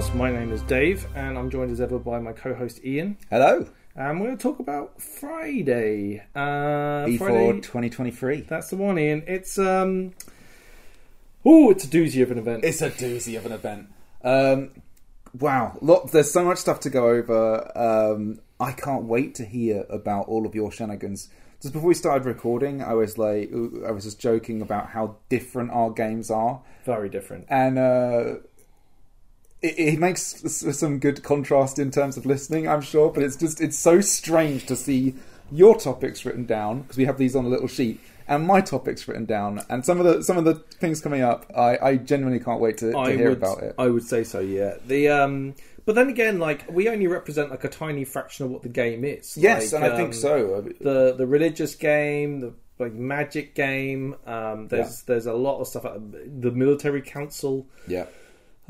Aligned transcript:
podcast. 0.00 0.14
My 0.14 0.30
name 0.30 0.52
is 0.52 0.62
Dave, 0.62 1.06
and 1.14 1.36
I'm 1.36 1.50
joined 1.50 1.70
as 1.70 1.80
ever 1.80 1.98
by 1.98 2.18
my 2.20 2.32
co-host 2.32 2.84
Ian. 2.84 3.16
Hello. 3.28 3.66
And 3.94 4.20
we're 4.20 4.28
going 4.28 4.38
to 4.38 4.42
talk 4.42 4.58
about 4.58 5.00
Friday. 5.00 6.22
Uh, 6.34 7.06
E4 7.06 7.18
Friday, 7.18 7.52
2023. 7.60 8.42
that's 8.42 8.70
the 8.70 8.76
one, 8.76 8.98
Ian. 8.98 9.24
It's 9.26 9.58
um, 9.58 10.12
oh, 11.44 11.70
it's 11.70 11.84
a 11.84 11.88
doozy 11.88 12.22
of 12.22 12.30
an 12.30 12.38
event. 12.38 12.64
It's 12.64 12.82
a 12.82 12.90
doozy 12.90 13.36
of 13.36 13.46
an 13.46 13.52
event. 13.52 13.88
Um, 14.22 14.70
wow, 15.38 15.76
lot, 15.80 16.12
there's 16.12 16.32
so 16.32 16.44
much 16.44 16.58
stuff 16.58 16.80
to 16.80 16.90
go 16.90 17.08
over. 17.08 17.70
Um, 17.76 18.40
I 18.58 18.72
can't 18.72 19.04
wait 19.04 19.34
to 19.36 19.44
hear 19.44 19.84
about 19.90 20.28
all 20.28 20.46
of 20.46 20.54
your 20.54 20.70
shenanigans. 20.70 21.28
Just 21.60 21.74
before 21.74 21.88
we 21.88 21.94
started 21.94 22.24
recording, 22.24 22.82
I 22.82 22.94
was 22.94 23.18
like, 23.18 23.50
I 23.86 23.90
was 23.90 24.04
just 24.04 24.18
joking 24.18 24.62
about 24.62 24.88
how 24.90 25.16
different 25.28 25.70
our 25.72 25.90
games 25.90 26.30
are, 26.30 26.62
Very 26.86 27.10
different. 27.10 27.46
and 27.50 27.78
uh, 27.78 28.34
it, 29.62 29.78
it 29.78 29.98
makes 29.98 30.24
some 30.78 30.98
good 30.98 31.22
contrast 31.22 31.78
in 31.78 31.90
terms 31.90 32.16
of 32.16 32.26
listening, 32.26 32.68
I'm 32.68 32.80
sure. 32.80 33.10
But 33.10 33.22
it's 33.22 33.36
just 33.36 33.60
it's 33.60 33.78
so 33.78 34.00
strange 34.00 34.66
to 34.66 34.76
see 34.76 35.14
your 35.52 35.76
topics 35.78 36.24
written 36.24 36.46
down 36.46 36.82
because 36.82 36.96
we 36.96 37.04
have 37.06 37.18
these 37.18 37.34
on 37.36 37.44
a 37.44 37.48
little 37.48 37.68
sheet, 37.68 38.00
and 38.28 38.46
my 38.46 38.60
topics 38.60 39.06
written 39.08 39.24
down, 39.24 39.62
and 39.68 39.84
some 39.84 39.98
of 40.00 40.04
the 40.06 40.22
some 40.22 40.38
of 40.38 40.44
the 40.44 40.54
things 40.54 41.00
coming 41.00 41.22
up. 41.22 41.46
I, 41.56 41.78
I 41.82 41.96
genuinely 41.96 42.40
can't 42.42 42.60
wait 42.60 42.78
to, 42.78 42.92
to 42.92 42.98
I 42.98 43.16
hear 43.16 43.30
would, 43.30 43.38
about 43.38 43.62
it. 43.62 43.74
I 43.78 43.88
would 43.88 44.04
say 44.04 44.24
so. 44.24 44.40
Yeah. 44.40 44.74
The 44.86 45.08
um, 45.08 45.54
but 45.86 45.94
then 45.94 46.08
again, 46.08 46.38
like 46.38 46.70
we 46.70 46.88
only 46.88 47.06
represent 47.08 47.50
like 47.50 47.64
a 47.64 47.68
tiny 47.68 48.04
fraction 48.04 48.44
of 48.46 48.52
what 48.52 48.62
the 48.62 48.68
game 48.68 49.04
is. 49.04 49.36
yes, 49.36 49.72
Like, 49.72 49.82
and 49.82 49.92
I 49.92 49.96
think 49.96 50.08
um, 50.08 50.12
so. 50.14 50.68
the 50.80 51.14
the 51.16 51.26
religious 51.26 51.74
game, 51.74 52.40
the 52.40 52.52
like 52.78 52.92
magic 52.92 53.54
game. 53.54 54.14
Um, 54.26 54.68
there's 54.68 55.02
there's 55.02 55.26
a 55.26 55.34
lot 55.34 55.60
of 55.60 55.66
stuff. 55.66 55.84
out- 55.84 56.00
The 56.12 56.50
military 56.52 57.02
council, 57.02 57.66
Yeah, 57.88 58.06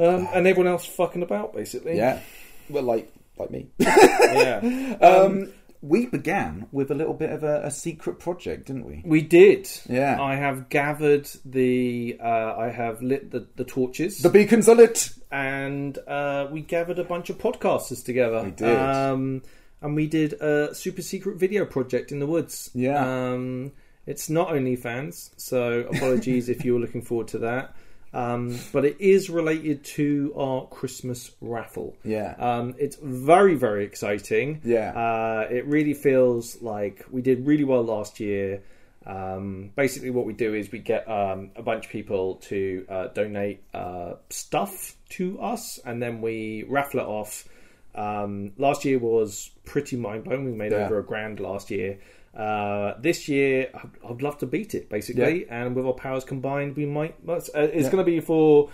um, 0.02 0.28
and 0.32 0.46
everyone 0.46 0.70
else 0.72 0.86
fucking 0.86 1.22
about 1.22 1.54
basically. 1.54 1.96
yeah. 1.96 2.20
Well, 2.68 2.84
like 2.84 3.12
like 3.38 3.50
me. 3.50 3.68
yeah. 3.78 4.96
Um, 5.00 5.52
we 5.82 6.04
began 6.06 6.66
with 6.72 6.90
a 6.90 6.94
little 6.94 7.14
bit 7.14 7.30
of 7.30 7.42
a, 7.42 7.62
a 7.64 7.70
secret 7.70 8.18
project, 8.18 8.66
didn't 8.66 8.84
we? 8.84 9.02
We 9.04 9.22
did. 9.22 9.66
Yeah. 9.88 10.20
I 10.20 10.34
have 10.36 10.68
gathered 10.68 11.26
the. 11.44 12.18
Uh, 12.22 12.54
I 12.58 12.68
have 12.68 13.00
lit 13.02 13.30
the, 13.30 13.46
the 13.56 13.64
torches, 13.64 14.18
The 14.18 14.28
beacons 14.28 14.68
are 14.68 14.74
lit. 14.74 15.10
and 15.32 15.96
uh, 16.06 16.48
we 16.50 16.60
gathered 16.60 16.98
a 16.98 17.04
bunch 17.04 17.30
of 17.30 17.38
podcasters 17.38 18.04
together. 18.04 18.42
We 18.44 18.50
did. 18.50 18.76
Um, 18.76 19.42
and 19.80 19.96
we 19.96 20.06
did 20.06 20.34
a 20.34 20.74
super 20.74 21.00
secret 21.00 21.38
video 21.38 21.64
project 21.64 22.12
in 22.12 22.18
the 22.18 22.26
woods. 22.26 22.70
Yeah. 22.74 23.30
Um, 23.32 23.72
it's 24.06 24.28
not 24.28 24.48
OnlyFans, 24.48 25.30
so 25.38 25.80
apologies 25.94 26.48
if 26.50 26.64
you 26.64 26.74
were 26.74 26.80
looking 26.80 27.00
forward 27.02 27.28
to 27.28 27.38
that. 27.38 27.74
Um, 28.12 28.58
but 28.72 28.84
it 28.84 29.00
is 29.00 29.30
related 29.30 29.84
to 29.97 30.33
our 30.36 30.66
Christmas 30.66 31.30
raffle. 31.41 31.97
Yeah. 32.05 32.34
Um, 32.39 32.75
it's 32.78 32.97
very, 33.00 33.55
very 33.55 33.84
exciting. 33.84 34.61
Yeah. 34.64 34.91
Uh, 34.91 35.47
it 35.48 35.64
really 35.67 35.94
feels 35.94 36.61
like 36.61 37.05
we 37.11 37.22
did 37.22 37.47
really 37.47 37.64
well 37.64 37.84
last 37.84 38.19
year. 38.19 38.62
Um, 39.06 39.70
basically, 39.77 40.11
what 40.11 40.27
we 40.27 40.33
do 40.33 40.55
is 40.55 40.70
we 40.72 40.80
get 40.80 41.08
um, 41.08 41.50
a 41.56 41.62
bunch 41.62 41.86
of 41.86 41.92
people 41.92 42.36
to 42.48 42.84
uh, 42.89 43.07
donate 43.08 43.62
uh, 43.73 44.14
stuff 44.29 44.96
to 45.11 45.40
us, 45.40 45.79
and 45.84 46.02
then 46.02 46.20
we 46.20 46.64
raffle 46.68 47.01
it 47.01 47.07
off. 47.07 47.48
Um, 47.95 48.52
last 48.58 48.84
year 48.84 48.98
was 48.98 49.51
pretty 49.64 49.96
mind 49.96 50.24
blowing. 50.24 50.45
We 50.45 50.52
made 50.52 50.73
Yeah. 50.73 50.84
over 50.86 50.98
a 50.98 51.05
grand 51.05 51.40
last 51.40 51.70
year. 51.70 51.98
Uh, 52.35 52.95
this 53.01 53.29
year, 53.29 53.70
I'd, 54.08 54.23
love 54.23 54.39
to 54.39 54.46
beat 54.46 54.74
it, 54.74 54.89
basically. 54.89 55.48
And 55.48 55.74
with 55.74 55.85
our 55.85 55.92
powers 55.92 56.24
combined, 56.24 56.77
we 56.77 56.86
might. 56.86 57.17
Uh, 57.29 57.35
it's 57.36 57.55
Yeah. 57.55 57.83
going 57.91 58.05
to 58.05 58.05
be 58.05 58.20
for 58.20 58.70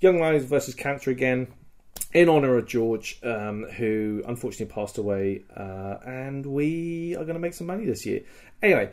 Young 0.00 0.18
Lives 0.20 0.44
versus 0.44 0.74
Cancer 0.74 1.10
again 1.10 1.48
in 2.12 2.28
honor 2.28 2.56
of 2.56 2.66
George, 2.66 3.18
um, 3.22 3.64
who 3.76 4.22
unfortunately 4.26 4.72
passed 4.72 4.98
away, 4.98 5.42
uh, 5.56 5.96
and 6.06 6.46
we 6.46 7.14
are 7.16 7.24
going 7.24 7.34
to 7.34 7.40
make 7.40 7.54
some 7.54 7.66
money 7.66 7.84
this 7.84 8.06
year. 8.06 8.20
Anyway, 8.62 8.90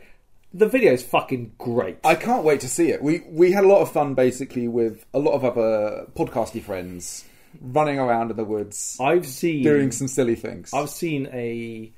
the 0.52 0.66
video 0.66 0.92
is 0.92 1.02
fucking 1.02 1.52
great. 1.58 1.98
I 2.04 2.14
can't 2.14 2.44
wait 2.44 2.60
to 2.60 2.68
see 2.68 2.90
it. 2.90 3.02
We 3.02 3.22
we 3.30 3.52
had 3.52 3.64
a 3.64 3.68
lot 3.68 3.80
of 3.82 3.92
fun 3.92 4.14
basically 4.14 4.66
with 4.68 5.04
a 5.14 5.18
lot 5.18 5.32
of 5.32 5.44
other 5.44 6.06
podcasty 6.16 6.62
friends 6.62 7.24
running 7.60 7.98
around 7.98 8.30
in 8.30 8.36
the 8.36 8.44
woods 8.44 8.96
I've 9.00 9.26
seen 9.26 9.62
doing 9.62 9.90
some 9.90 10.06
silly 10.08 10.34
things. 10.34 10.70
I've 10.72 10.90
seen 10.90 11.28
a 11.32 11.92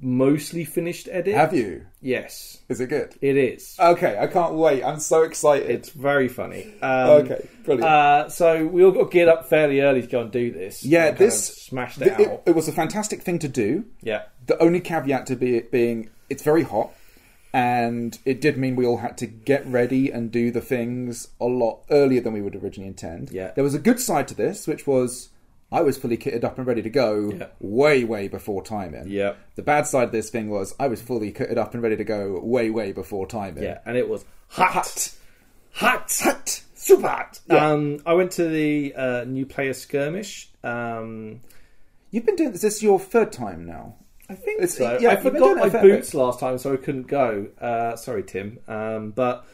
mostly 0.00 0.64
finished 0.64 1.08
edit. 1.10 1.34
Have 1.34 1.52
you? 1.54 1.86
Yes, 2.00 2.58
Is 2.68 2.80
it 2.80 2.86
good? 2.88 3.14
it 3.20 3.36
is. 3.36 3.76
Okay, 3.80 4.16
I 4.18 4.26
can't 4.28 4.54
wait. 4.54 4.84
I'm 4.84 5.00
so 5.00 5.22
excited. 5.22 5.68
it's 5.70 5.90
very 5.90 6.28
funny. 6.28 6.72
Um, 6.80 7.10
okay, 7.22 7.48
brilliant. 7.64 7.88
Uh, 7.90 8.28
so 8.28 8.66
we 8.66 8.84
all 8.84 8.92
got 8.92 9.10
geared 9.10 9.28
up 9.28 9.48
fairly 9.48 9.80
early 9.80 10.02
to 10.02 10.06
go 10.06 10.20
and 10.22 10.30
do 10.30 10.52
this. 10.52 10.84
yeah, 10.84 11.10
this 11.10 11.56
smashed 11.56 11.98
th- 11.98 12.12
out. 12.12 12.20
it, 12.20 12.42
it 12.46 12.54
was 12.54 12.68
a 12.68 12.72
fantastic 12.72 13.22
thing 13.22 13.38
to 13.40 13.48
do. 13.48 13.84
yeah, 14.00 14.22
The 14.46 14.56
only 14.62 14.80
caveat 14.80 15.26
to 15.26 15.36
be 15.36 15.56
it 15.56 15.70
being 15.72 16.10
it's 16.30 16.42
very 16.42 16.62
hot, 16.62 16.92
and 17.52 18.18
it 18.24 18.40
did 18.40 18.56
mean 18.58 18.76
we 18.76 18.84
all 18.86 18.98
had 18.98 19.16
to 19.18 19.26
get 19.26 19.66
ready 19.66 20.10
and 20.10 20.30
do 20.30 20.50
the 20.50 20.60
things 20.60 21.28
a 21.40 21.46
lot 21.46 21.80
earlier 21.90 22.20
than 22.20 22.32
we 22.34 22.40
would 22.42 22.54
originally 22.54 22.86
intend. 22.88 23.30
Yeah. 23.30 23.52
there 23.54 23.64
was 23.64 23.74
a 23.74 23.78
good 23.78 23.98
side 23.98 24.28
to 24.28 24.34
this, 24.34 24.66
which 24.66 24.86
was 24.86 25.30
I 25.70 25.82
was 25.82 25.98
fully 25.98 26.16
kitted 26.16 26.44
up 26.44 26.56
and 26.58 26.66
ready 26.66 26.80
to 26.82 26.88
go 26.90 27.30
Yeah. 27.30 27.46
way, 27.60 28.02
way 28.04 28.28
before 28.28 28.62
timing. 28.62 29.08
Yeah. 29.08 29.34
The 29.56 29.62
bad 29.62 29.86
side 29.86 30.04
of 30.04 30.12
this 30.12 30.30
thing 30.30 30.48
was 30.48 30.74
I 30.80 30.88
was 30.88 31.02
fully 31.02 31.30
kitted 31.32 31.58
up 31.58 31.74
and 31.74 31.82
ready 31.82 31.96
to 31.96 32.04
go 32.04 32.40
way, 32.42 32.70
way 32.70 32.92
before 32.92 33.26
timing. 33.26 33.64
yeah, 33.64 33.78
and 33.84 33.96
it 33.96 34.08
was 34.08 34.24
hot, 34.48 34.74
Hot. 34.76 35.10
hot, 35.72 36.18
Hot. 36.22 36.62
super 36.74 37.06
hot. 37.08 37.40
Yeah. 37.46 37.70
Um, 37.72 37.98
I 38.06 38.14
went 38.14 38.32
to 38.32 38.48
the 38.48 38.94
uh, 38.94 39.24
new 39.24 39.44
player 39.44 39.74
skirmish. 39.74 40.48
Um, 40.64 41.40
You've 42.10 42.24
been 42.24 42.36
doing 42.36 42.52
this. 42.52 42.62
This 42.62 42.76
is 42.76 42.82
your 42.82 42.98
third 42.98 43.32
time 43.32 43.66
now. 43.66 43.96
I 44.30 44.34
think 44.34 44.62
It's- 44.62 44.78
so. 44.78 44.98
yeah, 44.98 45.10
I 45.10 45.16
forgot 45.16 45.38
doing 45.38 45.58
it 45.58 45.64
a 45.74 45.76
my 45.76 45.82
boots 45.82 46.12
bit. 46.12 46.18
last 46.18 46.40
time, 46.40 46.56
so 46.56 46.72
I 46.72 46.76
couldn't 46.78 47.06
go. 47.06 47.48
Uh, 47.60 47.96
sorry, 47.96 48.22
Tim. 48.22 48.58
Um, 48.66 49.10
but 49.10 49.44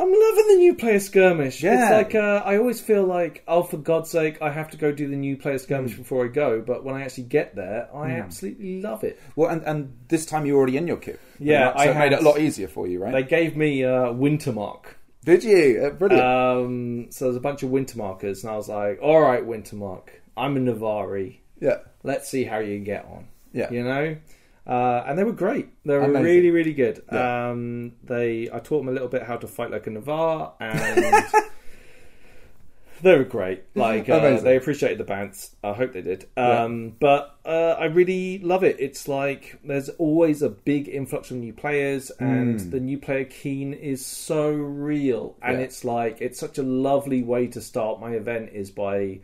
I'm 0.00 0.12
loving 0.12 0.48
the 0.48 0.56
new 0.58 0.74
player 0.74 1.00
skirmish. 1.00 1.62
Yeah. 1.62 1.82
It's 1.82 1.92
like 1.92 2.14
uh, 2.14 2.42
I 2.44 2.56
always 2.58 2.80
feel 2.80 3.04
like, 3.04 3.42
oh, 3.48 3.62
for 3.62 3.76
God's 3.78 4.10
sake, 4.10 4.40
I 4.40 4.50
have 4.50 4.70
to 4.70 4.76
go 4.76 4.92
do 4.92 5.08
the 5.08 5.16
new 5.16 5.36
player 5.36 5.58
skirmish 5.58 5.92
Hmm. 5.94 6.02
before 6.02 6.24
I 6.24 6.28
go. 6.28 6.60
But 6.60 6.84
when 6.84 6.94
I 6.94 7.02
actually 7.02 7.24
get 7.24 7.56
there, 7.56 7.88
I 7.94 8.12
absolutely 8.12 8.80
love 8.80 9.02
it. 9.04 9.20
Well, 9.36 9.50
and, 9.50 9.62
and 9.64 9.96
this 10.08 10.24
time 10.26 10.46
you're 10.46 10.56
already 10.56 10.76
in 10.76 10.86
your 10.86 10.98
kit. 10.98 11.18
Yeah, 11.40 11.72
so 11.72 11.78
I 11.78 11.84
it 11.86 11.94
made 11.98 12.12
it 12.12 12.20
a 12.20 12.22
lot 12.22 12.38
easier 12.40 12.68
for 12.68 12.86
you, 12.86 13.00
right? 13.02 13.12
They 13.12 13.22
gave 13.24 13.56
me 13.56 13.84
uh, 13.84 14.12
Wintermark. 14.12 14.84
Did 15.24 15.42
you? 15.44 15.82
Uh, 15.86 15.90
brilliant. 15.90 16.24
Um, 16.24 17.06
so 17.10 17.24
there's 17.26 17.36
a 17.36 17.40
bunch 17.40 17.62
of 17.62 17.70
Wintermarkers, 17.70 18.42
and 18.44 18.52
I 18.52 18.56
was 18.56 18.68
like, 18.68 19.00
all 19.02 19.20
right, 19.20 19.44
Wintermark. 19.44 20.08
I'm 20.36 20.56
a 20.56 20.60
Navari. 20.60 21.38
yeah. 21.60 21.78
let's 22.04 22.28
see 22.28 22.44
how 22.44 22.58
you 22.58 22.78
get 22.78 23.04
on. 23.04 23.26
Yeah. 23.52 23.70
You 23.72 23.82
know? 23.82 24.16
Uh, 24.68 25.02
and 25.06 25.18
they 25.18 25.24
were 25.24 25.32
great. 25.32 25.70
They 25.86 25.94
were 25.94 26.02
Amazing. 26.02 26.22
really, 26.24 26.50
really 26.50 26.74
good. 26.74 27.02
Yeah. 27.10 27.50
Um, 27.50 27.92
they, 28.04 28.50
I 28.52 28.58
taught 28.58 28.80
them 28.80 28.88
a 28.88 28.92
little 28.92 29.08
bit 29.08 29.22
how 29.22 29.38
to 29.38 29.46
fight 29.46 29.70
like 29.70 29.86
a 29.86 29.90
Navarr, 29.90 30.52
and 30.60 31.24
they 33.02 33.16
were 33.16 33.24
great. 33.24 33.64
Like 33.74 34.10
uh, 34.10 34.40
they 34.40 34.56
appreciated 34.56 34.98
the 34.98 35.04
bounce. 35.04 35.56
I 35.64 35.72
hope 35.72 35.94
they 35.94 36.02
did. 36.02 36.26
Um, 36.36 36.96
But 37.00 37.38
uh, 37.46 37.76
I 37.78 37.86
really 37.86 38.40
love 38.40 38.62
it. 38.62 38.76
It's 38.78 39.08
like 39.08 39.58
there's 39.64 39.88
always 39.90 40.42
a 40.42 40.50
big 40.50 40.88
influx 40.88 41.30
of 41.30 41.38
new 41.38 41.54
players, 41.54 42.10
and 42.10 42.60
the 42.70 42.80
new 42.80 42.98
player 42.98 43.24
keen 43.24 43.72
is 43.72 44.04
so 44.04 44.50
real. 44.50 45.36
And. 45.40 45.58
Yeah. 45.58 45.64
it's 45.64 45.82
like 45.84 46.20
it's 46.20 46.38
such 46.38 46.58
a 46.58 46.62
lovely 46.62 47.22
way 47.22 47.46
to 47.48 47.62
start 47.62 48.00
my 48.00 48.10
event 48.12 48.50
is 48.52 48.70
by 48.70 49.20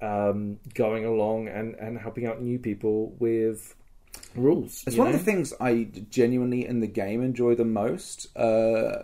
um, 0.00 0.58
going 0.74 1.04
along 1.04 1.48
and, 1.48 1.74
and 1.76 1.98
helping 1.98 2.26
out 2.26 2.42
new 2.42 2.58
people 2.58 3.14
with 3.18 3.74
rules. 4.34 4.84
It's 4.86 4.96
one 4.96 5.08
know? 5.08 5.14
of 5.14 5.18
the 5.18 5.24
things 5.24 5.52
I 5.60 5.88
genuinely 6.10 6.66
in 6.66 6.80
the 6.80 6.86
game 6.86 7.22
enjoy 7.22 7.54
the 7.54 7.64
most. 7.64 8.36
Uh, 8.36 9.02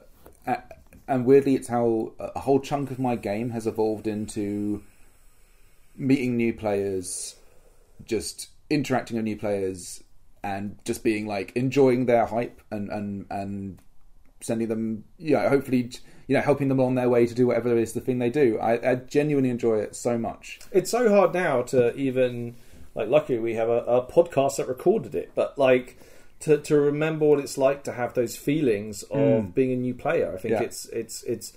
and 1.09 1.27
weirdly, 1.27 1.55
it's 1.55 1.69
how 1.69 2.13
a 2.19 2.41
whole 2.41 2.61
chunk 2.61 2.91
of 2.91 2.99
my 2.99 3.17
game 3.17 3.51
has 3.51 3.67
evolved 3.67 4.07
into 4.07 4.83
meeting 5.97 6.37
new 6.37 6.55
players, 6.55 7.37
just 8.05 8.49
interacting 8.71 9.17
with 9.17 9.25
new 9.25 9.37
players, 9.37 10.03
and 10.43 10.79
just 10.85 11.05
being 11.05 11.27
like 11.27 11.53
enjoying 11.55 12.07
their 12.07 12.27
hype 12.27 12.61
and 12.71 12.89
and 12.91 13.27
and 13.31 13.79
sending 14.41 14.69
them, 14.69 15.05
you 15.19 15.35
know, 15.35 15.49
hopefully, 15.49 15.91
you 16.27 16.37
know, 16.37 16.43
helping 16.43 16.69
them 16.69 16.81
on 16.81 16.95
their 16.95 17.09
way 17.09 17.27
to 17.27 17.35
do 17.35 17.47
whatever 17.47 17.77
it 17.77 17.81
is 17.81 17.93
the 17.93 18.01
thing 18.01 18.19
they 18.19 18.31
do. 18.31 18.59
I, 18.59 18.93
I 18.93 18.95
genuinely 18.97 19.51
enjoy 19.51 19.79
it 19.79 19.95
so 19.95 20.19
much. 20.19 20.61
It's 20.73 20.91
so 20.91 21.09
hard 21.09 21.33
now 21.33 21.63
to 21.63 21.95
even 21.97 22.57
like. 22.95 23.09
Luckily, 23.09 23.39
we 23.39 23.55
have 23.55 23.69
a, 23.69 23.79
a 23.85 24.07
podcast 24.07 24.57
that 24.57 24.69
recorded 24.69 25.15
it, 25.15 25.33
but 25.35 25.59
like 25.59 25.97
to 26.41 26.59
to 26.59 26.77
remember 26.79 27.27
what 27.27 27.39
it's 27.41 27.57
like 27.59 27.85
to 27.85 27.93
have 27.93 28.15
those 28.15 28.37
feelings 28.37 29.03
of 29.05 29.55
being 29.55 29.73
a 29.73 29.77
new 29.77 29.95
player. 29.95 30.33
I 30.35 30.39
think 30.39 30.55
Mm. 30.55 30.61
Yeah. 30.61 30.67
it's 30.67 30.87
it's 30.87 31.23
it's 31.25 31.53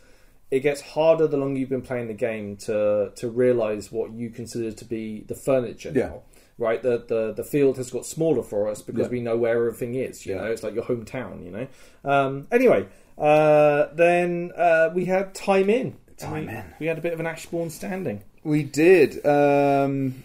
it 0.51 0.59
gets 0.59 0.79
harder 0.81 1.25
the 1.27 1.37
longer 1.37 1.59
you've 1.59 1.69
been 1.69 1.81
playing 1.81 2.07
the 2.07 2.13
game 2.13 2.55
to 2.57 3.11
to 3.15 3.29
realize 3.29 3.91
what 3.91 4.11
you 4.13 4.29
consider 4.29 4.71
to 4.71 4.85
be 4.85 5.21
the 5.27 5.35
furniture 5.35 5.91
Yeah. 5.93 6.07
now. 6.07 6.21
Right, 6.57 6.81
the, 6.81 7.03
the 7.05 7.33
the 7.33 7.43
field 7.43 7.75
has 7.77 7.91
got 7.91 8.05
smaller 8.05 8.41
for 8.41 8.69
us 8.69 8.81
because 8.81 9.07
Yeah. 9.07 9.11
we 9.11 9.19
know 9.21 9.35
where 9.35 9.57
everything 9.57 9.95
is. 9.95 10.25
You 10.25 10.35
know, 10.35 10.45
it's 10.45 10.63
like 10.63 10.73
your 10.73 10.85
hometown. 10.85 11.43
You 11.43 11.51
know. 11.51 11.67
Um, 12.05 12.47
anyway, 12.51 12.85
uh, 13.17 13.87
then 13.93 14.51
uh, 14.55 14.89
we 14.93 15.03
had 15.05 15.33
time 15.35 15.69
in. 15.69 15.97
Time 16.17 16.45
we, 16.47 16.53
in. 16.53 16.63
We 16.79 16.85
had 16.85 16.97
a 16.97 17.01
bit 17.01 17.11
of 17.11 17.19
an 17.19 17.27
Ashbourne 17.27 17.69
standing. 17.71 18.21
We 18.45 18.63
did. 18.63 19.25
Um, 19.25 20.23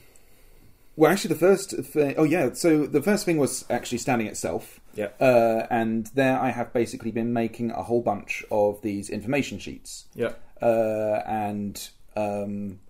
well, 1.01 1.11
actually, 1.11 1.29
the 1.33 1.41
first 1.41 1.71
thing. 1.71 2.15
Oh, 2.19 2.25
yeah. 2.25 2.53
So 2.53 2.85
the 2.85 3.01
first 3.01 3.25
thing 3.25 3.39
was 3.39 3.65
actually 3.71 3.97
standing 3.97 4.27
itself. 4.27 4.81
Yeah. 4.95 5.09
Uh, 5.19 5.67
and 5.71 6.09
there 6.09 6.39
I 6.39 6.51
have 6.51 6.75
basically 6.75 7.11
been 7.11 7.33
making 7.33 7.71
a 7.71 7.83
whole 7.83 8.03
bunch 8.03 8.45
of 8.51 8.83
these 8.83 9.09
information 9.09 9.59
sheets. 9.59 10.05
Yeah. 10.15 10.33
Uh, 10.61 11.23
and 11.27 11.89
um, 12.17 12.81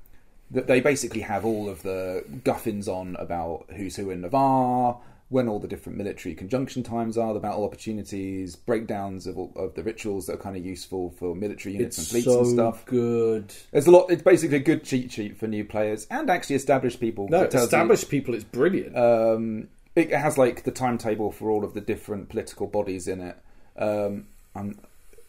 th- 0.52 0.66
they 0.66 0.80
basically 0.80 1.20
have 1.20 1.44
all 1.44 1.68
of 1.68 1.84
the 1.84 2.24
guffins 2.42 2.88
on 2.88 3.14
about 3.14 3.66
who's 3.76 3.94
who 3.94 4.10
in 4.10 4.22
Navarre, 4.22 4.98
when 5.30 5.48
all 5.48 5.60
the 5.60 5.68
different 5.68 5.96
military 5.96 6.34
conjunction 6.34 6.82
times 6.82 7.16
are, 7.16 7.32
the 7.32 7.40
battle 7.40 7.64
opportunities, 7.64 8.56
breakdowns 8.56 9.28
of, 9.28 9.38
all, 9.38 9.52
of 9.54 9.74
the 9.74 9.82
rituals 9.82 10.26
that 10.26 10.34
are 10.34 10.42
kind 10.42 10.56
of 10.56 10.64
useful 10.66 11.10
for 11.10 11.36
military 11.36 11.76
units 11.76 11.98
and 11.98 12.06
fleets 12.08 12.26
and 12.26 12.46
stuff. 12.48 12.84
good. 12.84 13.54
It's 13.72 13.86
a 13.86 13.90
lot. 13.92 14.10
It's 14.10 14.22
basically 14.22 14.56
a 14.56 14.60
good 14.60 14.82
cheat 14.84 15.12
sheet 15.12 15.36
for 15.38 15.46
new 15.46 15.64
players 15.64 16.06
and 16.10 16.28
actually 16.28 16.56
established 16.56 16.98
people. 17.00 17.28
No, 17.28 17.46
tells 17.46 17.54
you- 17.62 17.66
established 17.66 18.08
people, 18.10 18.34
it's 18.34 18.44
brilliant. 18.44 18.96
um, 18.96 19.68
it 19.96 20.10
has 20.12 20.36
like 20.36 20.64
the 20.64 20.70
timetable 20.72 21.30
for 21.32 21.48
all 21.50 21.64
of 21.64 21.74
the 21.74 21.80
different 21.80 22.28
political 22.28 22.66
bodies 22.66 23.06
in 23.08 23.20
it. 23.20 23.36
Um, 23.76 24.26
and 24.54 24.78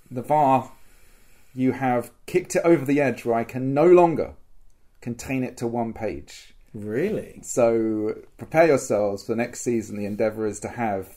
the 0.10 0.22
VAR, 0.24 0.72
you 1.54 1.74
have 1.74 2.12
kicked 2.26 2.56
it 2.56 2.62
over 2.66 2.86
the 2.86 3.00
edge 3.00 3.24
where 3.24 3.36
I 3.36 3.44
can 3.44 3.74
no 3.74 3.86
longer 3.86 4.34
contain 5.00 5.44
it 5.44 5.58
to 5.58 5.68
one 5.68 5.94
page. 5.94 6.51
Really? 6.74 7.40
So 7.44 8.16
prepare 8.38 8.68
yourselves 8.68 9.24
for 9.24 9.34
the 9.34 9.38
next 9.38 9.62
season. 9.62 9.98
The 9.98 10.06
endeavour 10.06 10.46
is 10.48 10.60
to 10.62 10.68
have 10.70 11.08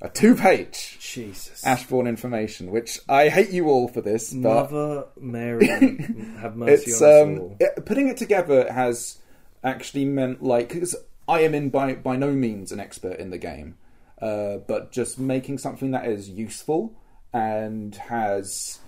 a 0.00 0.08
two-page 0.08 0.98
Jesus. 1.00 1.64
Ashbourne 1.66 2.06
information, 2.06 2.70
which 2.70 3.00
I 3.08 3.28
hate 3.28 3.50
you 3.50 3.68
all 3.68 3.88
for 3.88 4.00
this, 4.00 4.32
but 4.32 4.70
Mother 4.70 5.06
Mary, 5.20 5.66
have 6.40 6.56
mercy 6.56 6.90
it's 6.90 7.02
on 7.02 7.08
us 7.08 7.22
um, 7.22 7.38
all. 7.40 7.56
it- 7.58 7.84
putting 7.86 8.08
it 8.08 8.16
together 8.16 8.72
has 8.72 9.18
actually 9.64 10.04
meant 10.04 10.40
like 10.42 10.68
because 10.68 10.94
I 11.26 11.40
am 11.40 11.54
in 11.54 11.70
by 11.70 11.94
by 11.94 12.16
no 12.16 12.30
means 12.30 12.70
an 12.70 12.78
expert 12.80 13.18
in 13.18 13.30
the 13.30 13.38
game, 13.38 13.76
uh, 14.22 14.58
but 14.68 14.92
just 14.92 15.18
making 15.18 15.58
something 15.58 15.90
that 15.90 16.06
is 16.06 16.28
useful 16.30 16.92
and 17.32 17.94
has 17.96 18.78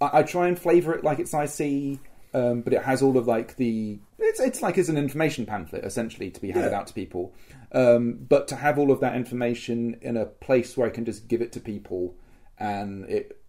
I, 0.00 0.20
I 0.20 0.22
try 0.22 0.48
and 0.48 0.58
flavour 0.58 0.94
it 0.94 1.04
like 1.04 1.18
it's 1.18 1.34
IC, 1.34 1.98
um, 2.36 2.60
but 2.60 2.72
it 2.72 2.82
has 2.82 3.02
all 3.02 3.16
of 3.16 3.26
like 3.26 3.56
the 3.56 3.98
it's 4.18 4.40
it's 4.40 4.60
like 4.62 4.76
it's 4.78 4.88
an 4.88 4.98
information 4.98 5.46
pamphlet 5.46 5.84
essentially 5.84 6.30
to 6.30 6.40
be 6.40 6.50
handed 6.50 6.70
Yeah. 6.72 6.78
out 6.78 6.86
to 6.88 6.94
people, 6.94 7.34
um, 7.72 8.18
but 8.28 8.46
to 8.48 8.56
have 8.56 8.78
all 8.78 8.90
of 8.90 9.00
that 9.00 9.14
information 9.16 9.96
in 10.02 10.16
a 10.16 10.26
place 10.26 10.76
where 10.76 10.86
I 10.86 10.90
can 10.90 11.04
just 11.04 11.28
give 11.28 11.40
it 11.42 11.52
to 11.52 11.60
people 11.60 12.14
and 12.58 13.08
it 13.08 13.40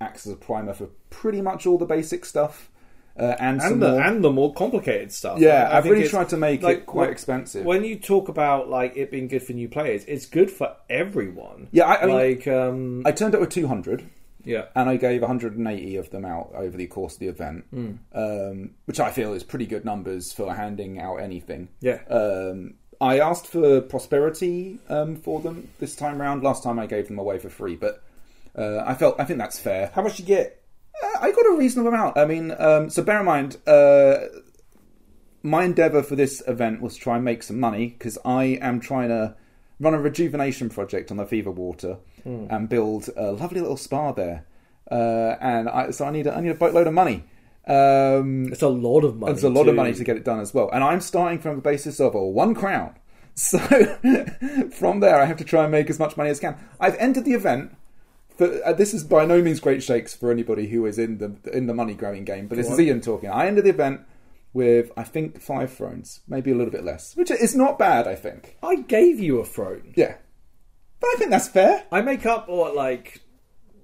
acts 0.00 0.26
as 0.26 0.32
a 0.32 0.36
primer 0.36 0.74
for 0.74 0.88
pretty 1.10 1.40
much 1.40 1.66
all 1.66 1.78
the 1.78 1.86
basic 1.86 2.24
stuff. 2.24 2.70
Uh, 3.18 3.34
and, 3.40 3.62
and 3.62 3.80
the 3.80 3.90
more. 3.92 4.02
and 4.02 4.22
the 4.24 4.30
more 4.30 4.52
complicated 4.52 5.10
stuff. 5.10 5.38
yeah, 5.40 5.70
I 5.70 5.78
I've 5.78 5.86
really 5.86 6.06
tried 6.06 6.28
to 6.28 6.36
make 6.36 6.60
like, 6.62 6.78
it 6.80 6.86
quite 6.86 7.04
when- 7.04 7.10
expensive. 7.12 7.64
When 7.64 7.82
you 7.82 7.98
talk 7.98 8.28
about 8.28 8.68
like 8.68 8.94
it 8.94 9.10
being 9.10 9.26
good 9.26 9.42
for 9.42 9.54
new 9.54 9.70
players, 9.70 10.04
it's 10.04 10.26
good 10.26 10.50
for 10.50 10.76
everyone. 10.90 11.68
yeah, 11.72 11.84
I, 11.86 12.02
I 12.02 12.06
mean, 12.06 12.14
like 12.14 12.46
um, 12.46 13.02
I 13.06 13.12
turned 13.12 13.32
it 13.32 13.40
with 13.40 13.48
200, 13.48 14.06
yeah, 14.46 14.66
and 14.74 14.88
I 14.88 14.96
gave 14.96 15.20
180 15.20 15.96
of 15.96 16.10
them 16.10 16.24
out 16.24 16.52
over 16.54 16.76
the 16.76 16.86
course 16.86 17.14
of 17.14 17.20
the 17.20 17.28
event, 17.28 17.64
Hmm. 17.70 17.92
um, 18.14 18.70
which 18.86 19.00
I 19.00 19.10
feel 19.10 19.34
is 19.34 19.42
pretty 19.44 19.66
good 19.66 19.84
numbers 19.84 20.32
for 20.32 20.54
handing 20.54 20.98
out 20.98 21.16
anything. 21.16 21.68
yeah. 21.80 22.00
Um, 22.08 22.74
I 22.98 23.18
asked 23.20 23.46
for 23.46 23.82
prosperity 23.82 24.78
um, 24.88 25.16
for 25.16 25.40
them 25.40 25.68
this 25.80 25.94
time 25.94 26.18
round. 26.18 26.42
Last 26.42 26.62
time 26.62 26.78
I 26.78 26.86
gave 26.86 27.08
them 27.08 27.18
away 27.18 27.38
for 27.38 27.50
free, 27.50 27.76
but 27.76 28.02
uh, 28.56 28.82
I 28.86 28.94
felt 28.94 29.20
I 29.20 29.24
think 29.24 29.38
that's 29.38 29.58
fair. 29.58 29.90
How 29.94 30.00
much 30.02 30.16
did 30.16 30.26
you 30.28 30.34
get? 30.36 30.62
Uh, 31.04 31.18
I 31.20 31.30
got 31.30 31.44
a 31.44 31.56
reasonable 31.58 31.88
amount. 31.90 32.16
I 32.16 32.24
mean, 32.24 32.54
um, 32.58 32.88
so 32.88 33.02
bear 33.02 33.20
in 33.20 33.26
mind, 33.26 33.58
uh, 33.66 34.14
my 35.42 35.64
endeavour 35.64 36.02
for 36.02 36.16
this 36.16 36.42
event 36.48 36.80
was 36.80 36.94
to 36.94 37.00
try 37.00 37.16
and 37.16 37.24
make 37.24 37.42
some 37.42 37.60
money 37.60 37.88
because 37.88 38.16
I 38.24 38.44
am 38.62 38.80
trying 38.80 39.10
to 39.10 39.34
run 39.80 39.94
a 39.94 40.00
rejuvenation 40.00 40.68
project 40.68 41.10
on 41.10 41.16
the 41.16 41.26
Fever 41.26 41.50
Water 41.50 41.98
and 42.24 42.68
build 42.68 43.08
a 43.16 43.32
lovely 43.32 43.60
little 43.60 43.76
spa 43.76 44.12
there. 44.12 44.44
Uh, 44.90 45.36
and 45.40 45.68
I, 45.68 45.90
so 45.90 46.04
I 46.06 46.10
need 46.10 46.26
a, 46.26 46.34
I 46.34 46.40
need 46.40 46.50
a 46.50 46.54
boatload 46.54 46.86
of 46.86 46.94
money. 46.94 47.24
Um, 47.66 48.52
It's 48.52 48.62
a 48.62 48.68
lot 48.68 49.04
of 49.04 49.16
money. 49.16 49.32
it's 49.32 49.42
a 49.42 49.48
lot 49.48 49.68
of 49.68 49.74
money 49.74 49.92
to 49.94 50.04
get 50.04 50.16
it 50.16 50.24
done 50.24 50.40
as 50.40 50.54
well. 50.54 50.70
And 50.72 50.82
I'm 50.84 51.00
starting 51.00 51.38
from 51.40 51.56
the 51.56 51.62
basis 51.62 51.98
of 52.00 52.14
a 52.14 52.24
one 52.24 52.54
crown. 52.54 52.94
So 53.38 53.58
from 54.70 55.00
there, 55.00 55.16
I 55.20 55.26
have 55.26 55.36
to 55.36 55.44
try 55.44 55.64
and 55.64 55.72
make 55.72 55.90
as 55.90 55.98
much 55.98 56.16
money 56.16 56.30
as 56.30 56.38
I 56.38 56.52
can. 56.52 56.56
I've 56.80 56.96
entered 56.96 57.24
the 57.26 57.34
event. 57.34 57.76
For, 58.38 58.62
uh, 58.64 58.72
this 58.72 58.94
is 58.94 59.04
by 59.04 59.26
no 59.26 59.42
means 59.42 59.60
great 59.60 59.82
shakes 59.82 60.14
for 60.14 60.30
anybody 60.30 60.68
who 60.68 60.86
is 60.86 60.98
in 60.98 61.18
the 61.18 61.34
in 61.52 61.66
the 61.66 61.74
money 61.74 61.92
growing 61.94 62.24
game, 62.24 62.46
but 62.48 62.56
this 62.56 62.70
is. 62.70 62.80
Ian 62.80 63.00
talking. 63.02 63.28
I 63.30 63.46
ended 63.46 63.64
the 63.64 63.70
event 63.70 64.00
with 64.56 64.90
I 64.96 65.04
think 65.04 65.40
five 65.40 65.72
thrones, 65.72 66.22
maybe 66.26 66.50
a 66.50 66.54
little 66.54 66.72
bit 66.72 66.82
less, 66.82 67.14
which 67.14 67.30
is 67.30 67.54
not 67.54 67.78
bad. 67.78 68.08
I 68.08 68.14
think. 68.14 68.56
I 68.62 68.76
gave 68.76 69.20
you 69.20 69.38
a 69.38 69.44
throne. 69.44 69.92
Yeah, 69.94 70.16
but 70.98 71.08
I 71.08 71.14
think 71.18 71.30
that's 71.30 71.48
fair. 71.48 71.84
I 71.92 72.00
make 72.00 72.24
up 72.24 72.48
what 72.48 72.74
like 72.74 73.20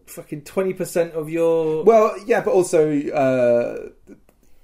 fucking 0.06 0.42
twenty 0.42 0.72
percent 0.72 1.12
of 1.12 1.28
your. 1.28 1.84
Well, 1.84 2.16
yeah, 2.26 2.40
but 2.40 2.52
also, 2.52 2.90
uh, 2.90 4.14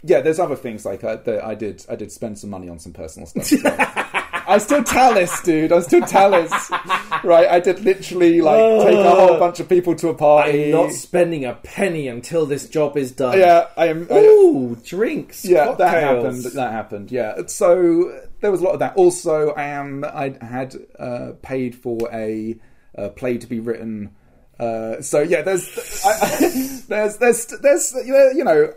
yeah, 0.03 0.23
there's 0.23 0.41
other 0.41 0.57
things 0.57 0.87
like 0.87 1.05
I, 1.05 1.17
that 1.17 1.45
I 1.45 1.55
did. 1.55 1.85
I 1.91 1.95
did 1.95 2.11
spend 2.11 2.39
some 2.39 2.51
money 2.51 2.71
on 2.71 2.79
some 2.79 2.95
personal 2.95 3.27
stuff. 3.27 4.07
I'm 4.49 4.61
still 4.61 4.83
Talis, 4.83 5.43
dude. 5.43 5.73
I'm 5.73 5.83
still 5.83 6.01
Talis. 6.01 6.51
right, 7.23 7.47
I 7.47 7.61
did 7.61 7.81
literally 7.81 8.41
like 8.41 8.87
take 8.87 8.99
a 8.99 9.11
whole 9.11 9.39
bunch 9.39 9.61
of 9.61 9.69
people 9.69 9.95
to 9.97 10.09
a 10.09 10.15
party. 10.15 10.65
I'm 10.65 10.71
not 10.71 10.93
spending 10.93 11.45
a 11.45 11.53
penny 11.53 12.09
until 12.09 12.47
this 12.47 12.67
job 12.67 12.97
is 12.97 13.13
done. 13.13 13.39
Yeah, 13.39 13.69
I 13.77 13.89
am. 13.89 14.09
I, 14.11 14.21
Ooh, 14.21 14.75
drinks. 14.83 15.45
yeah, 15.45 15.73
that 15.73 16.03
happened. 16.03 16.45
That 16.45 16.73
happened. 16.73 17.13
Yeah. 17.13 17.43
So 17.47 18.23
there 18.41 18.51
was 18.51 18.63
a 18.63 18.65
lot 18.65 18.73
of 18.73 18.79
that. 18.79 18.97
Also, 18.97 19.51
I 19.51 19.65
am. 19.65 20.03
I 20.03 20.35
had 20.41 20.75
uh, 20.99 21.33
paid 21.43 21.75
for 21.75 22.09
a, 22.11 22.57
uh 22.97 23.11
play 23.11 23.37
to 23.37 23.47
be 23.47 23.61
written. 23.61 24.17
Uh, 24.59 25.03
so 25.03 25.21
yeah, 25.21 25.43
there's, 25.43 26.03
I, 26.05 26.11
I, 26.11 26.29
there's, 26.89 27.17
there's, 27.19 27.47
there's, 27.47 27.95
you 28.07 28.45
know, 28.45 28.73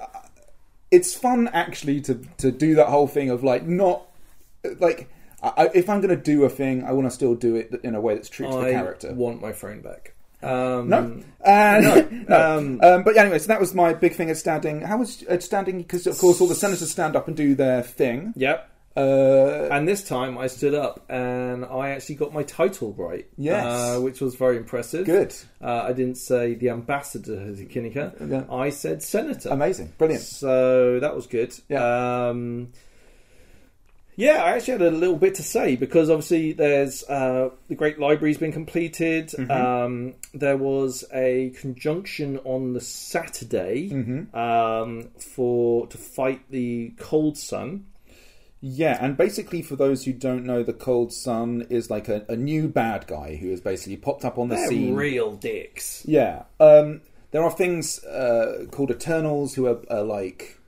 it's 0.92 1.16
fun 1.16 1.48
actually 1.54 2.02
to 2.02 2.16
to 2.40 2.52
do 2.52 2.76
that 2.76 2.88
whole 2.88 3.08
thing 3.08 3.30
of 3.30 3.42
like 3.42 3.66
not 3.66 4.06
like. 4.80 5.10
I, 5.44 5.70
if 5.74 5.90
I'm 5.90 6.02
going 6.02 6.16
to 6.16 6.22
do 6.22 6.44
a 6.44 6.50
thing, 6.50 6.84
I 6.84 6.92
want 6.92 7.08
to 7.08 7.12
still 7.12 7.36
do 7.36 7.56
it 7.56 7.80
in 7.84 7.96
a 7.96 8.02
way 8.02 8.16
that's 8.16 8.30
true 8.30 8.46
to 8.48 8.54
the 8.54 8.60
I 8.60 8.72
character. 8.72 9.14
want 9.14 9.42
my 9.42 9.52
phone 9.54 9.82
back. 9.82 10.14
Um, 10.44 10.90
No, 10.90 11.22
uh, 11.46 12.04
no. 12.30 12.58
Um, 12.58 12.80
Um, 12.84 13.04
but 13.04 13.16
anyway, 13.18 13.40
so 13.40 13.48
that 13.48 13.60
was 13.60 13.74
my 13.74 13.94
big 13.94 14.14
thing 14.14 14.30
at 14.30 14.38
standing. 14.38 14.82
How 14.82 14.98
was 14.98 15.24
at 15.24 15.44
standing? 15.44 15.78
Because 15.80 16.08
of 16.08 16.18
course 16.18 16.42
all 16.42 16.48
the 16.48 16.56
senators 16.56 16.90
stand 16.92 17.16
up 17.16 17.28
and 17.28 17.36
do 17.38 17.54
their 17.56 17.82
thing. 17.84 18.34
Yep. 18.36 18.68
Uh, 18.98 19.70
And 19.72 19.88
this 19.88 20.04
time 20.04 20.38
I 20.38 20.48
stood 20.48 20.74
up 20.74 21.06
and 21.10 21.64
I 21.64 21.92
actually 21.92 22.16
got 22.16 22.34
my 22.34 22.44
title 22.44 22.94
right. 22.98 23.26
Yes. 23.38 23.64
Uh, 23.66 24.02
which 24.02 24.20
was 24.20 24.36
very 24.36 24.58
impressive. 24.58 25.06
good, 25.06 25.34
Uh, 25.62 25.84
I 25.88 25.94
didn't 25.94 26.18
say 26.18 26.56
the 26.56 26.70
ambassador 26.72 27.56
to. 27.56 28.18
Yeah. 28.28 28.44
I 28.52 28.70
said 28.70 29.02
senator. 29.02 29.50
amazing, 29.50 29.94
brilliant. 29.98 30.24
So 30.24 31.00
that 31.00 31.16
was 31.16 31.26
good. 31.28 31.54
Yeah. 31.70 32.30
Yeah, 34.18 34.44
I 34.44 34.52
actually 34.52 34.74
had 34.74 34.82
a 34.82 34.92
little 34.92 35.16
bit 35.16 35.36
to 35.36 35.44
say 35.44 35.76
because 35.76 36.10
obviously 36.10 36.52
there's 36.54 37.04
uh, 37.10 37.50
the 37.70 37.76
Great 37.76 37.98
Library's 38.00 38.38
been 38.38 38.52
completed. 38.52 39.30
Mm-hmm. 39.30 39.50
Um, 39.52 40.14
there 40.34 40.58
was 40.58 41.06
a 41.14 41.52
conjunction 41.60 42.38
on 42.44 42.74
the 42.74 42.82
Saturday 42.82 43.90
Mm-hmm. 43.90 44.36
um, 44.38 45.10
for 45.20 45.88
to 45.88 45.98
fight 45.98 46.42
the 46.50 46.94
cold 46.98 47.38
sun. 47.38 47.86
Yeah, 48.64 48.98
and 49.04 49.18
basically 49.18 49.64
for 49.64 49.76
those 49.76 50.06
who 50.06 50.14
don't 50.14 50.46
know, 50.46 50.62
the 50.62 50.72
Cold 50.74 51.12
Sun 51.12 51.66
is 51.72 51.90
like 51.90 52.08
a, 52.08 52.24
a 52.30 52.36
new 52.36 52.68
bad 52.68 53.08
guy 53.08 53.36
who 53.38 53.50
has 53.50 53.60
basically 53.60 53.98
popped 53.98 54.24
up 54.24 54.38
on 54.38 54.50
the 54.50 54.56
They're 54.56 54.68
scene. 54.68 54.94
real 54.94 55.36
dicks. 55.36 56.04
Yeah, 56.06 56.44
um, 56.60 57.02
there 57.32 57.42
are 57.42 57.50
things 57.50 58.04
uh, 58.04 58.66
called 58.70 58.92
Eternals 58.92 59.56
who 59.56 59.66
are, 59.66 59.80
are 59.90 60.04
like 60.04 60.60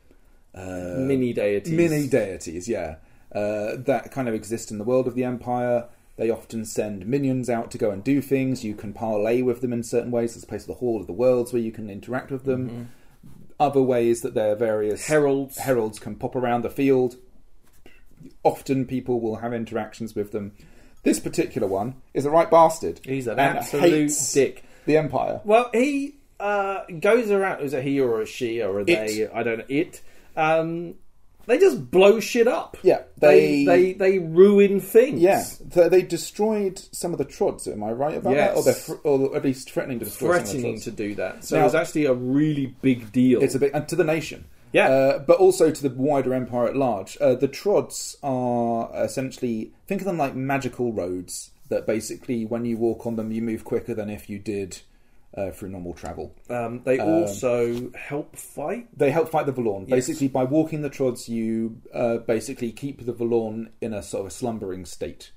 uh, 0.56 0.96
Mini 0.98 1.34
deities. 1.34 1.72
mini 1.72 2.08
deities, 2.08 2.68
yeah, 2.68 2.96
uh, 3.34 3.78
that 3.78 4.12
kind 4.12 4.28
of 4.28 4.34
exist 4.34 4.72
in 4.72 4.78
the 4.78 4.84
world 4.84 5.08
of 5.08 5.16
the 5.16 5.24
Empire. 5.24 5.88
They 6.16 6.30
often 6.30 6.66
send 6.66 7.08
minions 7.08 7.50
out 7.50 7.72
to 7.72 7.78
go 7.78 7.90
and 7.90 8.04
do 8.04 8.22
things. 8.22 8.64
You 8.64 8.76
can 8.76 8.94
parlay 8.94 9.42
with 9.42 9.62
them 9.62 9.74
in 9.74 9.84
certain 9.84 10.12
ways. 10.12 10.34
There's 10.34 10.44
a 10.44 10.48
place 10.48 10.62
of 10.62 10.68
the 10.68 10.74
Hall 10.76 11.00
of 11.00 11.08
the 11.08 11.14
Worlds 11.14 11.52
where 11.52 11.62
you 11.62 11.72
can 11.72 11.90
interact 11.90 12.30
with 12.30 12.46
them. 12.46 12.92
Other 13.60 13.82
ways 13.82 14.22
that 14.22 14.36
their 14.36 14.56
various 14.56 15.08
Heralds. 15.08 15.58
heralds 15.58 16.00
can 16.00 16.16
pop 16.16 16.36
around 16.36 16.64
the 16.64 16.70
field. 16.70 17.16
Often 18.44 18.86
people 18.86 19.20
will 19.20 19.38
have 19.38 19.54
interactions 19.54 20.14
with 20.16 20.32
them. 20.32 20.54
This 21.04 21.20
particular 21.20 21.68
one 21.68 21.96
is 22.14 22.26
a 22.26 22.30
right 22.30 22.50
bastard. 22.50 23.02
He's 23.04 23.28
an 23.28 23.40
absolute 23.40 24.12
dick. 24.34 24.64
The 24.86 24.98
Empire. 24.98 25.42
Well, 25.44 25.70
he 25.74 26.16
uh, 26.40 26.84
goes 27.00 27.32
around. 27.32 27.62
Is 27.62 27.74
it 27.74 27.84
he 27.84 28.00
or 28.00 28.22
a 28.22 28.26
she 28.26 28.62
or 28.62 28.80
a 28.80 28.86
they? 28.86 29.06
It. 29.06 29.32
I 29.34 29.44
don't 29.44 29.60
know. 29.60 29.66
It. 29.68 30.02
Um, 30.36 30.96
they 31.46 31.58
just 31.58 31.92
blow 31.92 32.20
shit 32.20 32.48
up. 32.48 32.78
Yeah, 32.84 33.02
They 33.18 33.64
they- 33.66 33.66
they 33.66 33.94
they 33.94 34.20
ruin 34.20 34.80
things. 34.80 35.20
Yeah, 35.22 35.42
so 35.44 35.90
they 35.90 36.02
destroyed 36.02 36.82
some 36.92 37.12
of 37.12 37.18
the 37.18 37.26
trods. 37.26 37.68
Am 37.68 37.84
I 37.84 37.92
right 37.92 38.16
about 38.18 38.34
that? 38.36 38.52
Or 38.54 38.56
Yes. 38.58 38.66
they're 38.66 38.74
fr- 38.74 39.02
or 39.08 39.36
at 39.36 39.44
least 39.44 39.72
threatening 39.72 40.00
to 40.00 40.06
destroy 40.06 40.38
some 40.38 40.46
threatening 40.46 40.76
of 40.78 40.84
to 40.84 40.92
do 40.92 41.16
that. 41.16 41.44
So 41.44 41.58
Now- 41.58 41.64
was 41.66 41.76
actually 41.76 42.06
a 42.06 42.14
really 42.14 42.76
big 42.82 43.12
deal. 43.12 43.42
It's 43.44 43.56
a 43.56 43.60
big 43.60 43.72
and 43.74 43.88
to 43.88 43.96
the 43.96 44.04
nation. 44.04 44.46
Yeah. 44.72 44.88
uh, 44.90 45.20
but 45.20 45.38
also 45.38 45.70
to 45.70 45.88
the 45.88 45.94
wider 45.96 46.34
empire 46.34 46.66
at 46.68 46.76
large. 46.76 47.16
Uh, 47.22 47.36
the 47.36 47.48
Trods 47.48 48.18
are 48.24 48.90
essentially 48.96 49.72
think 49.88 50.02
of 50.02 50.06
them 50.08 50.18
like 50.18 50.36
magical 50.36 50.92
roads 50.92 51.52
that 51.70 51.86
basically, 51.86 52.44
when 52.46 52.66
you 52.66 52.78
walk 52.78 53.06
on 53.06 53.16
them, 53.16 53.32
you 53.32 53.42
move 53.44 53.64
quicker 53.64 53.94
than 53.94 54.10
if 54.10 54.30
you 54.32 54.40
did 54.40 54.80
uh, 55.36 55.52
through 55.52 55.70
normal 55.70 55.94
travel. 55.94 56.34
Um, 56.50 56.82
they 56.84 57.00
also 57.00 57.92
help 57.96 58.36
fight. 58.36 58.88
They 58.98 59.12
help 59.12 59.30
fight 59.30 59.46
the 59.46 59.54
Vallorn. 59.54 59.88
Yes. 59.88 60.08
Basically, 60.08 60.28
by 60.28 60.44
walking 60.44 60.82
the 60.82 60.90
Trods, 60.90 61.28
you 61.30 61.82
uh, 61.94 62.18
basically 62.18 62.72
keep 62.72 63.06
the 63.06 63.14
Vallorn 63.14 63.70
in 63.82 63.94
a 63.94 64.04
sort 64.04 64.22
of 64.22 64.28
a 64.28 64.32
slumbering 64.32 64.86
state. 64.86 65.32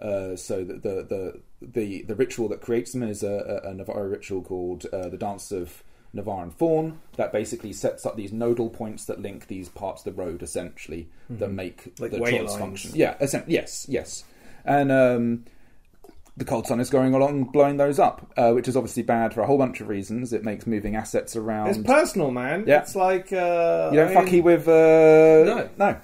Uh, 0.00 0.36
so 0.36 0.62
that 0.62 0.82
the, 0.84 1.02
the 1.08 1.40
the 1.60 2.02
the 2.02 2.14
ritual 2.14 2.48
that 2.48 2.60
creates 2.60 2.92
them 2.92 3.02
is 3.02 3.24
a, 3.24 3.62
a, 3.64 3.70
a 3.70 3.74
Navarro 3.74 4.06
ritual 4.08 4.42
called 4.42 4.86
uh, 4.92 5.08
the 5.08 5.16
Dance 5.16 5.50
of 5.50 5.82
Navaran 6.14 6.52
Fawn 6.52 7.00
that 7.16 7.32
basically 7.32 7.72
sets 7.72 8.06
up 8.06 8.16
these 8.16 8.32
nodal 8.32 8.70
points 8.70 9.06
that 9.06 9.20
link 9.20 9.48
these 9.48 9.68
parts 9.68 10.06
of 10.06 10.14
the 10.14 10.22
road 10.22 10.42
essentially 10.42 11.08
that 11.28 11.50
make 11.50 11.94
Mm-hmm. 11.94 12.02
Like 12.02 12.12
the 12.12 12.18
Trods 12.18 12.32
lines. 12.32 12.56
function. 12.56 12.92
Yeah, 12.94 13.16
yes, 13.48 13.86
yes, 13.88 14.24
and 14.64 14.92
um, 14.92 15.44
the 16.38 16.44
cold 16.44 16.66
sun 16.66 16.78
is 16.80 16.88
going 16.88 17.14
along 17.14 17.44
blowing 17.44 17.76
those 17.76 17.98
up, 17.98 18.32
uh, 18.36 18.52
which 18.52 18.68
is 18.68 18.76
obviously 18.76 19.02
bad 19.02 19.34
for 19.34 19.40
a 19.42 19.46
whole 19.46 19.58
bunch 19.58 19.80
of 19.80 19.88
reasons. 19.88 20.32
It 20.32 20.44
makes 20.44 20.66
moving 20.66 20.94
assets 20.96 21.34
around. 21.36 21.68
It's 21.68 21.78
personal, 21.78 22.30
man. 22.30 22.64
Yeah. 22.66 22.80
It's 22.82 22.94
like 22.94 23.32
uh, 23.32 23.90
You 23.92 23.98
don't 23.98 24.16
I 24.16 24.22
mean- 24.22 24.26
fucky 24.26 24.42
with. 24.42 24.66
Uh, 24.68 25.44
No. 25.44 25.68
no. 25.76 25.96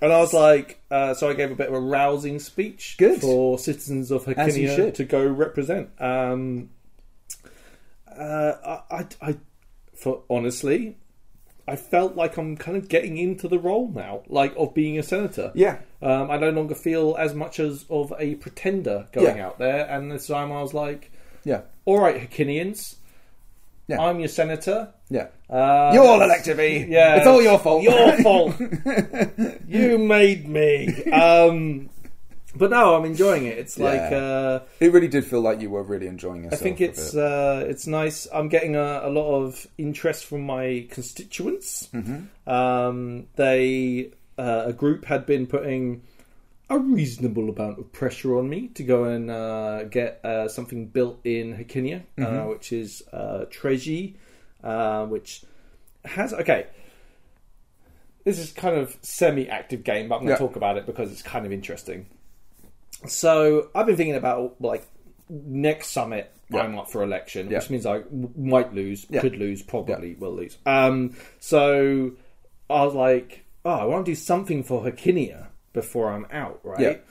And 0.00 0.12
I 0.12 0.20
was 0.20 0.32
like, 0.32 0.80
uh, 0.92 1.12
so 1.14 1.28
I 1.28 1.34
gave 1.34 1.50
a 1.50 1.56
bit 1.56 1.68
of 1.68 1.74
a 1.74 1.80
rousing 1.80 2.38
speech 2.38 2.94
Good. 2.98 3.20
for 3.20 3.58
citizens 3.58 4.12
of 4.12 4.28
As 4.28 4.56
Hakinia 4.56 4.94
to 4.94 5.04
go 5.04 5.26
represent. 5.26 5.90
Um, 6.00 6.70
uh, 8.16 8.80
I, 8.90 8.96
I, 8.98 9.06
I, 9.20 9.36
for 9.96 10.22
honestly, 10.30 10.96
I 11.68 11.76
felt 11.76 12.16
like 12.16 12.36
I'm 12.38 12.56
kind 12.56 12.76
of 12.76 12.88
getting 12.88 13.18
into 13.18 13.46
the 13.48 13.58
role 13.58 13.88
now, 13.94 14.22
like 14.28 14.54
of 14.56 14.74
being 14.74 14.98
a 14.98 15.02
senator. 15.02 15.52
Yeah. 15.54 15.78
Um, 16.02 16.30
I 16.30 16.36
no 16.38 16.50
longer 16.50 16.74
feel 16.74 17.14
as 17.18 17.34
much 17.34 17.60
as 17.60 17.84
of 17.90 18.12
a 18.18 18.34
pretender 18.36 19.06
going 19.12 19.36
Yeah. 19.36 19.46
out 19.46 19.58
there, 19.58 19.86
and 19.88 20.10
this 20.10 20.26
time 20.28 20.50
I 20.52 20.62
was 20.62 20.72
like, 20.74 21.10
Yeah. 21.44 21.62
"All 21.84 21.98
right, 22.00 22.16
Hakinians, 22.30 22.96
Yeah. 23.86 24.00
I'm 24.00 24.18
your 24.20 24.28
senator. 24.28 24.88
Yeah. 25.10 25.28
Uh, 25.48 25.90
you 25.94 26.02
all 26.02 26.20
elected 26.20 26.56
me. 26.58 26.86
yeah, 26.88 27.16
It's 27.16 27.26
all 27.26 27.40
your 27.42 27.58
fault. 27.58 27.82
Your 27.82 28.12
fault. 28.18 28.54
you 29.66 29.98
made 29.98 30.48
me. 30.48 31.04
Um, 31.10 31.88
but 32.56 32.70
no, 32.70 32.94
I'm 32.96 33.04
enjoying 33.04 33.46
it. 33.46 33.58
It's 33.58 33.78
like 33.78 34.00
Yeah. 34.10 34.16
uh, 34.18 34.62
It 34.80 34.92
really 34.92 35.08
did 35.08 35.24
feel 35.24 35.40
like 35.40 35.60
you 35.60 35.70
were 35.70 35.82
really 35.82 36.06
enjoying 36.06 36.40
it. 36.44 36.46
I 36.46 36.50
yourself. 36.50 36.60
think 36.62 36.80
it's 36.80 37.14
it. 37.14 37.20
uh, 37.22 37.64
it's 37.66 37.86
nice. 37.86 38.26
I'm 38.32 38.48
getting 38.48 38.74
a, 38.76 39.00
a 39.04 39.10
lot 39.10 39.34
of 39.42 39.66
interest 39.76 40.24
from 40.26 40.42
my 40.46 40.86
constituents. 40.90 41.88
Mm-hmm. 41.92 42.50
Um, 42.50 43.26
they 43.36 44.12
uh, 44.38 44.64
a 44.66 44.72
group 44.72 45.04
had 45.04 45.26
been 45.26 45.46
putting 45.46 46.02
a 46.70 46.78
reasonable 46.78 47.48
amount 47.48 47.78
of 47.78 47.90
pressure 47.92 48.38
on 48.38 48.48
me 48.48 48.68
to 48.68 48.82
go 48.84 49.04
and 49.04 49.30
uh, 49.30 49.84
get 49.84 50.20
uh, 50.24 50.48
something 50.48 50.86
built 50.86 51.18
in 51.24 51.54
Hakinia, 51.56 52.02
uh, 52.18 52.22
Mm-hmm. 52.22 52.48
which 52.50 52.72
is 52.72 53.02
uh, 53.12 53.46
Treji, 53.50 54.14
uh, 54.62 55.06
which 55.06 55.42
has 56.04 56.32
okay. 56.34 56.66
This 58.24 58.38
is 58.38 58.52
kind 58.52 58.76
of 58.76 58.94
semi-active 59.00 59.84
game, 59.84 60.08
but 60.08 60.16
I'm 60.16 60.20
going 60.26 60.36
to 60.36 60.42
Yeah. 60.42 60.46
talk 60.48 60.56
about 60.56 60.76
it 60.76 60.84
because 60.86 61.10
it's 61.10 61.22
kind 61.22 61.46
of 61.46 61.52
interesting. 61.52 62.06
So 63.06 63.68
I've 63.74 63.86
been 63.86 63.96
thinking 63.96 64.16
about 64.16 64.56
like 64.60 64.86
next 65.28 65.88
summit. 65.90 66.32
Yeah. 66.50 66.60
I'm 66.62 66.78
up 66.78 66.90
for 66.90 67.02
election, 67.02 67.50
Yeah. 67.50 67.58
which 67.58 67.68
means 67.70 67.84
I 67.86 68.02
might 68.36 68.72
lose, 68.72 69.06
Yeah. 69.10 69.20
could 69.20 69.36
lose, 69.36 69.62
probably 69.62 70.14
will 70.14 70.34
lose. 70.34 70.56
Um, 70.64 71.14
so 71.40 72.12
I 72.70 72.84
was 72.84 72.94
like, 72.94 73.44
oh, 73.66 73.70
I 73.70 73.84
want 73.84 74.06
to 74.06 74.12
do 74.12 74.16
something 74.16 74.62
for 74.62 74.82
Hakinia 74.82 75.48
before 75.74 76.10
I'm 76.10 76.26
out, 76.32 76.60
right? 76.64 77.02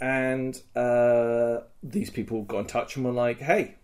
And 0.00 0.60
uh, 0.76 1.60
these 1.82 2.10
people 2.10 2.42
got 2.42 2.58
in 2.60 2.66
touch 2.66 2.96
and 2.96 3.04
were 3.04 3.10
like, 3.12 3.40
hey, 3.40 3.74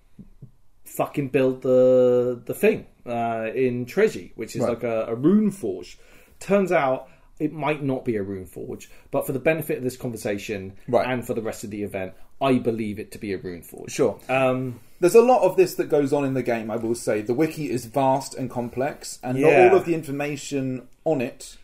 fucking 0.85 1.29
build 1.29 1.63
the 1.63 2.41
the 2.45 2.55
thing 2.55 2.87
uh, 3.07 3.49
in 3.55 3.87
Treji, 3.87 4.33
which 4.37 4.55
is 4.55 4.63
Right. 4.63 4.71
like 4.71 4.83
a, 4.85 5.07
a 5.07 5.15
rune 5.15 5.51
forge. 5.51 5.99
Turns 6.41 6.73
out 6.73 7.09
it 7.41 7.53
might 7.53 7.83
not 7.83 8.05
be 8.05 8.15
a 8.17 8.23
rune 8.23 8.47
forge, 8.47 8.89
but 9.11 9.27
for 9.27 9.33
the 9.33 9.39
benefit 9.41 9.79
of 9.79 9.83
this 9.85 9.97
conversation 9.97 10.75
Right. 10.87 11.07
and 11.09 11.27
for 11.27 11.35
the 11.35 11.43
rest 11.43 11.65
of 11.65 11.71
the 11.71 11.83
event, 11.83 12.13
I 12.41 12.59
believe 12.59 12.99
it 12.99 13.11
to 13.13 13.19
be 13.19 13.33
a 13.33 13.39
rune 13.39 13.63
forge. 13.63 13.91
Sure. 13.91 14.19
Um, 14.29 14.81
There's 15.01 15.15
a 15.15 15.23
lot 15.23 15.43
of 15.43 15.57
this 15.57 15.75
that 15.77 15.89
goes 15.89 16.13
on 16.13 16.25
in 16.25 16.35
the 16.35 16.43
game, 16.43 16.71
I 16.71 16.77
will 16.77 16.95
say. 16.95 17.23
The 17.23 17.35
wiki 17.35 17.71
is 17.71 17.87
vast 17.87 18.35
and 18.35 18.49
complex, 18.51 19.19
and 19.23 19.37
Yeah. 19.39 19.65
not 19.65 19.73
all 19.73 19.79
of 19.79 19.87
the 19.87 19.95
information 19.95 20.87
on 21.05 21.21
it 21.21 21.57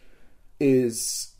is 0.59 1.33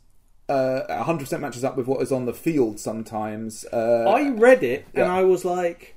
uh, 0.49 0.81
100% 1.03 1.41
matches 1.41 1.63
up 1.65 1.75
with 1.75 1.87
what 1.87 2.01
is 2.01 2.09
on 2.11 2.25
the 2.25 2.33
field 2.33 2.79
sometimes. 2.79 3.65
Uh, 3.73 4.05
I 4.07 4.29
read 4.29 4.63
it 4.63 4.85
and 4.93 5.05
yeah. 5.05 5.13
I 5.13 5.23
was 5.23 5.43
like, 5.43 5.95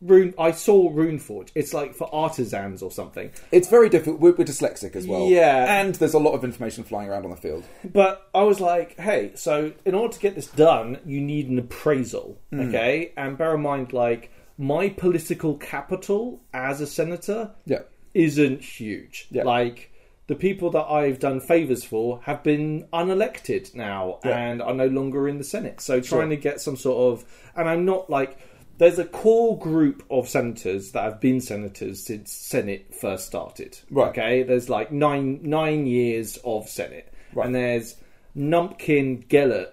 rune. 0.00 0.34
I 0.38 0.50
saw 0.52 0.90
rune 0.92 1.18
forge. 1.18 1.50
It's 1.54 1.72
like 1.74 1.94
for 1.94 2.12
artisans 2.14 2.82
or 2.82 2.90
something. 2.90 3.30
it's 3.50 3.68
very 3.68 3.88
difficult. 3.88 4.20
We're, 4.20 4.32
we're 4.34 4.44
dyslexic 4.44 4.94
as 4.96 5.06
well. 5.06 5.26
Yeah. 5.26 5.80
And 5.80 5.94
there's 5.96 6.14
a 6.14 6.18
lot 6.18 6.32
of 6.32 6.44
information 6.44 6.84
flying 6.84 7.08
around 7.08 7.24
on 7.24 7.30
the 7.30 7.36
field. 7.36 7.64
But 7.84 8.28
I 8.34 8.42
was 8.42 8.60
like, 8.60 8.98
hey, 8.98 9.32
so 9.34 9.72
in 9.84 9.94
order 9.94 10.12
to 10.14 10.20
get 10.20 10.34
this 10.34 10.46
done, 10.48 10.98
you 11.04 11.20
need 11.20 11.48
an 11.48 11.58
appraisal, 11.58 12.38
Hmm. 12.50 12.60
okay? 12.68 13.12
And 13.16 13.36
bear 13.38 13.54
in 13.54 13.62
mind, 13.62 13.92
like, 13.92 14.30
my 14.58 14.88
political 14.88 15.56
capital 15.56 16.40
as 16.54 16.80
a 16.80 16.86
senator 16.86 17.50
Yeah. 17.66 17.82
isn't 18.14 18.62
huge. 18.62 19.28
Yeah. 19.30 19.44
Like, 19.44 19.92
the 20.28 20.34
people 20.34 20.70
that 20.70 20.86
I've 20.90 21.20
done 21.20 21.38
favours 21.40 21.84
for 21.84 22.20
have 22.24 22.42
been 22.42 22.86
unelected 22.92 23.74
now 23.76 24.18
and 24.24 24.60
are 24.60 24.74
no 24.74 24.86
longer 24.88 25.28
in 25.28 25.38
the 25.38 25.44
Senate. 25.44 25.80
So 25.80 26.00
trying 26.00 26.30
to 26.30 26.36
get 26.36 26.60
some 26.60 26.74
sort 26.76 27.12
of. 27.12 27.24
And 27.54 27.68
I'm 27.68 27.84
not 27.84 28.10
like. 28.10 28.36
There's 28.78 28.98
a 28.98 29.04
core 29.06 29.58
group 29.58 30.04
of 30.10 30.28
senators 30.28 30.92
that 30.92 31.02
have 31.04 31.20
been 31.20 31.40
senators 31.40 32.04
since 32.04 32.30
Senate 32.32 32.94
first 32.94 33.26
started. 33.26 33.78
Right. 33.90 34.08
Okay, 34.08 34.42
there's 34.42 34.68
like 34.68 34.92
nine 34.92 35.40
nine 35.42 35.86
years 35.86 36.38
of 36.44 36.68
Senate, 36.68 37.12
Right. 37.32 37.46
and 37.46 37.54
there's 37.54 37.96
Numpkin 38.36 39.28
Gellert 39.28 39.70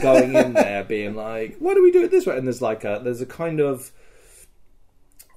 going 0.00 0.34
in 0.34 0.52
there 0.54 0.84
being 0.84 1.14
like, 1.14 1.56
"Why 1.58 1.74
do 1.74 1.82
we 1.82 1.90
do 1.90 2.04
it 2.04 2.10
this 2.12 2.26
way?" 2.26 2.36
And 2.38 2.46
there's 2.46 2.62
like 2.62 2.84
a 2.84 3.00
there's 3.02 3.20
a 3.20 3.26
kind 3.26 3.58
of 3.60 3.90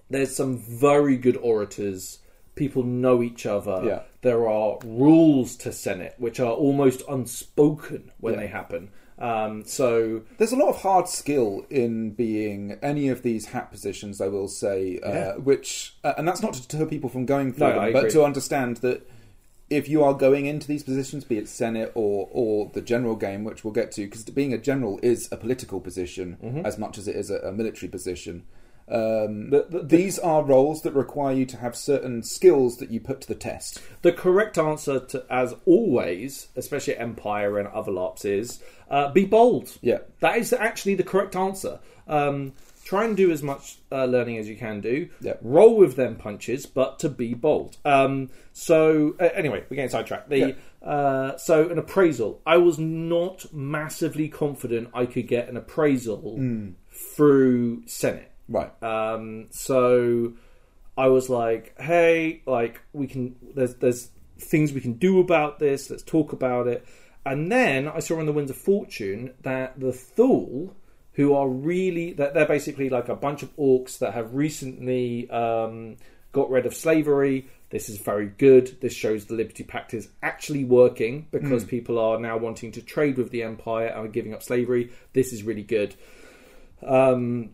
there's 0.09 0.36
some 0.36 0.57
very 0.57 1.17
good 1.17 1.38
orators. 1.38 2.19
People 2.55 2.83
know 2.83 3.21
each 3.21 3.45
other. 3.45 3.81
Yeah. 3.86 4.01
There 4.21 4.47
are 4.47 4.77
rules 4.83 5.55
to 5.57 5.71
Senate 5.71 6.15
which 6.17 6.39
are 6.39 6.51
almost 6.53 7.01
unspoken 7.09 8.12
when 8.19 8.33
Yeah. 8.36 8.39
they 8.41 8.47
happen. 8.47 8.89
Um, 9.19 9.63
so 9.65 10.21
There's 10.38 10.51
a 10.51 10.55
lot 10.55 10.69
of 10.69 10.81
hard 10.81 11.07
skill 11.07 11.65
in 11.69 12.12
being 12.12 12.77
any 12.83 13.09
of 13.09 13.24
these 13.24 13.47
hat 13.47 13.71
positions, 13.71 14.21
I 14.21 14.27
will 14.27 14.47
say, 14.47 15.00
uh, 15.00 15.12
Yeah. 15.12 15.36
which, 15.38 15.95
uh, 16.03 16.13
and 16.17 16.27
that's 16.27 16.41
not 16.41 16.53
to 16.53 16.62
deter 16.67 16.86
people 16.86 17.09
from 17.09 17.25
going 17.25 17.53
for 17.53 17.62
No, 17.62 17.69
them, 17.69 17.79
I 17.79 17.91
but 17.91 18.00
agree. 18.00 18.12
to 18.12 18.24
understand 18.24 18.77
that 18.77 19.09
if 19.69 19.89
you 19.89 20.03
are 20.03 20.13
going 20.13 20.45
into 20.45 20.67
these 20.67 20.83
positions, 20.83 21.24
be 21.25 21.38
it 21.38 21.50
Senate 21.50 21.91
or, 21.95 22.29
or 22.31 22.69
the 22.74 22.81
general 22.81 23.15
game, 23.15 23.43
which 23.43 23.63
we'll 23.63 23.74
get 23.74 23.91
to, 23.93 24.01
because 24.05 24.24
being 24.25 24.53
a 24.53 24.57
general 24.57 25.00
is 25.01 25.27
a 25.31 25.38
political 25.38 25.79
position 25.81 26.38
Mm-hmm. 26.43 26.65
as 26.65 26.77
much 26.77 26.97
as 26.97 27.07
it 27.07 27.15
is 27.15 27.29
a, 27.31 27.38
a 27.39 27.51
military 27.51 27.89
position. 27.89 28.43
Um, 28.89 29.50
The- 29.50 29.65
the- 29.70 29.84
these 29.84 30.17
are 30.20 30.41
roles 30.44 30.82
that 30.84 30.94
require 30.94 31.34
you 31.36 31.46
to 31.48 31.58
have 31.58 31.75
certain 31.75 32.24
skills 32.24 32.77
that 32.77 32.89
you 32.89 33.00
put 33.01 33.20
to 33.22 33.27
the 33.27 33.36
test. 33.36 33.82
The 34.01 34.13
correct 34.13 34.58
answer 34.58 35.00
to, 35.00 35.25
as 35.29 35.56
always, 35.65 36.48
especially 36.56 36.96
at 36.96 37.01
Empire 37.01 37.60
and 37.60 37.67
other 37.67 37.91
LARPs, 37.91 38.24
is 38.25 38.60
uh, 38.89 39.12
be 39.12 39.25
bold. 39.25 39.77
Yeah. 39.82 40.00
That 40.22 40.38
is 40.38 40.53
actually 40.53 40.96
the 40.96 41.03
correct 41.03 41.36
answer. 41.36 41.79
Um, 42.08 42.53
try 42.86 43.03
and 43.03 43.17
do 43.17 43.29
as 43.32 43.44
much 43.44 43.79
uh, 43.91 44.06
learning 44.06 44.38
as 44.38 44.48
you 44.48 44.56
can 44.56 44.79
do. 44.79 45.10
Yeah. 45.20 45.34
Roll 45.41 45.75
with 45.75 45.98
them 45.98 46.15
punches, 46.15 46.65
but 46.65 47.00
to 47.00 47.10
be 47.10 47.34
bold. 47.34 47.75
Um, 47.84 48.29
so, 48.53 49.15
uh, 49.20 49.25
anyway, 49.36 49.65
we're 49.70 49.75
getting 49.75 49.89
sidetracked. 49.91 50.29
The, 50.29 50.56
uh, 50.82 51.36
so, 51.36 51.70
an 51.70 51.77
appraisal. 51.77 52.39
I 52.46 52.56
was 52.58 52.79
not 52.79 53.53
massively 53.53 54.29
confident 54.29 54.88
I 54.94 55.06
could 55.06 55.27
get 55.27 55.50
an 55.50 55.58
appraisal 55.58 56.39
through 56.89 57.84
Senate. 57.88 58.32
Right. 58.49 58.71
Um, 58.83 59.47
so 59.51 60.33
I 60.97 61.07
was 61.07 61.29
like, 61.29 61.79
"Hey, 61.79 62.41
like 62.45 62.81
we 62.93 63.07
can. 63.07 63.35
There's 63.55 63.75
there's 63.75 64.09
things 64.39 64.71
we 64.71 64.81
can 64.81 64.93
do 64.93 65.19
about 65.19 65.59
this. 65.59 65.89
Let's 65.89 66.03
talk 66.03 66.33
about 66.33 66.67
it." 66.67 66.85
And 67.25 67.51
then 67.51 67.89
I 67.89 67.99
saw 67.99 68.19
in 68.19 68.25
the 68.25 68.31
Winds 68.31 68.51
of 68.51 68.57
Fortune 68.57 69.33
that 69.41 69.79
the 69.79 69.91
Thule, 69.91 70.73
who 71.13 71.33
are 71.33 71.49
really 71.49 72.13
that 72.13 72.33
they're 72.33 72.47
basically 72.47 72.89
like 72.89 73.09
a 73.09 73.15
bunch 73.15 73.43
of 73.43 73.55
orcs 73.57 73.99
that 73.99 74.13
have 74.13 74.33
recently 74.33 75.29
um, 75.29 75.97
got 76.31 76.49
rid 76.49 76.65
of 76.65 76.73
slavery. 76.73 77.49
This 77.69 77.89
is 77.89 77.97
very 77.97 78.27
good. 78.27 78.79
This 78.79 78.93
shows 78.93 79.25
the 79.25 79.33
Liberty 79.33 79.65
Pact 79.65 79.93
is 79.93 80.07
actually 80.23 80.63
working 80.63 81.27
because 81.31 81.65
people 81.65 81.99
are 81.99 82.17
now 82.17 82.37
wanting 82.37 82.71
to 82.71 82.81
trade 82.81 83.17
with 83.17 83.29
the 83.31 83.43
Empire 83.43 83.87
and 83.87 84.05
are 84.05 84.09
giving 84.09 84.33
up 84.33 84.41
slavery. 84.41 84.91
This 85.11 85.33
is 85.33 85.43
really 85.43 85.63
good. 85.63 85.93
Um, 86.81 87.49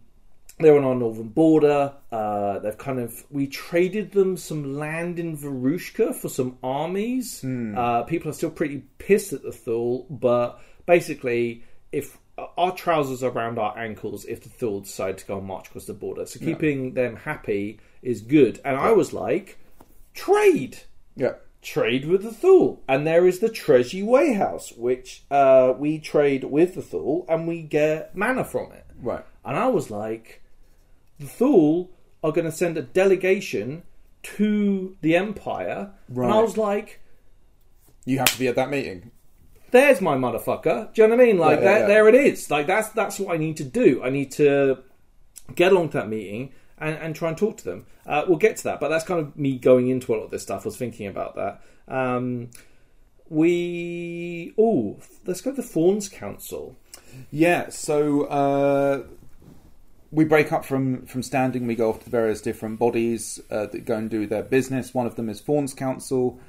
they're 0.60 0.78
on 0.78 0.84
our 0.84 0.96
northern 0.96 1.30
border. 1.30 1.94
Uh, 2.12 2.60
they've 2.60 2.78
kind 2.78 3.00
of 3.00 3.24
we 3.32 3.48
traded 3.48 4.12
them 4.12 4.38
some 4.38 4.76
land 4.76 5.20
in 5.20 5.36
Varushka 5.38 6.16
for 6.16 6.30
some 6.30 6.58
armies. 6.64 7.42
Hmm. 7.42 7.78
Uh, 7.78 8.04
people 8.04 8.30
are 8.30 8.34
still 8.36 8.52
pretty 8.52 8.84
pissed 9.00 9.34
at 9.34 9.44
the 9.44 9.52
Thule, 9.52 10.06
but 10.10 10.60
basically, 10.86 11.64
if 11.92 12.18
our 12.58 12.72
trousers 12.76 13.24
are 13.24 13.32
around 13.32 13.60
our 13.60 13.78
ankles, 13.78 14.26
if 14.26 14.42
the 14.44 14.50
Thule 14.50 14.82
decide 14.82 15.18
to 15.20 15.26
go 15.26 15.38
and 15.38 15.48
march 15.48 15.68
across 15.68 15.86
the 15.86 15.94
border, 15.94 16.26
so 16.26 16.40
keeping 16.40 16.94
them 16.94 17.16
happy 17.16 17.80
is 18.02 18.22
good. 18.22 18.60
And 18.66 18.76
I 18.78 18.92
was 18.92 19.14
like, 19.14 19.58
trade 20.14 20.78
Yeah. 21.16 21.34
trade 21.62 22.06
with 22.06 22.24
the 22.24 22.32
Thule. 22.32 22.82
And 22.88 23.06
there 23.08 23.26
is 23.28 23.40
the 23.40 23.50
Treasury 23.50 24.04
Warehouse, 24.04 24.72
which 24.74 25.24
uh, 25.32 25.74
we 25.78 26.00
trade 26.00 26.44
with 26.44 26.76
the 26.76 26.82
Thule 26.82 27.26
and 27.30 27.48
we 27.48 27.62
get 27.64 28.16
mana 28.16 28.44
from 28.44 28.72
it. 28.72 28.86
Right. 29.02 29.24
And 29.46 29.58
I 29.58 29.68
was 29.68 29.90
like, 29.92 30.42
the 31.20 31.26
Thule 31.28 31.92
are 32.24 32.32
going 32.32 32.46
to 32.46 32.52
send 32.52 32.78
a 32.78 32.82
delegation 32.82 33.84
to 34.24 34.96
the 35.02 35.16
Empire. 35.16 35.92
And 36.08 36.34
I 36.34 36.42
was 36.42 36.58
like, 36.58 37.02
You 38.06 38.18
have 38.20 38.32
to 38.32 38.40
be 38.40 38.48
at 38.48 38.56
that 38.56 38.70
meeting. 38.70 39.12
there's 39.72 40.02
my 40.02 40.16
motherfucker. 40.16 40.94
Do 40.94 41.02
you 41.02 41.08
know 41.08 41.16
what 41.16 41.24
I 41.24 41.26
mean? 41.26 41.38
Like 41.38 41.60
Yeah, 41.60 41.66
yeah, 41.66 41.72
that, 41.74 41.80
yeah. 41.82 41.88
there 41.88 42.08
it 42.10 42.16
is. 42.16 42.50
Like 42.50 42.68
that's 42.68 42.90
that's 42.90 43.20
what 43.20 43.34
I 43.34 43.38
need 43.38 43.58
to 43.58 43.64
do. 43.66 44.02
I 44.04 44.10
need 44.10 44.32
to 44.34 44.80
get 45.56 45.72
along 45.72 45.90
to 45.90 45.98
that 45.98 46.08
meeting 46.10 46.54
and, 46.78 46.96
and 46.98 47.16
try 47.16 47.30
and 47.30 47.38
talk 47.38 47.58
to 47.58 47.64
them. 47.66 47.86
Uh, 48.06 48.24
we'll 48.28 48.38
get 48.38 48.58
to 48.58 48.64
that, 48.66 48.80
but 48.80 48.90
that's 48.90 49.04
kind 49.06 49.20
of 49.20 49.38
me 49.38 49.58
going 49.58 49.90
into 49.90 50.14
a 50.14 50.16
lot 50.16 50.24
of 50.24 50.32
this 50.32 50.44
stuff. 50.44 50.62
I 50.64 50.66
was 50.66 50.78
thinking 50.78 51.08
about 51.08 51.36
that. 51.36 51.62
Um, 51.88 52.50
we 53.30 54.54
oh, 54.58 55.00
let's 55.26 55.42
go 55.42 55.52
to 55.52 55.58
the 55.58 55.68
Thorns 55.68 56.08
Council. 56.10 56.78
Yeah, 57.32 57.70
so 57.70 58.24
uh, 58.24 59.04
we 60.14 60.26
break 60.26 60.52
up 60.52 60.64
from, 60.64 61.06
from 61.08 61.24
standing. 61.24 61.66
We 61.66 61.76
go 61.76 61.90
off 61.90 62.00
to 62.00 62.06
the 62.06 62.12
various 62.12 62.40
different 62.40 62.78
bodies 62.80 63.40
uh, 63.50 63.66
that 63.68 63.84
go 63.86 63.96
and 63.98 64.10
do 64.10 64.28
their 64.28 64.44
business. 64.44 64.94
One 64.94 65.08
of 65.08 65.16
them 65.16 65.28
is 65.28 65.42
Thorns 65.42 65.74
Council. 65.74 66.40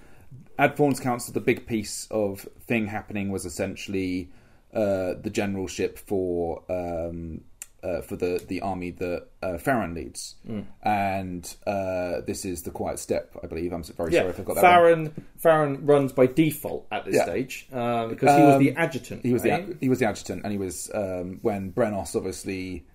At 0.59 0.77
Thorns 0.77 1.01
Council, 1.01 1.33
the 1.33 1.41
big 1.41 1.67
piece 1.67 2.07
of 2.11 2.47
thing 2.67 2.87
happening 2.89 3.31
was 3.31 3.45
essentially 3.47 4.31
uh, 4.73 5.15
the 5.21 5.31
generalship 5.33 5.99
for 5.99 6.63
um, 6.69 7.41
uh, 7.83 8.01
for 8.01 8.17
the, 8.17 8.43
the 8.49 8.61
army 8.63 8.91
that 8.91 9.27
uh, 9.43 9.59
Farron 9.59 9.93
leads, 9.95 10.37
and 10.83 11.55
uh, 11.67 12.23
this 12.27 12.45
is 12.47 12.63
the 12.63 12.71
Quiet 12.71 12.99
Step, 12.99 13.37
I 13.43 13.47
believe. 13.47 13.73
I'm 13.75 13.83
very 13.83 14.11
Yeah, 14.13 14.21
sorry 14.21 14.31
if 14.31 14.41
I've 14.41 14.47
got 14.47 14.55
that 14.57 14.63
wrong. 14.63 14.73
Farron. 14.73 15.25
Farron 15.37 15.87
runs 15.87 16.13
by 16.13 16.27
default 16.27 16.87
at 16.91 17.05
this 17.05 17.17
Yeah. 17.17 17.25
stage 17.25 17.69
um, 17.73 18.09
because 18.09 18.35
he 18.37 18.43
was 18.43 18.55
Um, 18.55 18.59
the 18.61 18.73
adjutant. 18.77 19.23
He 19.23 19.33
was 19.35 19.45
right? 19.45 19.67
the 19.69 19.77
he 19.81 19.89
was 19.91 19.99
the 19.99 20.07
adjutant, 20.07 20.43
and 20.45 20.53
he 20.53 20.59
was 20.59 20.91
um, 20.95 21.41
when 21.43 21.73
Brenos 21.73 22.17
obviously 22.17 22.87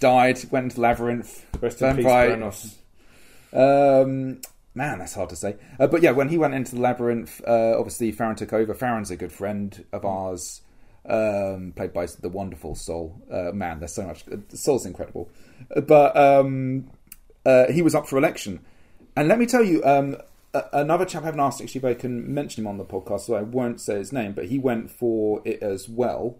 died, 0.00 0.38
went 0.50 0.64
into 0.64 0.76
the 0.76 0.82
labyrinth. 0.82 1.46
Rest 1.60 1.80
in 1.82 1.96
peace, 1.96 2.04
Brenos. 2.06 2.74
Um, 3.52 4.40
man, 4.74 4.98
that's 4.98 5.14
hard 5.14 5.30
to 5.30 5.36
say. 5.36 5.56
Uh, 5.78 5.86
but 5.86 6.02
yeah, 6.02 6.10
when 6.12 6.28
he 6.28 6.38
went 6.38 6.54
into 6.54 6.74
the 6.74 6.80
labyrinth, 6.80 7.40
uh, 7.46 7.74
obviously 7.78 8.12
Farron 8.12 8.36
took 8.36 8.52
over. 8.52 8.74
Farron's 8.74 9.10
a 9.10 9.16
good 9.16 9.32
friend 9.32 9.84
of 9.92 10.04
ours, 10.04 10.62
um, 11.06 11.72
played 11.76 11.92
by 11.92 12.06
the 12.06 12.28
wonderful 12.28 12.74
Soul. 12.74 13.20
Uh, 13.30 13.52
man, 13.52 13.78
there's 13.78 13.94
so 13.94 14.06
much. 14.06 14.24
Uh, 14.28 14.36
Soul's 14.48 14.86
incredible, 14.86 15.30
Uh, 15.74 15.80
but 15.80 16.16
um, 16.16 16.90
uh, 17.44 17.70
he 17.70 17.82
was 17.82 17.94
up 17.94 18.08
for 18.08 18.18
election, 18.18 18.60
and 19.16 19.28
let 19.28 19.38
me 19.38 19.46
tell 19.46 19.64
you. 19.64 19.82
Um, 19.84 20.16
Another 20.72 21.04
chap 21.04 21.22
I 21.22 21.26
haven't 21.26 21.38
asked 21.38 21.60
actually 21.60 21.78
if 21.78 21.84
I 21.84 21.94
can 21.94 22.34
mention 22.34 22.64
him 22.64 22.66
on 22.66 22.76
the 22.76 22.84
podcast, 22.84 23.20
so 23.20 23.34
I 23.34 23.42
won't 23.42 23.80
say 23.80 23.98
his 23.98 24.12
name. 24.12 24.32
But 24.32 24.46
he 24.46 24.58
went 24.58 24.90
for 24.90 25.40
it 25.44 25.62
as 25.62 25.88
well, 25.88 26.38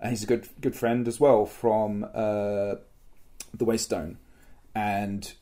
and 0.00 0.08
he's 0.08 0.22
a 0.22 0.26
good 0.26 0.48
good 0.62 0.74
friend 0.74 1.06
as 1.06 1.20
well 1.20 1.44
from 1.44 2.06
the 3.54 3.64
Waystone, 3.66 4.16
and 4.74 5.32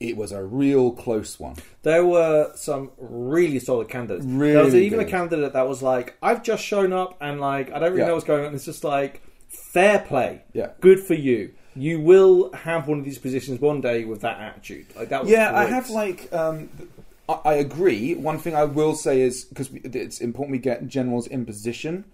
it 0.00 0.16
was 0.16 0.32
a 0.32 0.42
real 0.42 0.90
close 0.90 1.38
one. 1.38 1.54
There 1.82 2.04
were 2.04 2.50
some 2.56 2.90
really 2.98 3.58
solid 3.60 3.88
candidates. 3.88 4.26
there 4.26 4.64
was 4.64 4.74
even 4.74 4.98
a 5.00 5.04
candidate 5.04 5.52
that 5.52 5.68
was 5.68 5.82
like, 5.82 6.16
"I've 6.22 6.42
just 6.42 6.64
shown 6.64 6.92
up 6.92 7.16
and 7.20 7.40
like 7.40 7.70
I 7.72 7.78
don't 7.78 7.90
really 7.90 8.00
Yeah. 8.00 8.08
know 8.08 8.14
what's 8.14 8.26
going 8.26 8.44
on." 8.44 8.54
It's 8.54 8.64
just 8.64 8.82
like 8.84 9.22
fair 9.48 10.00
play. 10.00 10.42
Yeah. 10.52 10.70
good 10.80 11.00
for 11.00 11.14
you. 11.14 11.52
You 11.74 12.00
will 12.00 12.52
have 12.52 12.86
one 12.88 12.98
of 12.98 13.04
these 13.04 13.18
positions 13.18 13.60
one 13.60 13.80
day 13.80 14.04
with 14.04 14.20
that 14.22 14.38
attitude. 14.40 14.86
Like 14.96 15.08
that. 15.10 15.22
Was 15.22 15.30
Yeah, 15.30 15.56
I 15.56 15.64
have 15.66 15.88
like. 15.88 16.30
Um, 16.32 16.68
I, 17.28 17.32
I 17.44 17.54
agree. 17.54 18.14
One 18.14 18.38
thing 18.38 18.54
I 18.56 18.64
will 18.64 18.94
say 18.94 19.20
is 19.22 19.44
because 19.44 19.70
it's 19.72 20.20
important 20.20 20.52
we 20.52 20.58
get 20.58 20.86
generals 20.88 21.26
in 21.26 21.46
position 21.46 22.04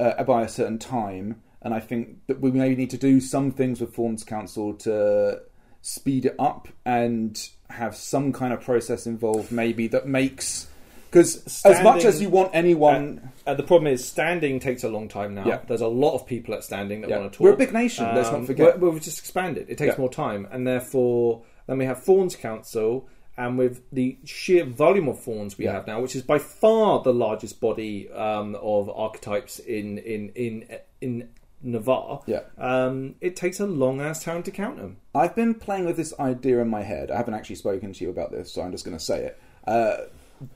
uh, 0.00 0.22
by 0.24 0.42
a 0.42 0.48
certain 0.48 0.78
time, 0.78 1.40
and 1.66 1.74
I 1.74 1.80
think 1.80 2.24
that 2.28 2.40
we 2.40 2.52
maybe 2.52 2.76
need 2.76 2.90
to 2.90 2.96
do 2.96 3.20
some 3.20 3.50
things 3.50 3.80
with 3.80 3.92
Thorns 3.92 4.22
Council 4.22 4.72
to 4.74 5.40
speed 5.82 6.26
it 6.26 6.36
up 6.38 6.68
and 6.84 7.36
have 7.70 7.96
some 7.96 8.32
kind 8.32 8.52
of 8.52 8.60
process 8.60 9.04
involved, 9.04 9.50
maybe 9.50 9.88
that 9.88 10.06
makes 10.06 10.68
because 11.10 11.44
as 11.64 11.82
much 11.82 12.04
as 12.04 12.22
you 12.22 12.28
want 12.28 12.50
anyone. 12.54 13.32
Uh, 13.48 13.54
the 13.54 13.64
problem 13.64 13.92
is 13.92 14.06
standing 14.06 14.60
takes 14.60 14.84
a 14.84 14.88
long 14.88 15.08
time 15.08 15.34
now. 15.34 15.44
Yeah. 15.44 15.58
There's 15.66 15.80
a 15.80 15.88
lot 15.88 16.14
of 16.14 16.24
people 16.24 16.54
at 16.54 16.62
standing 16.62 17.00
that 17.00 17.10
Yeah. 17.10 17.18
want 17.18 17.32
to 17.32 17.36
talk. 17.36 17.44
We're 17.44 17.52
a 17.54 17.56
big 17.56 17.72
nation, 17.72 18.04
let's 18.14 18.28
not 18.30 18.40
Um, 18.40 18.46
forget. 18.46 18.78
we're- 18.78 18.92
We've 18.92 19.02
just 19.02 19.18
expanded. 19.18 19.66
It 19.68 19.76
takes 19.76 19.94
Yeah. 19.94 20.00
more 20.00 20.10
time, 20.10 20.46
and 20.52 20.64
therefore 20.66 21.42
then 21.66 21.78
we 21.78 21.84
have 21.86 22.00
Thorns 22.04 22.36
Council, 22.36 23.08
and 23.36 23.58
with 23.58 23.82
the 23.90 24.18
sheer 24.24 24.64
volume 24.64 25.08
of 25.08 25.18
Thorns 25.20 25.58
we 25.58 25.64
Yeah. 25.64 25.72
have 25.72 25.86
now, 25.88 26.00
which 26.00 26.14
is 26.14 26.22
by 26.22 26.38
far 26.38 27.02
the 27.02 27.12
largest 27.12 27.60
body 27.60 28.08
um, 28.10 28.54
of 28.62 28.88
archetypes 28.88 29.58
in 29.58 29.98
in 29.98 30.30
in 30.36 30.64
in 31.00 31.28
Navarre. 31.62 32.22
Yeah. 32.26 32.40
Um, 32.58 33.16
it 33.20 33.36
takes 33.36 33.60
a 33.60 33.66
long 33.66 34.00
ass 34.00 34.22
time 34.22 34.42
to 34.44 34.50
count 34.50 34.76
them. 34.76 34.98
I've 35.14 35.34
been 35.34 35.54
playing 35.54 35.86
with 35.86 35.96
this 35.96 36.12
idea 36.18 36.60
in 36.60 36.68
my 36.68 36.82
head. 36.82 37.10
I 37.10 37.16
haven't 37.16 37.34
actually 37.34 37.56
spoken 37.56 37.92
to 37.92 38.04
you 38.04 38.10
about 38.10 38.30
this, 38.30 38.52
so 38.52 38.62
I'm 38.62 38.72
just 38.72 38.84
going 38.84 38.96
to 38.96 39.02
say 39.02 39.24
it. 39.24 39.40
Uh, 39.66 39.96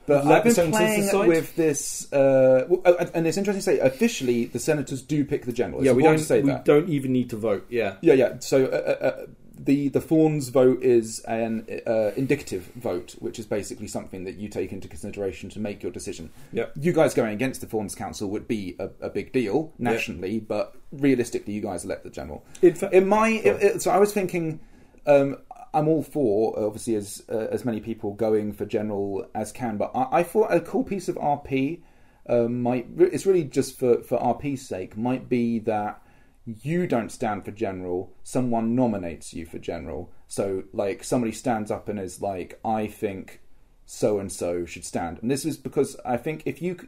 but 0.05 0.25
Let 0.25 0.45
I've 0.45 0.55
been 0.55 0.71
playing 0.71 1.27
with 1.27 1.55
this, 1.55 2.11
uh, 2.13 2.67
uh, 2.85 3.05
and 3.15 3.25
it's 3.25 3.37
interesting 3.37 3.59
to 3.59 3.63
say. 3.63 3.79
Officially, 3.79 4.45
the 4.45 4.59
senators 4.59 5.01
do 5.01 5.25
pick 5.25 5.45
the 5.45 5.51
general. 5.51 5.83
yeah, 5.83 5.91
we 5.91 6.03
don't 6.03 6.19
say 6.19 6.41
we 6.41 6.51
that. 6.51 6.65
don't 6.65 6.87
even 6.89 7.11
need 7.11 7.31
to 7.31 7.35
vote. 7.37 7.65
Yeah. 7.69 7.95
Yeah, 8.01 8.13
yeah. 8.13 8.39
So 8.39 8.65
uh, 8.65 8.69
uh, 8.69 9.05
uh, 9.05 9.25
the 9.63 9.89
the 9.89 10.01
Thorns 10.01 10.49
vote 10.49 10.81
is 10.81 11.19
an 11.27 11.65
uh, 11.85 12.11
indicative 12.15 12.71
vote, 12.75 13.15
which 13.19 13.37
is 13.39 13.45
basically 13.45 13.87
something 13.87 14.23
that 14.23 14.35
you 14.35 14.49
take 14.49 14.71
into 14.71 14.87
consideration 14.87 15.49
to 15.51 15.59
make 15.59 15.83
your 15.83 15.91
decision. 15.91 16.31
Yep. 16.53 16.73
You 16.79 16.93
guys 16.93 17.13
going 17.13 17.33
against 17.33 17.61
the 17.61 17.67
Thorns 17.67 17.93
Council 17.95 18.29
would 18.29 18.47
be 18.47 18.75
a, 18.79 18.89
a 19.01 19.09
big 19.09 19.31
deal 19.31 19.71
nationally, 19.77 20.39
but 20.39 20.75
realistically, 20.91 21.53
you 21.53 21.61
guys 21.61 21.85
elect 21.85 22.03
the 22.03 22.09
general. 22.09 22.43
In 22.61 22.73
fa- 22.75 22.89
In 22.91 23.07
my, 23.07 23.29
it- 23.29 23.61
it- 23.63 23.81
so 23.81 23.91
I 23.91 23.97
was 23.99 24.11
thinking, 24.13 24.59
um, 25.05 25.37
I'm 25.73 25.87
all 25.87 26.03
for 26.03 26.57
obviously 26.59 26.95
as 26.95 27.23
uh, 27.29 27.47
as 27.51 27.63
many 27.63 27.79
people 27.79 28.13
going 28.13 28.53
for 28.53 28.65
general 28.65 29.27
as 29.35 29.51
can, 29.51 29.77
but 29.77 29.91
I, 29.95 30.19
I 30.19 30.23
thought 30.23 30.51
a 30.53 30.59
cool 30.59 30.83
piece 30.83 31.07
of 31.07 31.15
RP 31.15 31.81
um, 32.27 32.61
might 32.61 32.87
it's 32.97 33.25
really 33.25 33.43
just 33.43 33.77
for 33.79 34.01
for 34.03 34.17
RP's 34.19 34.67
sake 34.67 34.95
might 34.97 35.27
be 35.29 35.59
that 35.59 36.01
you 36.45 36.87
don't 36.87 37.11
stand 37.11 37.45
for 37.45 37.51
general, 37.51 38.13
someone 38.23 38.75
nominates 38.75 39.33
you 39.33 39.45
for 39.45 39.59
general. 39.59 40.11
So 40.27 40.63
like 40.73 41.03
somebody 41.03 41.31
stands 41.31 41.69
up 41.69 41.87
and 41.87 41.99
is 41.99 42.21
like, 42.21 42.59
I 42.65 42.87
think 42.87 43.41
so 43.85 44.19
and 44.19 44.31
so 44.31 44.65
should 44.65 44.85
stand, 44.85 45.19
and 45.21 45.29
this 45.29 45.45
is 45.45 45.57
because 45.57 45.97
I 46.05 46.17
think 46.17 46.43
if 46.45 46.61
you, 46.61 46.87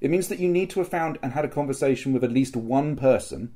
it 0.00 0.10
means 0.10 0.28
that 0.28 0.38
you 0.38 0.48
need 0.48 0.70
to 0.70 0.80
have 0.80 0.88
found 0.88 1.18
and 1.22 1.32
had 1.32 1.44
a 1.44 1.48
conversation 1.48 2.12
with 2.12 2.22
at 2.22 2.32
least 2.32 2.56
one 2.56 2.96
person 2.96 3.54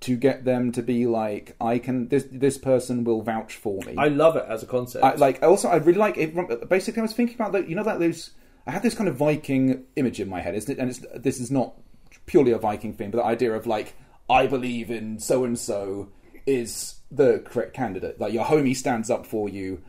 to 0.00 0.16
get 0.16 0.44
them 0.44 0.70
to 0.72 0.82
be 0.82 1.06
like, 1.06 1.56
I 1.60 1.78
can 1.78 2.08
this 2.08 2.26
this 2.30 2.56
person 2.56 3.02
will 3.02 3.22
vouch 3.22 3.56
for 3.56 3.82
me. 3.82 3.94
I 3.98 4.08
love 4.08 4.36
it 4.36 4.44
as 4.48 4.62
a 4.62 4.66
concept. 4.66 5.04
I, 5.04 5.14
like 5.14 5.42
also 5.42 5.68
I 5.68 5.76
really 5.76 5.98
like 5.98 6.16
it. 6.16 6.68
Basically, 6.68 7.00
I 7.00 7.02
was 7.02 7.12
thinking 7.12 7.34
about 7.34 7.52
that. 7.52 7.68
You 7.68 7.74
know 7.74 7.82
that 7.82 7.98
those 7.98 8.30
I 8.66 8.70
had 8.70 8.82
this 8.82 8.94
kind 8.94 9.08
of 9.08 9.16
Viking 9.16 9.84
image 9.96 10.20
in 10.20 10.28
my 10.28 10.40
head, 10.40 10.54
isn't 10.54 10.70
it? 10.70 10.78
And 10.78 10.90
it's, 10.90 11.04
this 11.16 11.40
is 11.40 11.50
not 11.50 11.74
purely 12.26 12.52
a 12.52 12.58
Viking 12.58 12.92
thing, 12.92 13.10
but 13.10 13.18
the 13.18 13.24
idea 13.24 13.52
of 13.52 13.66
like 13.66 13.94
I 14.28 14.46
believe 14.46 14.90
in 14.90 15.18
so 15.18 15.44
and 15.44 15.58
so 15.58 16.10
is 16.46 16.96
the 17.10 17.40
correct 17.40 17.74
candidate. 17.74 18.20
Like 18.20 18.32
your 18.32 18.44
homie 18.44 18.76
stands 18.76 19.10
up 19.10 19.26
for 19.26 19.48
you, 19.48 19.82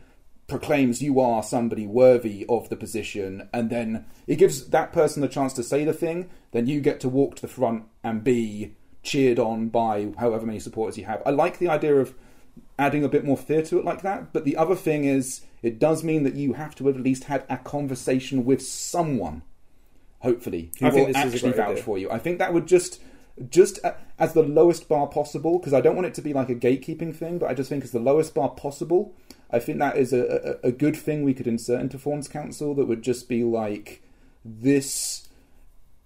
proclaims 0.46 1.02
you 1.02 1.20
are 1.20 1.42
somebody 1.42 1.86
worthy 1.86 2.46
of 2.48 2.68
the 2.68 2.76
position, 2.76 3.48
and 3.52 3.70
then 3.70 4.06
it 4.26 4.36
gives 4.36 4.68
that 4.68 4.92
person 4.92 5.22
the 5.22 5.28
chance 5.28 5.52
to 5.54 5.62
say 5.62 5.84
the 5.84 5.92
thing. 5.92 6.28
Then 6.52 6.66
you 6.66 6.80
get 6.80 7.00
to 7.00 7.08
walk 7.08 7.36
to 7.36 7.42
the 7.42 7.48
front 7.48 7.84
and 8.02 8.24
be 8.24 8.74
cheered 9.02 9.38
on 9.38 9.68
by 9.68 10.12
however 10.18 10.44
many 10.46 10.60
supporters 10.60 10.98
you 10.98 11.04
have. 11.04 11.22
I 11.24 11.30
like 11.30 11.58
the 11.58 11.68
idea 11.68 11.96
of 11.96 12.14
adding 12.78 13.04
a 13.04 13.08
bit 13.08 13.24
more 13.24 13.36
fear 13.36 13.62
to 13.62 13.78
it 13.78 13.84
like 13.84 14.02
that. 14.02 14.32
But 14.32 14.44
the 14.44 14.56
other 14.56 14.74
thing 14.74 15.04
is, 15.04 15.42
it 15.62 15.78
does 15.78 16.02
mean 16.02 16.24
that 16.24 16.34
you 16.34 16.54
have 16.54 16.74
to 16.76 16.86
have 16.86 16.96
at 16.96 17.02
least 17.02 17.24
had 17.24 17.44
a 17.48 17.58
conversation 17.58 18.44
with 18.44 18.62
someone, 18.62 19.42
hopefully, 20.20 20.72
who 20.80 20.86
I 20.86 20.90
think 20.90 21.06
will 21.08 21.14
this 21.14 21.34
is 21.34 21.42
a 21.42 21.46
actually 21.46 21.52
vouch 21.52 21.70
idea. 21.70 21.82
for 21.82 21.98
you. 21.98 22.10
I 22.10 22.18
think 22.18 22.38
that 22.38 22.54
would 22.54 22.66
just, 22.66 23.00
just 23.48 23.78
as 24.18 24.32
the 24.34 24.42
lowest 24.42 24.88
bar 24.88 25.06
possible, 25.06 25.58
because 25.58 25.72
I 25.72 25.80
don't 25.80 25.94
want 25.96 26.06
it 26.06 26.14
to 26.14 26.22
be 26.22 26.32
like 26.34 26.50
a 26.50 26.54
gatekeeping 26.54 27.14
thing, 27.16 27.38
but 27.38 27.48
I 27.50 27.54
just 27.54 27.68
think 27.70 27.84
as 27.84 27.92
the 27.92 27.98
lowest 28.00 28.34
bar 28.34 28.50
possible, 28.50 29.14
I 29.50 29.58
think 29.58 29.78
that 29.78 29.96
is 29.96 30.12
a, 30.12 30.58
a, 30.62 30.68
a 30.68 30.72
good 30.72 30.96
thing 30.96 31.22
we 31.24 31.34
could 31.34 31.46
insert 31.46 31.80
into 31.80 31.98
Thorns 31.98 32.28
Council 32.28 32.74
that 32.74 32.86
would 32.86 33.02
just 33.02 33.28
be 33.28 33.42
like 33.44 34.02
this. 34.44 35.28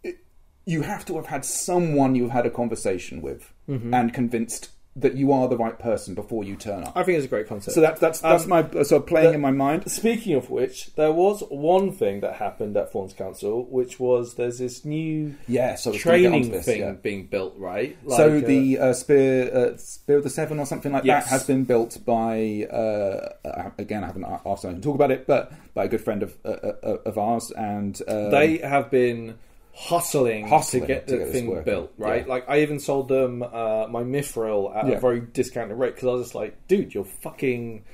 it- 0.02 0.18
You 0.64 0.82
have 0.82 1.04
to 1.06 1.16
have 1.16 1.26
had 1.26 1.44
someone 1.44 2.14
you've 2.14 2.30
had 2.30 2.46
a 2.46 2.50
conversation 2.50 3.20
with 3.22 3.52
Mm-hmm. 3.68 3.94
and 3.94 4.12
convinced 4.12 4.70
that 4.96 5.16
you 5.16 5.32
are 5.32 5.48
the 5.48 5.56
right 5.56 5.76
person 5.78 6.14
before 6.14 6.44
you 6.44 6.54
turn 6.54 6.84
up. 6.84 6.92
I 6.96 7.02
think 7.02 7.16
it's 7.16 7.26
a 7.26 7.28
great 7.28 7.48
concept. 7.48 7.74
So 7.74 7.80
that, 7.80 7.98
that's 7.98 8.20
that's 8.20 8.44
Um, 8.44 8.50
my 8.50 8.62
sort 8.82 8.92
of 8.92 9.06
playing 9.06 9.30
the- 9.30 9.34
in 9.34 9.40
my 9.40 9.50
mind. 9.50 9.90
Speaking 9.90 10.34
of 10.34 10.50
which, 10.50 10.94
there 10.94 11.10
was 11.10 11.42
one 11.50 11.90
thing 11.90 12.20
that 12.20 12.34
happened 12.34 12.76
at 12.76 12.92
Thorns 12.92 13.12
Council, 13.12 13.64
which 13.68 13.98
was 13.98 14.34
there's 14.34 14.58
this 14.58 14.84
new 14.84 15.34
Yeah, 15.48 15.74
so 15.74 15.90
I 15.90 15.92
was 15.94 16.04
gonna 16.04 16.18
get 16.18 16.26
onto 16.26 16.30
training 16.38 16.50
this, 16.52 16.64
thing 16.64 16.80
yeah. 16.80 16.92
being 16.92 17.26
built, 17.26 17.54
right? 17.58 17.96
so 18.08 18.28
Like, 18.28 18.44
uh, 18.44 18.46
the 18.46 18.78
uh, 18.78 18.92
spear, 18.92 19.50
uh, 19.74 19.76
spear 19.78 20.18
of 20.18 20.22
the 20.22 20.30
seven 20.30 20.60
or 20.60 20.66
something 20.66 20.92
like 20.92 21.04
Yes. 21.04 21.24
that 21.24 21.30
has 21.30 21.44
been 21.44 21.64
built 21.64 21.98
by 22.06 22.66
uh, 22.70 23.30
uh, 23.44 23.70
again 23.78 24.04
I 24.04 24.06
haven't 24.06 24.24
asked 24.24 24.64
anyone 24.64 24.80
to 24.80 24.86
talk 24.86 24.94
about 24.94 25.10
it, 25.10 25.26
but 25.26 25.52
by 25.74 25.84
a 25.84 25.88
good 25.88 26.02
friend 26.02 26.22
of 26.22 26.36
uh, 26.44 26.50
uh, 26.50 26.98
of 27.04 27.18
ours, 27.18 27.50
and 27.50 27.96
they 28.06 28.58
have 28.58 28.90
been 28.92 29.34
hustling, 29.76 30.46
Hustling 30.48 30.82
to 30.82 30.86
get 30.86 31.06
to 31.08 31.14
the 31.18 31.24
get 31.24 31.32
thing 31.32 31.46
working. 31.48 31.64
built, 31.64 31.92
right? 31.98 32.22
Yeah. 32.26 32.32
Like 32.32 32.48
I 32.48 32.60
even 32.62 32.78
sold 32.78 33.08
them 33.08 33.42
uh, 33.42 33.86
my 33.88 34.02
Mithril 34.04 34.74
at 34.76 34.86
Yeah. 34.86 34.94
a 34.94 35.00
very 35.00 35.20
discounted 35.20 35.76
rate 35.78 35.94
because 35.94 36.08
I 36.08 36.12
was 36.12 36.22
just 36.26 36.34
like, 36.34 36.68
dude, 36.68 36.94
you're 36.94 37.04
fucking 37.04 37.84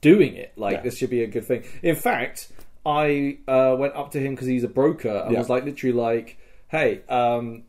doing 0.00 0.34
it. 0.34 0.52
Like 0.56 0.74
Yeah. 0.78 0.80
this 0.82 0.98
should 0.98 1.10
be 1.10 1.22
a 1.22 1.28
good 1.28 1.44
thing. 1.44 1.64
In 1.82 1.94
fact, 1.96 2.50
I 2.84 3.38
uh, 3.46 3.76
went 3.78 3.94
up 3.94 4.10
to 4.12 4.20
him 4.20 4.34
because 4.34 4.48
he's 4.48 4.64
a 4.64 4.68
broker 4.68 5.22
and 5.26 5.36
was 5.36 5.48
like, 5.48 5.64
literally 5.64 5.94
like, 5.96 6.38
hey. 6.68 7.02
um 7.08 7.64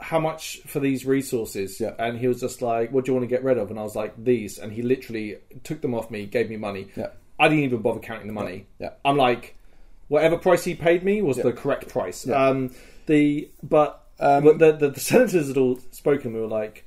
how 0.00 0.20
much 0.20 0.60
for 0.64 0.78
these 0.78 1.04
resources? 1.04 1.80
Yeah. 1.80 1.92
And 1.98 2.16
he 2.16 2.28
was 2.28 2.40
just 2.40 2.62
like, 2.62 2.92
"What 2.92 3.04
do 3.04 3.10
you 3.10 3.14
want 3.16 3.24
to 3.28 3.34
get 3.34 3.42
rid 3.42 3.58
of?" 3.58 3.68
And 3.70 3.80
I 3.80 3.82
was 3.82 3.96
like, 3.96 4.14
"These." 4.16 4.58
And 4.60 4.72
he 4.72 4.80
literally 4.80 5.38
took 5.64 5.80
them 5.80 5.92
off 5.92 6.08
me, 6.08 6.24
gave 6.24 6.48
me 6.48 6.56
money. 6.56 6.86
Yeah. 6.94 7.08
I 7.36 7.48
didn't 7.48 7.64
even 7.64 7.82
bother 7.82 7.98
counting 7.98 8.28
the 8.28 8.32
money. 8.32 8.66
Yeah. 8.78 8.90
I'm 9.04 9.16
like, 9.16 9.56
whatever 10.08 10.36
price 10.36 10.64
he 10.64 10.74
paid 10.74 11.04
me 11.04 11.22
was 11.22 11.36
Yeah. 11.38 11.44
the 11.44 11.52
correct 11.52 11.88
price. 11.88 12.26
Yeah. 12.26 12.34
Um, 12.48 12.70
the 13.06 13.50
but 13.62 14.04
Um, 14.20 14.42
but 14.44 14.58
the, 14.58 14.72
the 14.72 14.90
the 14.90 15.00
senators 15.00 15.48
had 15.48 15.56
all 15.56 15.78
spoken. 15.92 16.32
We 16.34 16.40
were 16.40 16.46
like, 16.46 16.84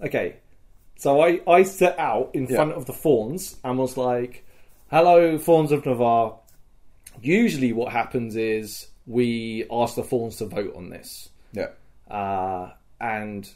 okay. 0.00 0.36
So 0.96 1.20
I 1.20 1.40
I 1.46 1.62
set 1.64 1.98
out 1.98 2.30
in 2.34 2.46
Yeah. 2.46 2.56
front 2.56 2.72
of 2.72 2.86
the 2.86 2.92
thorns 2.92 3.56
and 3.64 3.78
was 3.78 3.96
like, 3.96 4.44
"Hello, 4.90 5.38
thorns 5.38 5.72
of 5.72 5.84
Navarre." 5.86 6.38
Usually, 7.20 7.72
what 7.72 7.92
happens 7.92 8.36
is 8.36 8.88
we 9.06 9.64
ask 9.70 9.96
the 9.96 10.04
thorns 10.04 10.36
to 10.36 10.46
vote 10.46 10.74
on 10.76 10.90
this, 10.90 11.30
yeah 11.52 11.68
uh, 12.10 12.70
and 13.00 13.50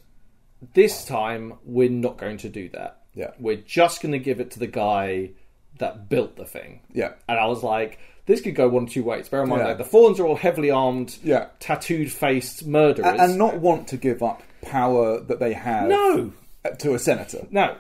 this 0.74 1.04
time 1.04 1.54
we're 1.64 1.90
not 1.90 2.16
going 2.16 2.38
to 2.38 2.48
do 2.48 2.68
that. 2.70 2.98
Yeah. 3.14 3.32
we're 3.38 3.56
just 3.56 4.00
going 4.02 4.12
to 4.12 4.18
give 4.18 4.40
it 4.40 4.50
to 4.52 4.58
the 4.58 4.66
guy 4.66 5.30
that 5.78 6.08
built 6.08 6.36
the 6.36 6.46
thing. 6.46 6.80
yeah 6.94 7.12
And 7.28 7.38
I 7.38 7.44
was 7.46 7.62
like, 7.62 7.98
this 8.26 8.40
could 8.40 8.54
go 8.54 8.68
one 8.68 8.84
of 8.84 8.90
two 8.90 9.02
ways. 9.02 9.28
Bear 9.28 9.42
in 9.42 9.48
mind, 9.48 9.62
Yeah. 9.62 9.68
like, 9.68 9.78
the 9.78 9.84
thorns 9.84 10.20
are 10.20 10.26
all 10.26 10.36
heavily 10.36 10.70
armed, 10.70 11.16
Yeah. 11.24 11.46
tattooed 11.60 12.10
faced 12.12 12.66
murderers. 12.66 13.18
and, 13.20 13.38
not 13.38 13.58
want 13.58 13.88
to 13.88 13.96
give 13.96 14.22
up 14.22 14.42
power 14.62 15.18
that 15.20 15.40
they 15.40 15.52
have 15.54 15.88
No. 15.88 16.32
to 16.78 16.94
a 16.94 16.98
senator, 16.98 17.46
no, 17.50 17.74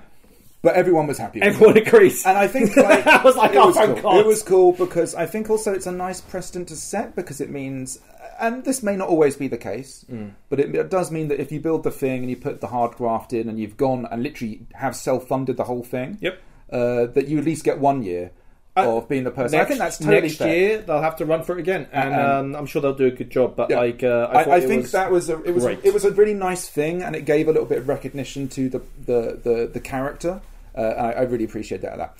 but 0.62 0.74
everyone 0.74 1.06
was 1.06 1.18
happy. 1.18 1.38
with 1.40 1.46
it. 1.48 1.54
everyone 1.54 1.76
agrees. 1.76 2.26
And 2.26 2.36
I 2.36 2.48
think 2.48 2.76
like, 2.76 3.06
I 3.06 3.22
was 3.22 3.36
like, 3.36 3.52
it 3.52 3.56
oh, 3.56 3.66
was 3.68 3.76
thank 3.76 3.94
cool. 3.94 4.02
God. 4.02 4.16
It 4.20 4.26
was 4.26 4.42
cool 4.42 4.72
because 4.72 5.14
I 5.14 5.26
think 5.26 5.48
also 5.50 5.72
it's 5.72 5.86
a 5.86 5.92
nice 5.92 6.20
precedent 6.20 6.68
to 6.68 6.76
set 6.76 7.14
because 7.14 7.40
it 7.40 7.50
means, 7.50 8.00
and 8.40 8.64
this 8.64 8.82
may 8.82 8.96
not 8.96 9.08
always 9.08 9.36
be 9.36 9.46
the 9.46 9.56
case, 9.58 10.04
Mm. 10.10 10.30
but 10.48 10.58
it, 10.58 10.74
it 10.74 10.90
does 10.90 11.12
mean 11.12 11.28
that 11.28 11.40
if 11.40 11.52
you 11.52 11.60
build 11.60 11.84
the 11.84 11.90
thing 11.92 12.22
and 12.22 12.30
you 12.30 12.36
put 12.36 12.60
the 12.60 12.66
hard 12.68 12.92
graft 12.96 13.32
in 13.32 13.48
and 13.48 13.60
you've 13.60 13.76
gone 13.76 14.08
and 14.10 14.22
literally 14.24 14.62
have 14.74 14.96
self-funded 14.96 15.56
the 15.56 15.64
whole 15.64 15.84
thing, 15.84 16.18
Yep. 16.20 16.38
uh, 16.72 17.06
that 17.06 17.28
you 17.28 17.38
at 17.38 17.44
least 17.44 17.62
get 17.64 17.78
one 17.78 18.02
year 18.02 18.32
Uh, 18.74 18.96
of 18.96 19.06
being 19.08 19.22
the 19.24 19.30
person. 19.30 19.58
Next, 19.58 19.66
I 19.66 19.68
think 19.68 19.78
that's 19.80 19.98
totally 19.98 20.20
next 20.22 20.36
fair. 20.36 20.56
year 20.56 20.78
they'll 20.80 21.02
have 21.02 21.16
to 21.16 21.26
run 21.26 21.42
for 21.42 21.58
it 21.58 21.60
again, 21.60 21.88
and 21.92 22.14
um, 22.14 22.56
I'm 22.56 22.64
sure 22.64 22.80
they'll 22.80 22.94
do 22.94 23.06
a 23.06 23.10
good 23.10 23.28
job. 23.30 23.54
But 23.54 23.68
Yeah. 23.68 23.80
like, 23.80 24.02
uh, 24.02 24.28
I, 24.32 24.42
I, 24.44 24.54
I 24.56 24.60
think 24.60 24.82
was, 24.82 24.92
that 24.92 25.10
was 25.10 25.28
a 25.28 25.42
it 25.42 25.54
was 25.54 25.64
it 25.66 25.92
was 25.92 26.06
a 26.06 26.10
really 26.12 26.32
nice 26.32 26.68
thing, 26.70 27.02
and 27.02 27.14
it 27.14 27.26
gave 27.26 27.48
a 27.48 27.52
little 27.52 27.66
bit 27.66 27.78
of 27.78 27.88
recognition 27.88 28.48
to 28.48 28.70
the 28.70 28.78
the 29.04 29.40
the, 29.42 29.70
the 29.74 29.80
character. 29.80 30.40
Uh, 30.74 30.80
I, 30.80 31.10
I 31.12 31.22
really 31.22 31.44
appreciate 31.44 31.82
that. 31.82 31.98
that. 31.98 32.18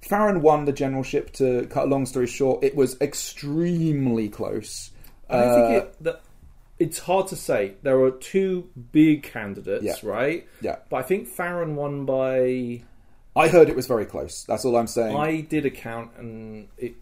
Farron 0.00 0.40
won 0.40 0.64
the 0.64 0.72
generalship. 0.72 1.30
To 1.34 1.66
cut 1.66 1.84
a 1.84 1.86
long 1.88 2.06
story 2.06 2.26
short, 2.26 2.64
it 2.64 2.74
was 2.74 2.98
extremely 3.02 4.28
close. 4.30 4.90
I 5.28 5.36
Uh, 5.36 5.54
think 5.68 5.82
it, 5.84 5.96
that 6.04 6.20
it's 6.78 6.98
hard 7.00 7.26
to 7.28 7.36
say. 7.36 7.74
There 7.82 8.00
are 8.00 8.10
two 8.12 8.70
big 8.92 9.24
candidates, 9.24 9.84
Yeah. 9.84 9.94
right? 10.02 10.46
Yeah. 10.62 10.76
But 10.88 10.96
I 10.96 11.02
think 11.02 11.28
Farron 11.28 11.76
won 11.76 12.06
by. 12.06 12.82
I 13.34 13.48
heard 13.48 13.68
it 13.68 13.76
was 13.76 13.86
very 13.86 14.04
close. 14.04 14.44
That's 14.44 14.64
all 14.64 14.76
I'm 14.76 14.86
saying. 14.86 15.16
I 15.16 15.40
did 15.40 15.64
a 15.66 15.70
count, 15.70 16.10
and 16.18 16.68
it 16.78 16.94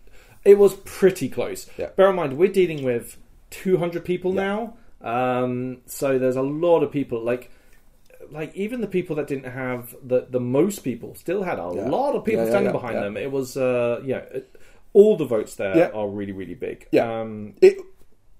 it 0.44 0.58
was 0.58 0.74
pretty 0.84 1.28
close. 1.28 1.68
Yeah. 1.76 1.90
Bear 1.96 2.10
in 2.10 2.16
mind, 2.16 2.36
we're 2.38 2.52
dealing 2.52 2.82
with 2.84 3.16
200 3.50 4.04
people 4.04 4.32
now, 4.32 4.74
um, 5.02 5.78
so 5.86 6.18
there's 6.18 6.36
a 6.36 6.42
lot 6.42 6.82
of 6.82 6.90
people. 6.92 7.22
Like, 7.22 7.50
like 8.30 8.54
even 8.54 8.80
the 8.80 8.86
people 8.86 9.16
that 9.16 9.26
didn't 9.26 9.50
have 9.50 9.94
the 10.04 10.26
the 10.30 10.40
most 10.40 10.80
people 10.80 11.14
still 11.14 11.42
had 11.42 11.58
a 11.58 11.70
Yeah. 11.74 11.88
lot 11.88 12.14
of 12.14 12.24
people 12.24 12.40
Yeah, 12.40 12.44
yeah, 12.44 12.50
standing 12.50 12.74
yeah, 12.74 12.80
behind 12.80 12.94
yeah. 12.94 13.00
them. 13.02 13.16
It 13.16 13.30
was, 13.32 13.56
uh, 13.56 14.00
yeah, 14.04 14.18
it, 14.18 14.54
all 14.92 15.16
the 15.16 15.24
votes 15.24 15.56
there 15.56 15.76
Yeah. 15.76 15.88
are 15.88 16.08
really 16.08 16.32
really 16.32 16.54
big. 16.54 16.86
Yeah. 16.92 17.20
Um, 17.20 17.54
it, 17.60 17.78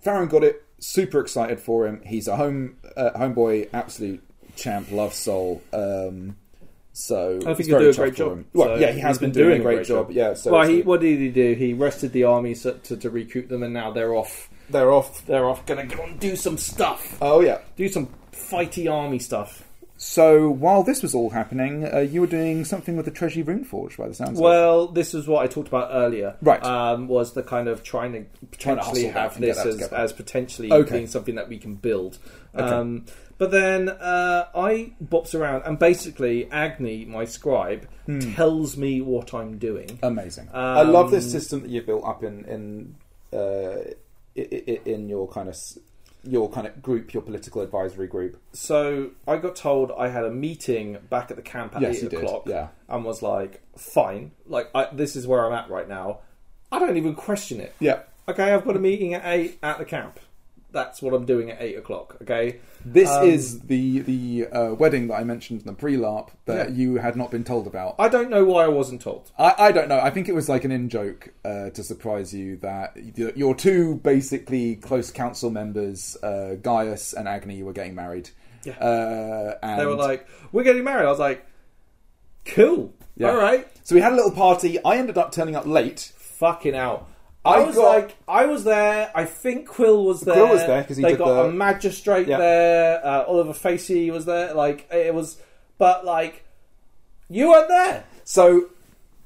Farron 0.00 0.28
got 0.28 0.44
it. 0.44 0.62
Super 0.78 1.20
excited 1.20 1.60
for 1.60 1.86
him. 1.86 2.00
He's 2.06 2.28
a 2.28 2.36
home 2.36 2.76
uh, 2.96 3.10
homeboy, 3.16 3.68
absolute 3.74 4.22
champ, 4.56 4.90
love 4.90 5.12
soul. 5.12 5.60
Um, 5.74 6.36
so 7.00 7.36
I 7.38 7.44
think 7.54 7.60
it's 7.60 7.68
he'll 7.68 7.78
do 7.78 7.90
a 7.90 7.94
great 7.94 8.14
job. 8.14 8.44
Well, 8.52 8.68
So 8.68 8.74
yeah, 8.76 8.92
he 8.92 9.00
has 9.00 9.16
he's 9.16 9.18
been, 9.18 9.32
doing, 9.32 9.60
a 9.60 9.64
great, 9.64 9.86
job. 9.86 10.10
Yeah, 10.10 10.34
so 10.34 10.52
well, 10.52 10.66
he, 10.68 10.82
what 10.82 11.00
did 11.00 11.18
he 11.18 11.28
do? 11.30 11.54
He 11.54 11.72
rested 11.72 12.12
the 12.12 12.24
army 12.24 12.54
so, 12.54 12.74
to, 12.74 12.96
to 12.96 13.10
recruit 13.10 13.48
them, 13.48 13.62
and 13.62 13.72
now 13.74 13.90
they're 13.90 14.14
off. 14.14 14.48
they're 14.68 14.92
off. 14.92 15.24
They're 15.26 15.48
off, 15.48 15.64
going 15.66 15.88
to 15.88 15.96
go 15.96 16.02
and 16.04 16.18
do 16.20 16.36
some 16.36 16.58
stuff, 16.58 17.16
Oh 17.20 17.40
yeah. 17.40 17.58
do 17.76 17.88
some 17.88 18.08
fighty 18.32 18.90
army 18.90 19.18
stuff. 19.18 19.64
So 20.02 20.48
while 20.48 20.82
this 20.82 21.02
was 21.02 21.14
all 21.14 21.28
happening, 21.28 21.86
uh, 21.92 21.98
you 21.98 22.22
were 22.22 22.26
doing 22.26 22.64
something 22.64 22.96
with 22.96 23.04
the 23.04 23.10
Treasury 23.10 23.44
Runeforge, 23.44 23.98
by 23.98 24.08
the 24.08 24.14
sounds 24.14 24.30
of 24.30 24.36
it. 24.38 24.40
Well, 24.42 24.86
this 24.88 25.12
is 25.12 25.28
what 25.28 25.42
I 25.44 25.46
talked 25.46 25.68
about 25.68 25.90
earlier. 25.92 26.36
Right. 26.40 26.62
Um, 26.64 27.06
was 27.06 27.34
the 27.34 27.42
kind 27.42 27.68
of 27.68 27.82
trying 27.82 28.12
to 28.12 28.20
Trying 28.56 28.76
to 28.78 28.82
potentially 28.82 29.08
have 29.08 29.38
this 29.38 29.58
as, 29.58 29.82
as 29.92 30.14
potentially 30.14 30.72
Okay. 30.72 30.90
being 30.90 31.06
something 31.06 31.34
that 31.34 31.50
we 31.50 31.58
can 31.58 31.74
build. 31.74 32.18
Okay. 32.54 32.64
Um, 32.64 33.04
but 33.40 33.50
then 33.50 33.88
uh, 33.88 34.46
I 34.54 34.92
bops 35.02 35.34
around, 35.34 35.62
and 35.64 35.78
basically 35.78 36.48
Agni, 36.52 37.04
my 37.06 37.24
scribe, 37.24 37.88
Hmm. 38.06 38.34
tells 38.34 38.76
me 38.76 39.00
what 39.00 39.32
I'm 39.34 39.58
doing. 39.58 39.98
Amazing. 40.02 40.48
I 40.52 40.82
love 40.82 41.10
this 41.10 41.24
Um, 41.24 41.30
system 41.30 41.62
that 41.62 41.70
you've 41.70 41.86
built 41.86 42.04
up 42.04 42.22
in 42.22 42.44
in 42.44 42.94
uh, 43.32 43.80
i- 44.36 44.48
i- 44.72 44.80
in 44.84 45.08
your 45.08 45.26
kind 45.28 45.48
of 45.48 45.54
s- 45.54 45.78
your 46.24 46.50
kind 46.50 46.66
of 46.66 46.82
group, 46.82 47.14
your 47.14 47.22
political 47.22 47.62
advisory 47.62 48.06
group. 48.06 48.36
So 48.52 49.10
I 49.26 49.36
got 49.38 49.54
told 49.56 49.90
I 49.96 50.08
had 50.08 50.24
a 50.24 50.30
meeting 50.30 50.98
back 51.08 51.30
at 51.30 51.36
the 51.36 51.42
camp 51.42 51.74
at 51.76 51.80
Yes, 51.82 52.02
eight 52.02 52.10
did, 52.10 52.22
o'clock, 52.22 52.42
yeah. 52.46 52.68
and 52.88 53.04
was 53.04 53.22
like, 53.22 53.62
"Fine, 53.76 54.32
like 54.46 54.68
I, 54.74 54.88
this 54.92 55.16
is 55.16 55.26
where 55.26 55.46
I'm 55.46 55.52
at 55.52 55.70
right 55.70 55.88
now. 55.88 56.18
I 56.72 56.78
don't 56.78 56.96
even 56.98 57.14
question 57.14 57.58
it. 57.60 57.72
Yeah. 57.80 58.00
Okay, 58.28 58.52
I've 58.52 58.64
got 58.64 58.76
a 58.76 58.80
meeting 58.80 59.14
at 59.14 59.22
eight 59.24 59.58
at 59.62 59.78
the 59.78 59.84
camp. 59.84 60.20
That's 60.72 61.02
what 61.02 61.14
I'm 61.14 61.24
doing 61.26 61.50
at 61.50 61.60
eight 61.60 61.76
o'clock. 61.76 62.16
Okay, 62.22 62.60
This 62.84 63.08
Um, 63.10 63.26
is 63.28 63.60
the 63.62 64.00
the 64.00 64.46
uh, 64.46 64.74
wedding 64.74 65.08
that 65.08 65.14
I 65.14 65.24
mentioned 65.24 65.60
in 65.62 65.66
the 65.66 65.72
pre-larp 65.72 66.30
that 66.46 66.70
Yeah. 66.70 66.74
you 66.76 66.96
had 66.96 67.16
not 67.16 67.30
been 67.30 67.44
told 67.44 67.66
about. 67.66 67.96
I 67.98 68.08
don't 68.08 68.30
know 68.30 68.44
why 68.44 68.64
I 68.64 68.68
wasn't 68.68 69.00
told. 69.02 69.30
I, 69.38 69.54
I 69.58 69.72
don't 69.72 69.88
know. 69.88 69.98
I 70.00 70.10
think 70.10 70.28
it 70.28 70.34
was 70.34 70.48
like 70.48 70.64
an 70.64 70.70
in 70.72 70.88
joke 70.88 71.32
uh, 71.44 71.70
to 71.70 71.82
surprise 71.82 72.32
you 72.32 72.56
that 72.58 72.96
your 73.36 73.54
two 73.54 73.96
basically 73.96 74.76
close 74.76 75.10
council 75.10 75.50
members, 75.50 76.16
uh, 76.22 76.54
Gaius 76.62 77.12
and 77.12 77.26
Agni, 77.28 77.62
were 77.62 77.72
getting 77.72 77.94
married. 77.94 78.30
Yeah. 78.64 78.78
Uh, 78.78 79.58
and 79.62 79.80
They 79.80 79.86
were 79.86 79.94
like, 79.94 80.26
"We're 80.52 80.64
getting 80.64 80.84
married." 80.84 81.06
I 81.06 81.10
was 81.10 81.18
like, 81.18 81.44
"Cool, 82.44 82.92
Yeah. 83.16 83.30
all 83.30 83.36
right." 83.36 83.66
so 83.82 83.94
we 83.94 84.00
had 84.00 84.12
a 84.12 84.16
little 84.16 84.30
party. 84.32 84.78
I 84.84 84.96
ended 84.98 85.18
up 85.18 85.32
turning 85.32 85.56
up 85.56 85.66
late. 85.66 86.12
Fucking 86.16 86.74
out. 86.76 87.08
I, 87.44 87.54
I 87.54 87.64
was 87.64 87.76
got- 87.76 87.84
like, 87.88 88.16
I 88.28 88.44
was 88.46 88.64
there. 88.64 89.10
I 89.14 89.24
think 89.24 89.66
Quill 89.66 90.04
was 90.04 90.20
there. 90.20 90.34
Quill 90.34 90.48
was 90.48 90.66
there 90.66 90.84
'cause 90.84 90.96
he 90.98 91.02
they 91.02 91.10
did 91.10 91.18
got 91.18 91.26
the- 91.26 91.44
a 91.48 91.52
magistrate 91.52 92.28
Yeah. 92.28 92.36
there. 92.38 93.06
Uh, 93.06 93.24
Oliver 93.24 93.54
Facey 93.54 94.10
was 94.10 94.26
there. 94.26 94.52
Like 94.54 94.86
it 94.92 95.14
was, 95.14 95.38
but 95.78 96.04
like 96.04 96.44
you 97.28 97.48
weren't 97.48 97.68
there. 97.68 98.04
So 98.24 98.66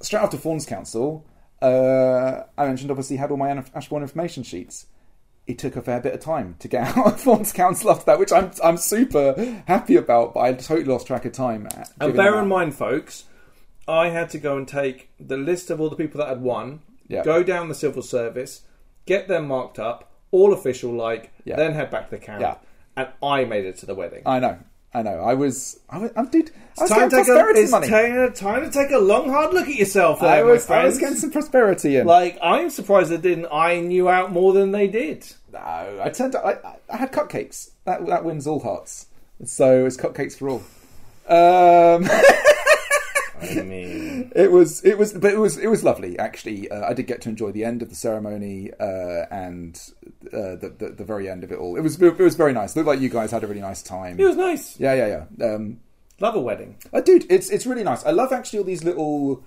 straight 0.01 0.21
after 0.23 0.37
Thorns 0.37 0.65
Council, 0.67 1.25
uh, 1.61 2.43
I 2.57 2.67
mentioned 2.67 2.91
obviously 2.91 3.17
had 3.17 3.31
all 3.31 3.37
my 3.37 3.51
Ashbourne 3.75 4.03
information 4.03 4.43
sheets. 4.43 4.87
It 5.47 5.59
took 5.59 5.77
a 5.77 5.83
fair 5.83 6.01
bit 6.01 6.15
of 6.15 6.21
time 6.21 6.57
to 6.61 6.69
get 6.69 6.83
out 6.97 7.07
of 7.07 7.21
Thorns 7.21 7.53
Council 7.53 7.91
after 7.91 8.05
that, 8.07 8.19
which 8.21 8.33
I'm 8.33 8.51
I'm 8.63 8.77
super 8.77 9.35
happy 9.67 9.97
about. 9.97 10.35
But 10.35 10.41
I 10.41 10.53
totally 10.55 10.85
lost 10.87 11.07
track 11.09 11.25
of 11.25 11.33
time. 11.33 11.67
at 11.67 11.91
And 12.01 12.15
bear 12.15 12.39
in 12.41 12.47
mind, 12.49 12.75
folks, 12.77 13.25
I 13.89 14.09
had 14.11 14.31
to 14.31 14.39
go 14.39 14.57
and 14.57 14.69
take 14.69 15.11
the 15.19 15.37
list 15.37 15.71
of 15.71 15.81
all 15.81 15.91
the 15.91 15.97
people 15.97 16.19
that 16.19 16.29
had 16.29 16.41
won, 16.43 16.81
Yeah. 17.09 17.23
go 17.23 17.43
down 17.43 17.69
the 17.69 17.75
civil 17.75 18.03
service, 18.03 18.63
get 19.07 19.29
them 19.29 19.47
marked 19.49 19.79
up, 19.79 20.11
all 20.31 20.53
official 20.53 20.93
like, 20.93 21.33
Yeah. 21.45 21.57
then 21.57 21.73
head 21.75 21.91
back 21.91 22.07
to 22.11 22.17
the 22.17 22.19
camp. 22.25 22.41
Yeah. 22.41 22.57
And 22.97 23.09
I 23.23 23.45
made 23.45 23.65
it 23.65 23.77
to 23.79 23.87
the 23.87 23.95
wedding. 23.95 24.23
I 24.25 24.39
know, 24.39 24.59
I 24.93 25.03
know. 25.03 25.21
I 25.21 25.35
was, 25.35 25.79
I 25.91 25.99
was, 25.99 26.11
I 26.17 26.25
did. 26.27 26.51
I 26.79 26.83
was 26.83 26.91
time, 26.91 27.11
to 27.11 27.17
take 27.17 27.29
a, 27.29 27.49
it's 27.57 27.71
money. 27.73 27.89
ta- 27.89 28.29
time 28.35 28.65
to 28.65 28.71
take 28.71 28.91
a 28.93 28.99
long, 28.99 29.29
hard 29.29 29.53
look 29.53 29.67
at 29.69 29.75
yourself. 29.75 30.21
There, 30.21 30.29
I 30.31 30.43
was, 30.43 30.69
I 30.71 30.85
was 30.85 30.99
getting 30.99 31.17
some 31.17 31.31
prosperity 31.33 31.97
in. 31.97 32.07
Like, 32.07 32.39
I'm 32.43 32.71
surprised 32.71 33.11
they 33.11 33.17
didn't 33.17 33.47
iron 33.47 33.91
you 33.91 34.09
out 34.09 34.33
more 34.33 34.53
than 34.53 34.71
they 34.73 34.87
did. 34.87 35.27
no, 35.53 35.59
I 36.03 36.09
turned. 36.11 36.37
I, 36.37 36.57
I 36.89 36.97
had 36.97 37.13
cupcakes. 37.13 37.71
That 37.85 38.07
that 38.07 38.25
wins 38.25 38.47
all 38.47 38.61
hearts. 38.61 39.07
So 39.45 39.85
it's 39.87 39.97
cupcakes 39.97 40.37
for 40.39 40.49
all. 40.49 40.63
Um, 41.29 42.05
I 43.51 43.63
mean, 43.63 44.33
it 44.37 44.51
was 44.51 44.85
it 44.85 44.99
was 44.99 45.13
but 45.13 45.33
it 45.33 45.39
was 45.39 45.59
it 45.59 45.69
was 45.69 45.85
lovely 45.85 46.19
actually. 46.19 46.71
Uh, 46.71 46.89
I 46.89 46.93
did 46.95 47.07
get 47.07 47.21
to 47.23 47.29
enjoy 47.29 47.53
the 47.53 47.65
end 47.65 47.83
of 47.83 47.89
the 47.89 47.95
ceremony 47.95 48.71
uh, 48.79 49.27
and 49.31 49.81
uh, 50.33 50.57
the, 50.57 50.75
the 50.79 50.89
the 50.91 51.05
very 51.05 51.29
end 51.29 51.45
of 51.45 51.53
it 51.53 51.59
all. 51.59 51.77
It 51.77 51.81
was 51.81 52.01
it 52.01 52.19
was 52.19 52.37
very 52.37 52.53
nice. 52.53 52.77
Looked 52.77 52.89
like 52.89 53.01
you 53.01 53.09
guys 53.09 53.31
had 53.31 53.45
a 53.45 53.47
really 53.47 53.61
nice 53.61 53.83
time. 53.83 54.19
it 54.19 54.25
was 54.25 54.37
nice. 54.37 54.79
Yeah, 54.79 54.95
yeah, 54.95 55.27
yeah. 55.39 55.55
Um, 55.55 55.81
Love 56.21 56.37
a 56.37 56.41
wedding. 56.41 56.77
Uh, 56.93 57.01
dude, 57.01 57.27
it's 57.29 57.51
it's 57.51 57.67
really 57.67 57.83
nice. 57.83 58.05
I 58.05 58.11
love 58.13 58.33
actually 58.33 58.61
all 58.61 58.65
these 58.65 58.85
little 58.85 59.43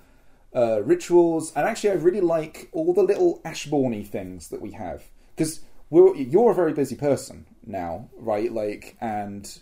uh, 0.56 0.82
rituals, 0.84 1.54
and 1.56 1.66
actually, 1.66 1.92
I 1.92 1.94
really 1.94 2.22
like 2.22 2.70
all 2.74 2.94
the 2.94 3.04
little 3.04 3.42
Ashbourne 3.46 4.04
things 4.04 4.50
that 4.50 4.62
we 4.62 4.72
have 4.72 5.04
because 5.36 5.62
you're 5.90 6.52
a 6.52 6.56
very 6.56 6.74
busy 6.74 6.96
person 6.96 7.46
now, 7.66 8.10
right? 8.18 8.52
Like, 8.52 8.98
and 9.00 9.60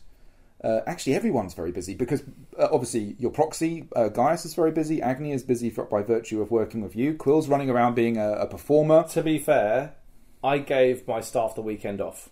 uh, 0.63 0.81
actually, 0.87 1.13
everyone's 1.15 1.53
very 1.53 1.71
busy 1.71 1.93
because 1.93 2.23
uh, 2.57 2.67
obviously 2.71 3.15
your 3.19 3.31
proxy 3.31 3.87
uh, 3.95 4.07
Gaius 4.09 4.45
is 4.45 4.53
very 4.55 4.71
busy. 4.71 5.01
Agni 5.01 5.31
is 5.31 5.43
busy 5.43 5.69
for, 5.69 5.85
by 5.85 6.01
virtue 6.01 6.41
of 6.41 6.49
working 6.49 6.81
with 6.81 6.95
you. 6.95 7.13
Quill's 7.13 7.47
running 7.47 7.69
around 7.69 7.93
being 7.93 8.17
a, 8.17 8.31
a 8.33 8.47
performer. 8.47 9.03
To 9.09 9.21
be 9.21 9.37
fair, 9.37 9.95
I 10.43 10.59
gave 10.59 11.07
my 11.07 11.21
staff 11.21 11.55
the 11.55 11.61
weekend 11.61 12.01
off. 12.01 12.29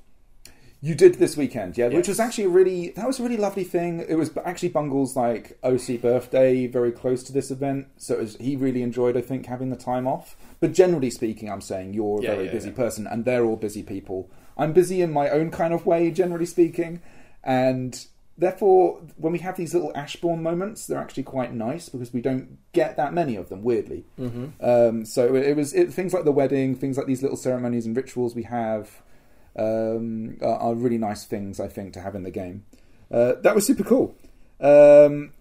You 0.81 0.95
did 0.95 1.15
this 1.15 1.37
weekend, 1.37 1.77
yeah, 1.77 1.87
which 1.87 2.09
was 2.09 2.19
actually 2.19 2.43
a 2.43 2.49
really 2.49 2.89
that 2.97 3.07
was 3.07 3.17
a 3.17 3.23
really 3.23 3.37
lovely 3.37 3.63
thing. 3.63 4.03
It 4.07 4.15
was 4.15 4.31
actually 4.43 4.67
Bungle's 4.69 5.15
like 5.15 5.57
OC 5.63 6.01
birthday, 6.01 6.67
very 6.67 6.91
close 6.91 7.23
to 7.23 7.31
this 7.31 7.51
event, 7.51 7.87
so 7.95 8.15
it 8.15 8.19
was, 8.19 8.35
he 8.35 8.57
really 8.57 8.81
enjoyed, 8.81 9.15
I 9.15 9.21
think, 9.21 9.45
having 9.45 9.69
the 9.69 9.77
time 9.77 10.07
off. 10.07 10.35
But 10.59 10.73
generally 10.73 11.09
speaking, 11.09 11.49
I'm 11.49 11.61
saying 11.61 11.93
you're 11.93 12.19
a 12.19 12.23
Yeah, 12.23 12.35
very 12.35 12.45
yeah, 12.47 12.51
busy 12.51 12.69
yeah. 12.69 12.75
person, 12.75 13.07
and 13.07 13.23
they're 13.23 13.45
all 13.45 13.55
busy 13.55 13.81
people. 13.81 14.29
I'm 14.57 14.73
busy 14.73 15.01
in 15.01 15.13
my 15.13 15.29
own 15.29 15.51
kind 15.51 15.73
of 15.73 15.85
way, 15.85 16.11
generally 16.11 16.45
speaking, 16.45 17.01
and 17.45 18.05
therefore, 18.37 19.01
when 19.17 19.33
we 19.33 19.39
have 19.39 19.57
these 19.57 19.73
little 19.73 19.91
Ashbourne 19.95 20.41
moments, 20.43 20.87
they're 20.87 20.99
actually 20.99 21.23
quite 21.23 21.53
nice 21.53 21.89
because 21.89 22.13
we 22.13 22.21
don't 22.21 22.57
get 22.73 22.97
that 22.97 23.13
many 23.13 23.35
of 23.35 23.49
them. 23.49 23.63
Weirdly, 23.63 24.05
Mm-hmm. 24.19 24.45
um, 24.61 25.05
so 25.05 25.35
it 25.35 25.55
was 25.55 25.73
it, 25.73 25.93
things 25.93 26.13
like 26.13 26.23
the 26.25 26.31
wedding, 26.31 26.75
things 26.75 26.97
like 26.97 27.07
these 27.07 27.21
little 27.21 27.37
ceremonies 27.37 27.85
and 27.85 27.95
rituals 27.95 28.35
we 28.35 28.43
have 28.43 29.01
um, 29.57 30.37
are, 30.41 30.57
are 30.57 30.75
really 30.75 30.97
nice 30.97 31.25
things 31.25 31.59
I 31.59 31.67
think 31.67 31.93
to 31.93 32.01
have 32.01 32.15
in 32.15 32.23
the 32.23 32.31
game. 32.31 32.65
Uh, 33.11 33.33
that 33.41 33.53
was 33.55 33.65
super 33.65 33.83
cool. 33.83 34.15
Um, 34.59 35.31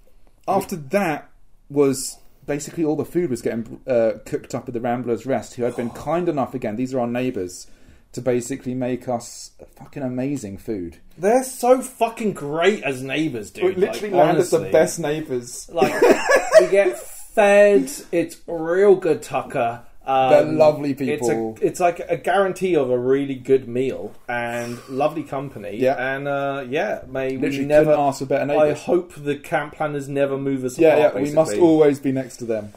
after 0.46 0.76
that 0.76 1.30
was 1.70 2.18
basically 2.46 2.84
all 2.84 2.96
the 2.96 3.04
food 3.04 3.30
was 3.30 3.40
getting 3.40 3.80
uh, 3.86 4.12
cooked 4.26 4.54
up 4.54 4.66
at 4.68 4.74
the 4.74 4.80
Ramblers 4.80 5.24
Rest, 5.24 5.54
who 5.54 5.62
had 5.62 5.76
been 5.76 5.90
kind 6.08 6.28
enough 6.28 6.54
again. 6.54 6.76
These 6.76 6.92
are 6.92 7.00
our 7.00 7.06
neighbours 7.06 7.68
to 8.12 8.20
basically 8.20 8.74
make 8.74 9.08
us 9.08 9.52
fucking 9.76 10.02
amazing 10.02 10.58
food. 10.58 10.98
They're 11.16 11.44
so 11.44 11.80
fucking 11.80 12.34
great 12.34 12.82
as 12.82 13.02
neighbours, 13.02 13.50
dude. 13.50 13.64
we 13.64 13.74
literally 13.74 14.10
like, 14.10 14.26
landed 14.26 14.46
the 14.46 14.70
best 14.70 14.98
neighbours. 14.98 15.68
Like 15.72 16.00
we 16.60 16.68
get 16.68 16.98
fed. 16.98 17.90
It's 18.12 18.36
real 18.46 18.96
good, 18.96 19.22
Tucker. 19.22 19.84
Um, 20.04 20.30
They're 20.30 20.44
lovely 20.44 20.94
people. 20.94 21.54
It's, 21.56 21.60
a, 21.62 21.66
it's 21.66 21.80
like 21.80 22.00
a 22.00 22.16
guarantee 22.16 22.74
of 22.74 22.90
a 22.90 22.98
really 22.98 23.36
good 23.36 23.68
meal 23.68 24.12
and 24.28 24.78
lovely 24.88 25.22
company. 25.22 25.76
Yeah. 25.76 26.16
and 26.16 26.26
uh, 26.26 26.64
yeah, 26.68 27.02
may 27.08 27.36
we 27.36 27.42
Literally 27.42 27.66
never. 27.66 27.84
couldn't 27.92 28.00
ask 28.00 28.18
for 28.18 28.26
better 28.26 28.46
neighbors. 28.46 28.78
I 28.80 28.82
hope 28.82 29.14
the 29.14 29.36
camp 29.36 29.74
planners 29.76 30.08
never 30.08 30.36
move 30.36 30.64
us 30.64 30.78
yeah, 30.78 30.96
apart. 30.96 31.14
yeah, 31.14 31.22
we 31.22 31.32
must 31.32 31.56
always 31.56 32.00
be 32.00 32.10
next 32.10 32.38
to 32.38 32.46
them. 32.46 32.72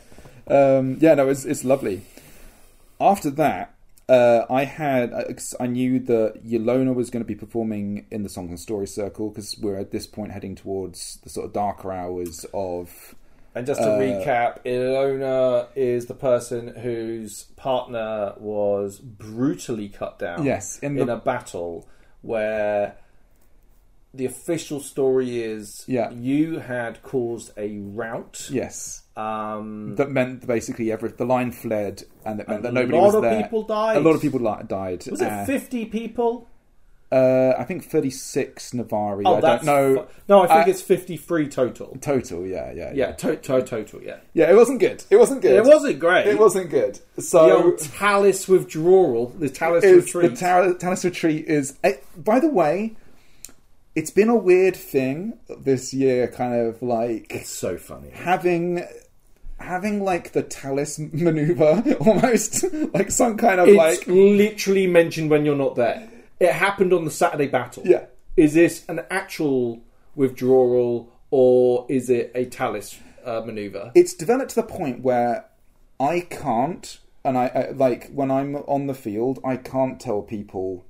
Um, 0.47 0.97
yeah, 1.01 1.15
no, 1.15 1.27
it's, 1.29 1.45
it's 1.45 1.63
lovely. 1.63 2.03
After 3.01 3.31
that, 3.31 3.74
uh, 4.07 4.45
I 4.49 4.65
had 4.65 5.13
I 5.59 5.67
knew 5.67 5.99
that 5.99 6.45
Yelona 6.45 6.93
was 6.93 7.09
going 7.09 7.23
to 7.23 7.27
be 7.27 7.35
performing 7.35 8.05
in 8.11 8.23
the 8.23 8.29
Songs 8.29 8.49
and 8.49 8.59
Story 8.59 8.87
Circle 8.87 9.29
because 9.29 9.57
we're 9.59 9.77
at 9.77 9.91
this 9.91 10.05
point 10.07 10.31
heading 10.31 10.55
towards 10.55 11.17
the 11.23 11.29
sort 11.29 11.45
of 11.47 11.53
darker 11.53 11.91
hours 11.91 12.45
of 12.53 13.15
And 13.55 13.65
just 13.65 13.81
to 13.81 13.87
Uh, 13.89 13.99
recap, 13.99 14.63
Ilona 14.65 15.67
is 15.75 16.05
the 16.07 16.13
person 16.13 16.75
whose 16.75 17.45
partner 17.55 18.33
was 18.37 18.99
brutally 18.99 19.89
cut 19.89 20.19
down. 20.19 20.43
yes 20.45 20.77
in 20.79 20.99
in 20.99 21.09
a 21.09 21.17
battle 21.17 21.87
where 22.21 22.97
the 24.15 24.25
official 24.25 24.79
story 24.79 25.41
is 25.41 25.83
Yeah. 25.87 26.11
you 26.11 26.59
had 26.59 27.01
caused 27.03 27.51
a 27.57 27.77
rout. 27.79 28.47
yes 28.51 29.03
Um, 29.17 29.95
that 29.95 30.09
meant 30.11 30.45
basically 30.47 30.91
every 30.91 31.09
the 31.09 31.25
line 31.25 31.51
fled 31.51 32.03
and 32.25 32.39
it 32.39 32.47
meant 32.47 32.63
that 32.63 32.73
nobody 32.73 32.97
was 32.97 33.13
there. 33.13 33.21
A 33.21 33.23
lot 33.23 33.33
of 33.35 33.43
people 33.43 33.63
died. 33.63 33.97
A 33.97 33.99
lot 34.01 34.15
of 34.15 34.21
people 34.21 34.39
died. 34.67 35.05
Was 35.09 35.21
it 35.21 35.27
Uh, 35.31 35.45
fifty 35.45 35.85
people? 35.85 36.47
uh, 37.11 37.53
I 37.57 37.63
think 37.63 37.85
thirty 37.85 38.09
six 38.09 38.71
Navari. 38.71 39.21
Oh, 39.25 39.35
I 39.35 39.41
don't 39.41 39.63
know 39.63 39.95
fu- 39.95 40.05
no. 40.27 40.41
I 40.41 40.47
think 40.47 40.67
Uh, 40.67 40.71
it's 40.71 40.81
fifty-three 40.81 41.47
total. 41.47 41.95
total. 42.01 42.45
Yeah, 42.45 42.71
yeah, 42.73 42.91
Yeah, 42.93 43.11
to- 43.13 43.35
to- 43.37 43.61
total. 43.61 44.01
Yeah, 44.03 44.17
yeah. 44.33 44.51
It 44.51 44.55
wasn't 44.55 44.79
good. 44.79 45.03
It 45.09 45.17
wasn't 45.17 45.41
good. 45.41 45.53
it 45.55 45.63
wasn't 45.65 45.99
great. 45.99 46.25
It 46.27 46.39
wasn't 46.39 46.69
good. 46.69 46.99
the 47.15 47.21
So 47.21 47.63
old 47.63 47.79
Talis 47.79 48.47
withdrawal. 48.49 49.27
The 49.39 49.49
Talis 49.49 49.83
is 49.85 50.13
retreat. 50.13 50.31
the 50.31 50.37
Tal- 50.37 50.73
Talis 50.75 51.05
retreat 51.05 51.45
is. 51.47 51.77
eh, 51.83 51.93
by 52.17 52.39
the 52.39 52.49
way, 52.49 52.95
it's 53.95 54.11
been 54.11 54.29
a 54.29 54.35
weird 54.35 54.75
thing 54.75 55.39
this 55.57 55.93
year, 55.93 56.27
kind 56.27 56.53
of 56.53 56.81
like 56.81 57.27
it's 57.29 57.49
so 57.49 57.77
funny. 57.77 58.09
having 58.11 58.85
having 59.57 60.03
like 60.03 60.33
the 60.33 60.43
Talis 60.43 60.99
maneuver 60.99 61.81
almost 62.01 62.65
like 62.93 63.09
some 63.09 63.37
kind 63.37 63.59
of 63.59 63.69
It's 63.69 63.77
like 63.77 64.05
literally 64.07 64.85
mentioned 64.85 65.29
when 65.29 65.45
you're 65.45 65.55
not 65.55 65.75
there. 65.75 66.09
It 66.39 66.51
happened 66.51 66.91
on 66.91 67.05
the 67.05 67.11
Saturday 67.11 67.47
battle. 67.47 67.83
yeah. 67.85 68.05
Is 68.35 68.53
this 68.53 68.83
an 68.89 69.01
actual 69.09 69.81
withdrawal 70.13 71.09
or 71.31 71.85
is 71.87 72.09
it 72.09 72.31
a 72.35 72.45
Talis 72.45 72.99
uh, 73.23 73.41
maneuver? 73.45 73.91
It's 73.95 74.13
developed 74.13 74.51
to 74.51 74.55
the 74.57 74.63
point 74.63 75.01
where 75.01 75.45
I 76.01 76.19
can't, 76.29 76.99
and 77.23 77.37
I, 77.37 77.47
I 77.47 77.71
like 77.71 78.11
when 78.11 78.29
I'm 78.29 78.57
on 78.57 78.87
the 78.87 78.93
field, 78.93 79.39
I 79.45 79.55
can't 79.55 80.01
tell 80.01 80.21
people 80.21 80.85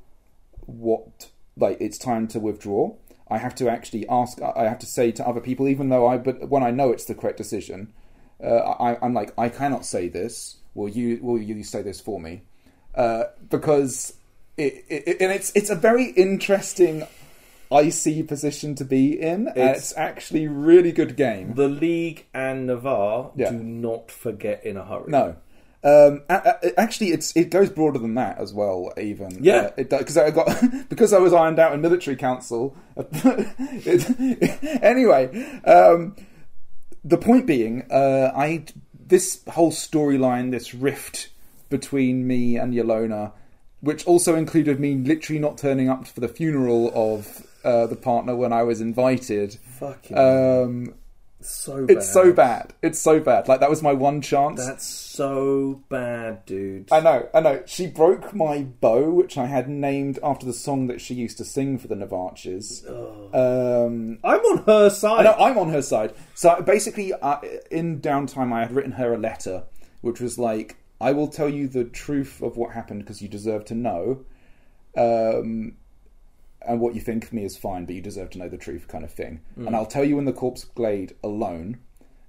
what 0.66 1.30
like 1.58 1.78
it's 1.80 1.98
time 1.98 2.28
to 2.30 2.40
withdraw. 2.40 2.94
I 3.30 3.38
have 3.40 3.56
to 3.56 3.70
actually 3.70 4.08
ask. 4.08 4.40
I 4.42 4.64
have 4.64 4.80
to 4.80 4.86
say 4.86 5.12
to 5.14 5.28
other 5.28 5.42
people, 5.42 5.68
even 5.68 5.90
though 5.90 6.08
I, 6.08 6.18
but 6.18 6.50
when 6.50 6.62
I 6.64 6.72
know 6.72 6.92
it's 6.92 7.06
the 7.06 7.16
correct 7.16 7.38
decision, 7.38 7.92
uh, 8.44 8.48
I, 8.48 8.98
I'm 9.04 9.14
like, 9.14 9.34
I 9.38 9.50
cannot 9.50 9.86
say 9.86 10.08
this. 10.10 10.58
Will 10.76 10.90
you? 10.90 11.20
Will 11.22 11.42
you 11.42 11.64
say 11.64 11.82
this 11.82 12.00
for 12.00 12.20
me? 12.20 12.42
Uh, 12.94 13.26
because 13.50 14.14
it, 14.58 14.86
it, 14.90 15.18
and 15.22 15.32
it's 15.32 15.52
it's 15.56 15.70
a 15.72 15.76
very 15.76 16.12
interesting, 16.12 17.08
icy 17.72 18.22
position 18.24 18.76
to 18.76 18.86
be 18.86 19.20
in. 19.20 19.48
It's- 19.48 19.78
it's 19.78 19.98
actually 19.98 20.48
really 20.48 20.92
good 20.92 21.16
game. 21.18 21.56
The 21.56 21.68
League 21.68 22.26
and 22.34 22.68
Navarre 22.68 23.32
Yeah. 23.36 23.50
do 23.52 23.58
not 23.64 24.12
forget 24.12 24.64
in 24.66 24.78
a 24.78 24.86
hurry. 24.86 25.10
No. 25.10 25.36
Um, 25.86 26.24
actually, 26.78 27.12
it's 27.12 27.36
it 27.38 27.52
goes 27.52 27.70
broader 27.70 28.00
than 28.00 28.16
that 28.16 28.40
as 28.40 28.54
well. 28.54 28.92
Even 29.00 29.44
Yeah. 29.44 29.56
uh, 29.56 29.72
it 29.78 29.90
because 29.92 30.18
I 30.18 30.32
got 30.32 30.50
because 30.90 31.14
I 31.14 31.20
was 31.20 31.32
ironed 31.32 31.60
out 31.60 31.74
in 31.74 31.82
military 31.82 32.16
council. 32.16 32.76
it, 32.98 34.80
anyway, 34.84 35.28
um, 35.66 36.16
the 37.04 37.18
point 37.18 37.46
being, 37.46 37.84
uh, 37.92 38.32
I 38.36 38.66
this 39.08 39.44
whole 39.50 39.72
storyline, 39.72 40.50
this 40.50 40.74
rift 40.74 41.30
between 41.70 42.26
me 42.26 42.58
and 42.58 42.74
Yolona, 42.74 43.32
which 43.82 44.06
also 44.08 44.36
included 44.36 44.80
me 44.80 44.96
literally 44.96 45.40
not 45.40 45.58
turning 45.60 45.88
up 45.90 46.08
for 46.08 46.20
the 46.20 46.28
funeral 46.28 46.92
of 46.96 47.46
uh, 47.64 47.86
the 47.86 47.96
partner 47.96 48.36
when 48.36 48.52
I 48.54 48.64
was 48.64 48.82
invited. 48.82 49.60
Fucking 49.80 50.18
Um, 50.18 50.94
so 51.50 51.86
bad. 51.86 51.98
it's 51.98 52.12
so 52.12 52.34
bad. 52.34 52.74
It's 52.82 53.00
so 53.00 53.20
bad. 53.20 53.48
Like 53.48 53.60
that 53.60 53.70
was 53.70 53.82
my 53.82 53.94
one 53.94 54.22
chance. 54.22 54.66
That's 54.66 54.86
so 54.86 55.84
bad, 55.90 56.46
dude. 56.46 56.92
I 56.92 57.00
know, 57.00 57.30
I 57.34 57.40
know. 57.40 57.64
She 57.66 57.88
broke 57.88 58.34
my 58.34 58.64
bow, 58.64 59.10
which 59.12 59.38
I 59.38 59.46
had 59.46 59.70
named 59.70 60.20
after 60.24 60.46
the 60.46 60.54
song 60.54 60.88
that 60.88 61.02
she 61.02 61.14
used 61.14 61.38
to 61.38 61.46
sing 61.46 61.78
for 61.78 61.88
the 61.88 61.96
Navarches. 61.96 62.86
Um, 62.88 64.20
I'm 64.24 64.40
on 64.40 64.64
her 64.66 64.90
side, 64.90 65.20
I 65.20 65.24
know 65.24 65.38
I'm 65.40 65.58
on 65.58 65.70
her 65.70 65.82
side. 65.82 66.14
So 66.34 66.62
basically, 66.62 67.14
uh, 67.14 67.40
in 67.72 68.02
downtime, 68.02 68.54
I 68.54 68.62
had 68.62 68.72
written 68.72 68.94
her 68.94 69.14
a 69.14 69.18
letter, 69.18 69.64
which 70.02 70.20
was 70.20 70.38
like, 70.38 70.78
"I 71.00 71.12
will 71.12 71.28
tell 71.28 71.50
you 71.50 71.68
the 71.68 71.86
truth 71.86 72.42
of 72.42 72.58
what 72.58 72.74
happened 72.74 73.02
because 73.02 73.22
you 73.22 73.28
deserve 73.28 73.66
to 73.66 73.76
know." 73.76 74.26
Um, 74.98 75.78
and 76.68 76.80
what 76.80 76.96
you 76.96 77.02
think 77.02 77.26
of 77.26 77.34
me 77.34 77.44
is 77.44 77.58
fine, 77.58 77.86
but 77.86 77.96
you 77.96 78.02
deserve 78.02 78.30
to 78.32 78.38
know 78.38 78.50
the 78.50 78.58
truth, 78.58 78.88
kind 78.88 79.04
of 79.04 79.12
thing. 79.12 79.42
And 79.68 79.76
I'll 79.76 79.86
tell 79.86 80.04
you 80.04 80.20
in 80.20 80.26
the 80.26 80.34
Corpse 80.34 80.64
Glade 80.64 81.16
alone. 81.24 81.80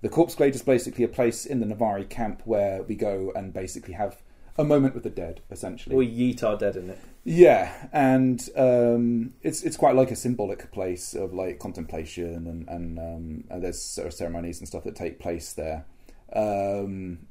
The 0.03 0.09
Corpse 0.09 0.35
Glade 0.35 0.55
is 0.55 0.62
basically 0.62 1.05
a 1.05 1.09
place 1.09 1.46
in 1.46 1.61
the 1.61 1.66
Navari 1.66 2.09
camp 2.09 2.42
where 2.44 2.83
we 2.83 2.94
go 2.94 3.33
and 3.35 3.53
basically 3.53 3.94
have 3.94 4.22
a 4.59 4.64
moment 4.64 4.94
with 4.94 5.03
the 5.03 5.11
dead, 5.11 5.42
essentially. 5.51 5.96
We 5.96 6.09
yeet 6.09 6.42
our 6.42 6.57
dead 6.57 6.77
in 6.77 6.90
it. 6.90 6.99
Yeah, 7.25 7.88
and 7.92 8.40
um, 8.57 9.35
it's 9.42 9.62
it's 9.62 9.77
quite 9.77 9.96
like 9.96 10.11
a 10.11 10.16
symbolic 10.16 10.70
place 10.70 11.14
of 11.14 11.35
like 11.35 11.59
contemplation, 11.59 12.46
and 12.46 12.68
and, 12.68 12.99
um, 12.99 13.44
and 13.51 13.62
there's 13.62 13.83
sort 13.83 14.07
of 14.07 14.14
ceremonies 14.14 14.61
and 14.61 14.68
stuff 14.68 14.85
that 14.85 14.94
take 14.94 15.18
place 15.18 15.53
there. 15.53 15.85
Um, 16.33 17.27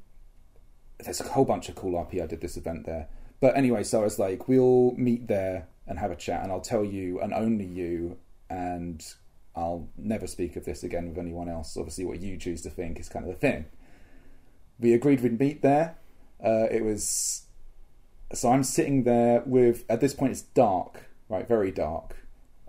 there's 1.02 1.20
a 1.20 1.24
whole 1.24 1.44
bunch 1.44 1.68
of 1.68 1.74
cool 1.74 1.92
RP. 1.92 2.22
I 2.22 2.26
did 2.26 2.40
this 2.40 2.56
event 2.56 2.84
there, 2.84 3.08
but 3.40 3.56
anyway, 3.56 3.82
so 3.84 4.00
I 4.00 4.04
was 4.04 4.18
like, 4.18 4.48
we'll 4.48 4.92
meet 4.96 5.28
there 5.28 5.66
and 5.86 5.98
have 5.98 6.10
a 6.10 6.16
chat, 6.16 6.42
and 6.42 6.52
I'll 6.52 6.60
tell 6.60 6.84
you, 6.84 7.20
and 7.20 7.32
only 7.32 7.64
you, 7.64 8.18
and 8.50 9.04
I'll 9.54 9.88
never 9.96 10.26
speak 10.26 10.56
of 10.56 10.64
this 10.64 10.82
again 10.82 11.08
with 11.08 11.18
anyone 11.18 11.48
else. 11.48 11.76
Obviously, 11.76 12.04
what 12.04 12.20
you 12.20 12.36
choose 12.36 12.62
to 12.62 12.70
think 12.70 12.98
is 12.98 13.08
kind 13.08 13.24
of 13.24 13.32
the 13.32 13.38
thing. 13.38 13.66
We 14.78 14.92
agreed 14.92 15.22
we'd 15.22 15.38
meet 15.38 15.62
there. 15.62 15.96
Uh, 16.44 16.66
it 16.70 16.84
was 16.84 17.46
so 18.32 18.50
I'm 18.50 18.64
sitting 18.64 19.04
there 19.04 19.42
with 19.46 19.84
at 19.88 20.00
this 20.00 20.14
point 20.14 20.32
it's 20.32 20.42
dark, 20.42 21.04
right, 21.28 21.46
very 21.46 21.70
dark. 21.70 22.16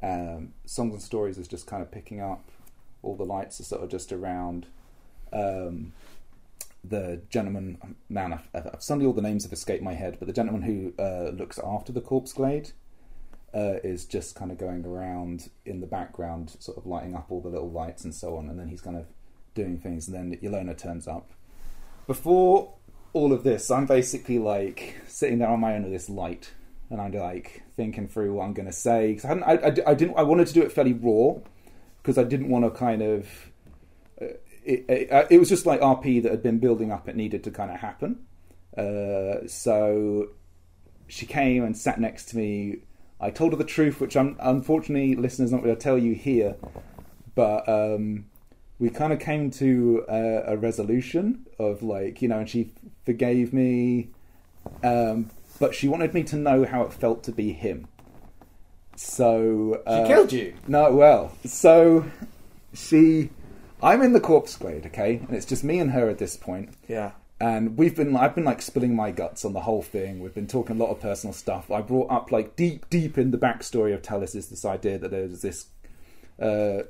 Um, 0.02 0.54
Songs 0.66 0.94
and 0.94 1.02
stories 1.02 1.38
is 1.38 1.48
just 1.48 1.68
kind 1.68 1.82
of 1.82 1.92
picking 1.92 2.22
up. 2.22 2.50
All 3.02 3.16
the 3.16 3.26
lights 3.26 3.60
are 3.60 3.64
sort 3.64 3.84
of 3.84 3.90
just 3.90 4.12
around. 4.12 4.68
Um, 5.34 5.94
the 6.84 7.22
gentleman, 7.30 7.96
man, 8.08 8.34
I've, 8.34 8.48
I've, 8.54 8.82
suddenly 8.82 9.08
all 9.08 9.14
the 9.14 9.22
names 9.22 9.44
have 9.44 9.52
escaped 9.52 9.84
my 9.84 9.94
head, 9.94 10.18
but 10.20 10.28
the 10.28 10.34
gentleman 10.34 10.62
who 10.62 10.94
uh, 11.02 11.32
looks 11.32 11.60
after 11.60 11.92
the 11.92 12.02
corpse 12.02 12.34
glade 12.34 12.72
uh, 13.54 13.76
is 13.84 14.06
just 14.06 14.36
kind 14.36 14.52
of 14.52 14.58
going 14.58 14.86
around 14.86 15.50
in 15.66 15.80
the 15.80 15.88
background, 15.88 16.56
sort 16.60 16.78
of 16.78 16.86
lighting 16.86 17.16
up 17.16 17.28
all 17.30 17.42
the 17.42 17.50
little 17.50 17.72
lights 17.72 18.04
and 18.04 18.14
so 18.14 18.38
on, 18.38 18.50
and 18.50 18.60
then 18.60 18.68
he's 18.68 18.82
kind 18.82 18.98
of 18.98 19.06
doing 19.56 19.78
things, 19.78 20.08
and 20.08 20.16
then 20.16 20.40
Yelena 20.42 20.78
turns 20.78 21.08
up. 21.08 21.32
Before 22.06 22.76
all 23.14 23.34
of 23.34 23.44
this, 23.44 23.72
I'm 23.72 23.86
basically 23.86 24.40
like 24.40 24.96
sitting 25.08 25.40
there 25.40 25.50
on 25.50 25.60
my 25.60 25.76
own 25.76 25.84
with 25.84 25.92
this 25.92 26.10
light, 26.10 26.52
and 26.90 27.02
I'm 27.02 27.12
like 27.12 27.64
thinking 27.76 28.08
through 28.08 28.34
what 28.34 28.46
I'm 28.46 28.54
going 28.54 28.68
to 28.68 28.74
say 28.74 29.14
because 29.14 29.26
I, 29.26 29.54
I, 29.54 29.92
I, 29.92 29.94
didn't, 29.94 30.18
I 30.18 30.24
wanted 30.24 30.48
to 30.48 30.54
do 30.54 30.62
it 30.62 30.72
fairly 30.72 30.94
raw 30.94 31.40
because 32.02 32.18
I 32.18 32.24
didn't 32.24 32.50
want 32.50 32.66
to 32.66 32.72
kind 32.72 33.02
of. 33.02 33.28
Uh, 34.22 34.26
it, 34.64 34.86
it, 34.90 35.12
uh, 35.12 35.26
it, 35.30 35.38
was 35.40 35.50
just 35.50 35.66
like 35.66 35.80
RP 35.80 36.22
that 36.24 36.32
had 36.32 36.44
been 36.44 36.60
building 36.60 36.92
up. 36.92 37.08
It 37.08 37.16
needed 37.16 37.44
to 37.46 37.52
kind 37.52 37.72
of 37.72 37.80
happen. 37.80 38.26
Uh, 38.78 39.48
so 39.48 40.30
she 41.08 41.26
came 41.26 41.64
and 41.64 41.78
sat 41.78 42.00
next 42.00 42.30
to 42.30 42.38
me. 42.38 42.78
I 43.20 43.32
told 43.32 43.54
her 43.54 43.58
the 43.58 43.64
truth, 43.64 44.00
which 44.00 44.16
I'm 44.16 44.36
unfortunately 44.40 45.16
listeners 45.16 45.52
not 45.52 45.64
going 45.64 45.76
to 45.76 45.82
tell 45.82 45.98
you 45.98 46.14
here, 46.14 46.56
but 47.36 47.68
um, 47.68 48.26
we 48.80 48.90
kind 48.90 49.12
of 49.12 49.20
came 49.20 49.50
to 49.52 50.06
a, 50.08 50.54
a, 50.54 50.58
resolution 50.58 51.46
of 51.58 51.82
like 51.82 52.22
you 52.22 52.28
know, 52.28 52.40
and 52.40 52.50
she 52.50 52.72
forgave 53.06 53.54
me, 53.54 54.10
um, 54.84 55.32
but 55.60 55.74
she 55.74 55.88
wanted 55.88 56.14
me 56.14 56.24
to 56.24 56.36
know 56.36 56.66
how 56.66 56.84
it 56.84 56.94
felt 56.94 57.24
to 57.24 57.32
be 57.32 57.54
him. 57.54 57.88
So 58.96 59.82
uh, 59.86 60.04
she 60.04 60.08
killed 60.08 60.32
you. 60.32 60.54
No, 60.68 60.94
well, 60.94 61.32
so 61.46 62.06
she, 62.74 63.30
I'm 63.82 64.02
in 64.02 64.14
the 64.14 64.20
corpse 64.20 64.56
glade, 64.56 64.86
okay, 64.88 65.18
and 65.28 65.36
it's 65.36 65.46
just 65.46 65.64
me 65.64 65.80
and 65.80 65.92
her 65.92 66.10
at 66.10 66.18
this 66.20 66.36
point. 66.38 66.74
Yeah. 66.88 67.12
And 67.40 67.78
we've 67.78 67.96
been, 67.96 68.16
I've 68.16 68.34
been 68.34 68.46
like 68.46 68.64
spilling 68.64 68.96
my 68.96 69.12
guts 69.12 69.46
on 69.46 69.54
the 69.54 69.62
whole 69.62 69.84
thing. 69.84 70.20
We've 70.20 70.34
been 70.34 70.48
talking 70.48 70.76
a 70.76 70.80
lot 70.80 70.90
of 70.90 71.00
personal 71.00 71.34
stuff. 71.34 71.70
I 71.70 71.82
brought 71.82 72.10
up 72.12 72.32
like 72.32 72.56
deep, 72.56 72.90
deep 72.90 73.18
in 73.18 73.30
the 73.32 73.38
backstory 73.38 73.94
of 73.94 74.02
Talis 74.02 74.34
is 74.34 74.50
this 74.50 74.66
idea 74.66 74.98
that 74.98 75.12
there's 75.12 75.42
this 75.42 75.68
uh, 76.42 76.84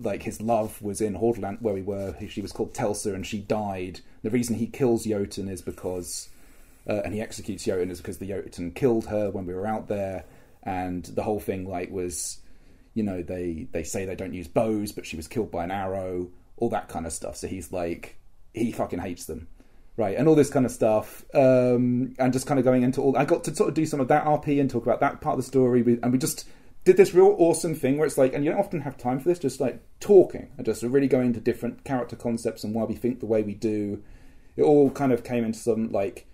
like 0.00 0.22
his 0.22 0.40
love 0.40 0.80
was 0.80 1.00
in 1.00 1.14
Hordaland 1.14 1.60
where 1.60 1.74
we 1.74 1.82
were. 1.82 2.14
She 2.28 2.40
was 2.40 2.52
called 2.52 2.74
Telsa, 2.74 3.14
and 3.14 3.26
she 3.26 3.38
died. 3.38 4.00
The 4.22 4.30
reason 4.30 4.56
he 4.56 4.66
kills 4.66 5.04
Jotun 5.04 5.48
is 5.48 5.62
because, 5.62 6.28
uh, 6.88 7.02
and 7.04 7.14
he 7.14 7.20
executes 7.20 7.64
Jotun 7.64 7.90
is 7.90 7.98
because 7.98 8.18
the 8.18 8.28
Jotun 8.28 8.72
killed 8.72 9.06
her 9.06 9.30
when 9.30 9.46
we 9.46 9.54
were 9.54 9.66
out 9.66 9.88
there, 9.88 10.24
and 10.62 11.04
the 11.04 11.22
whole 11.22 11.40
thing 11.40 11.68
like 11.68 11.90
was, 11.90 12.38
you 12.94 13.02
know, 13.02 13.22
they 13.22 13.66
they 13.72 13.82
say 13.82 14.04
they 14.04 14.14
don't 14.16 14.34
use 14.34 14.48
bows, 14.48 14.92
but 14.92 15.06
she 15.06 15.16
was 15.16 15.28
killed 15.28 15.50
by 15.50 15.64
an 15.64 15.70
arrow, 15.70 16.28
all 16.56 16.70
that 16.70 16.88
kind 16.88 17.06
of 17.06 17.12
stuff. 17.12 17.36
So 17.36 17.46
he's 17.46 17.72
like, 17.72 18.16
he 18.54 18.72
fucking 18.72 19.00
hates 19.00 19.26
them. 19.26 19.48
Right, 19.98 20.16
and 20.16 20.26
all 20.26 20.34
this 20.34 20.48
kind 20.48 20.64
of 20.64 20.72
stuff, 20.72 21.22
um, 21.34 22.14
and 22.18 22.32
just 22.32 22.46
kind 22.46 22.58
of 22.58 22.64
going 22.64 22.82
into 22.82 23.02
all. 23.02 23.14
I 23.16 23.26
got 23.26 23.44
to 23.44 23.54
sort 23.54 23.68
of 23.68 23.74
do 23.74 23.84
some 23.84 24.00
of 24.00 24.08
that 24.08 24.24
RP 24.24 24.58
and 24.58 24.70
talk 24.70 24.84
about 24.84 25.00
that 25.00 25.20
part 25.20 25.34
of 25.34 25.44
the 25.44 25.46
story, 25.46 25.82
and 26.02 26.10
we 26.10 26.16
just 26.16 26.48
did 26.84 26.96
this 26.96 27.14
real 27.14 27.36
awesome 27.38 27.74
thing 27.74 27.96
where 27.96 28.06
it's 28.06 28.18
like, 28.18 28.32
and 28.34 28.44
you 28.44 28.50
don't 28.50 28.60
often 28.60 28.80
have 28.80 28.96
time 28.96 29.20
for 29.20 29.28
this, 29.28 29.38
just 29.38 29.60
like 29.60 29.80
talking 30.00 30.50
and 30.56 30.64
just 30.64 30.82
really 30.82 31.06
going 31.06 31.26
into 31.26 31.40
different 31.40 31.84
character 31.84 32.16
concepts 32.16 32.64
and 32.64 32.74
why 32.74 32.84
we 32.84 32.94
think 32.94 33.20
the 33.20 33.26
way 33.26 33.42
we 33.42 33.54
do. 33.54 34.02
It 34.56 34.62
all 34.62 34.90
kind 34.90 35.12
of 35.12 35.24
came 35.24 35.44
into 35.44 35.58
some 35.58 35.92
like 35.92 36.26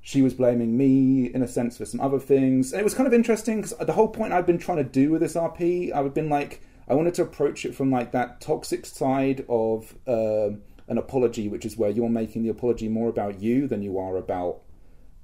she 0.00 0.22
was 0.22 0.34
blaming 0.34 0.76
me 0.76 1.26
in 1.26 1.42
a 1.42 1.48
sense 1.48 1.78
for 1.78 1.84
some 1.84 2.00
other 2.00 2.18
things, 2.18 2.72
and 2.72 2.80
it 2.80 2.84
was 2.84 2.94
kind 2.94 3.06
of 3.06 3.14
interesting 3.14 3.62
because 3.62 3.76
the 3.78 3.92
whole 3.92 4.08
point 4.08 4.32
I'd 4.32 4.46
been 4.46 4.58
trying 4.58 4.78
to 4.78 4.84
do 4.84 5.10
with 5.10 5.20
this 5.20 5.34
RP, 5.34 5.94
I've 5.94 6.14
been 6.14 6.28
like, 6.28 6.62
I 6.88 6.94
wanted 6.94 7.14
to 7.14 7.22
approach 7.22 7.64
it 7.64 7.74
from 7.74 7.90
like 7.90 8.12
that 8.12 8.40
toxic 8.40 8.86
side 8.86 9.44
of 9.48 9.94
uh, 10.06 10.50
an 10.88 10.98
apology, 10.98 11.48
which 11.48 11.64
is 11.64 11.76
where 11.76 11.90
you're 11.90 12.08
making 12.08 12.42
the 12.42 12.48
apology 12.48 12.88
more 12.88 13.08
about 13.08 13.40
you 13.40 13.66
than 13.66 13.82
you 13.82 13.98
are 13.98 14.16
about 14.16 14.60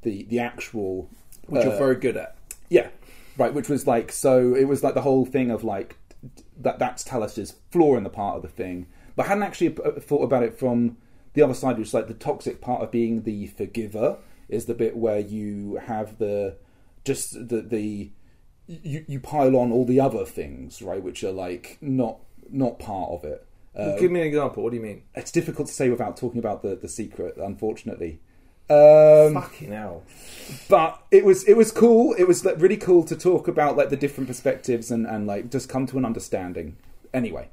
the 0.03 0.25
the 0.25 0.39
actual, 0.39 1.09
which 1.47 1.65
uh, 1.65 1.69
you're 1.69 1.79
very 1.79 1.97
good 1.97 2.17
at. 2.17 2.37
Yeah, 2.69 2.89
right? 3.37 3.53
Which 3.53 3.69
was 3.69 3.87
like 3.87 4.13
so. 4.13 4.55
It 4.55 4.65
was 4.65 4.83
like 4.83 4.95
the 4.95 5.03
whole 5.03 5.27
thing 5.27 5.51
of 5.51 5.65
like 5.65 5.97
that. 6.59 6.79
That's 6.79 7.05
Talis's 7.05 7.55
flaw 7.71 7.97
in 7.97 8.05
the 8.05 8.11
part 8.11 8.37
of 8.37 8.43
the 8.43 8.49
thing, 8.49 8.87
but 9.17 9.27
I 9.27 9.29
hadn't 9.29 9.45
actually 9.45 9.77
uh, 9.85 10.01
thought 10.01 10.23
about 10.23 10.43
it 10.43 10.59
from 10.59 10.97
the 11.35 11.43
other 11.43 11.55
side, 11.55 11.79
which 11.79 11.89
is 11.89 11.95
like 11.95 12.09
the 12.09 12.15
toxic 12.15 12.61
part 12.61 12.83
of 12.83 12.91
being 12.91 13.23
the 13.23 13.47
forgiver 13.49 14.19
is 14.49 14.67
the 14.67 14.75
bit 14.75 14.97
where 14.97 15.21
you 15.21 15.81
have 15.87 16.19
the 16.19 16.57
just 17.05 17.49
the 17.49 17.61
the 17.61 18.11
you, 18.67 19.05
you 19.09 19.21
pile 19.21 19.57
on 19.57 19.73
all 19.73 19.85
the 19.85 20.01
other 20.01 20.25
things, 20.25 20.81
right, 20.81 21.03
which 21.03 21.25
are 21.25 21.33
like 21.33 21.79
not 21.81 22.19
not 22.49 22.79
part 22.79 23.11
of 23.11 23.25
it. 23.25 23.47
Well, 23.75 23.99
give 23.99 24.11
me 24.11 24.21
an 24.21 24.27
example. 24.27 24.63
What 24.63 24.71
do 24.71 24.77
you 24.77 24.83
mean? 24.83 25.03
It's 25.15 25.31
difficult 25.31 25.69
to 25.69 25.75
say 25.75 25.89
without 25.89 26.17
talking 26.17 26.39
about 26.39 26.63
the, 26.63 26.75
the 26.75 26.89
secret, 26.89 27.37
unfortunately. 27.37 28.21
Um, 28.69 29.35
Fucking 29.35 29.73
hell! 29.73 30.05
But 30.69 31.03
it 31.11 31.25
was 31.25 31.45
it 31.45 31.57
was 31.57 31.73
cool. 31.73 32.15
It 32.15 32.29
was 32.29 32.45
like, 32.45 32.61
really 32.61 32.77
cool 32.77 33.05
to 33.05 33.17
talk 33.17 33.49
about 33.49 33.77
like 33.77 33.91
the 33.91 33.97
different 33.97 34.29
perspectives 34.29 34.91
and, 34.93 35.07
and 35.07 35.27
like 35.27 35.51
just 35.51 35.69
come 35.69 35.87
to 35.87 35.99
an 35.99 36.05
understanding. 36.05 36.77
Anyway, 37.13 37.49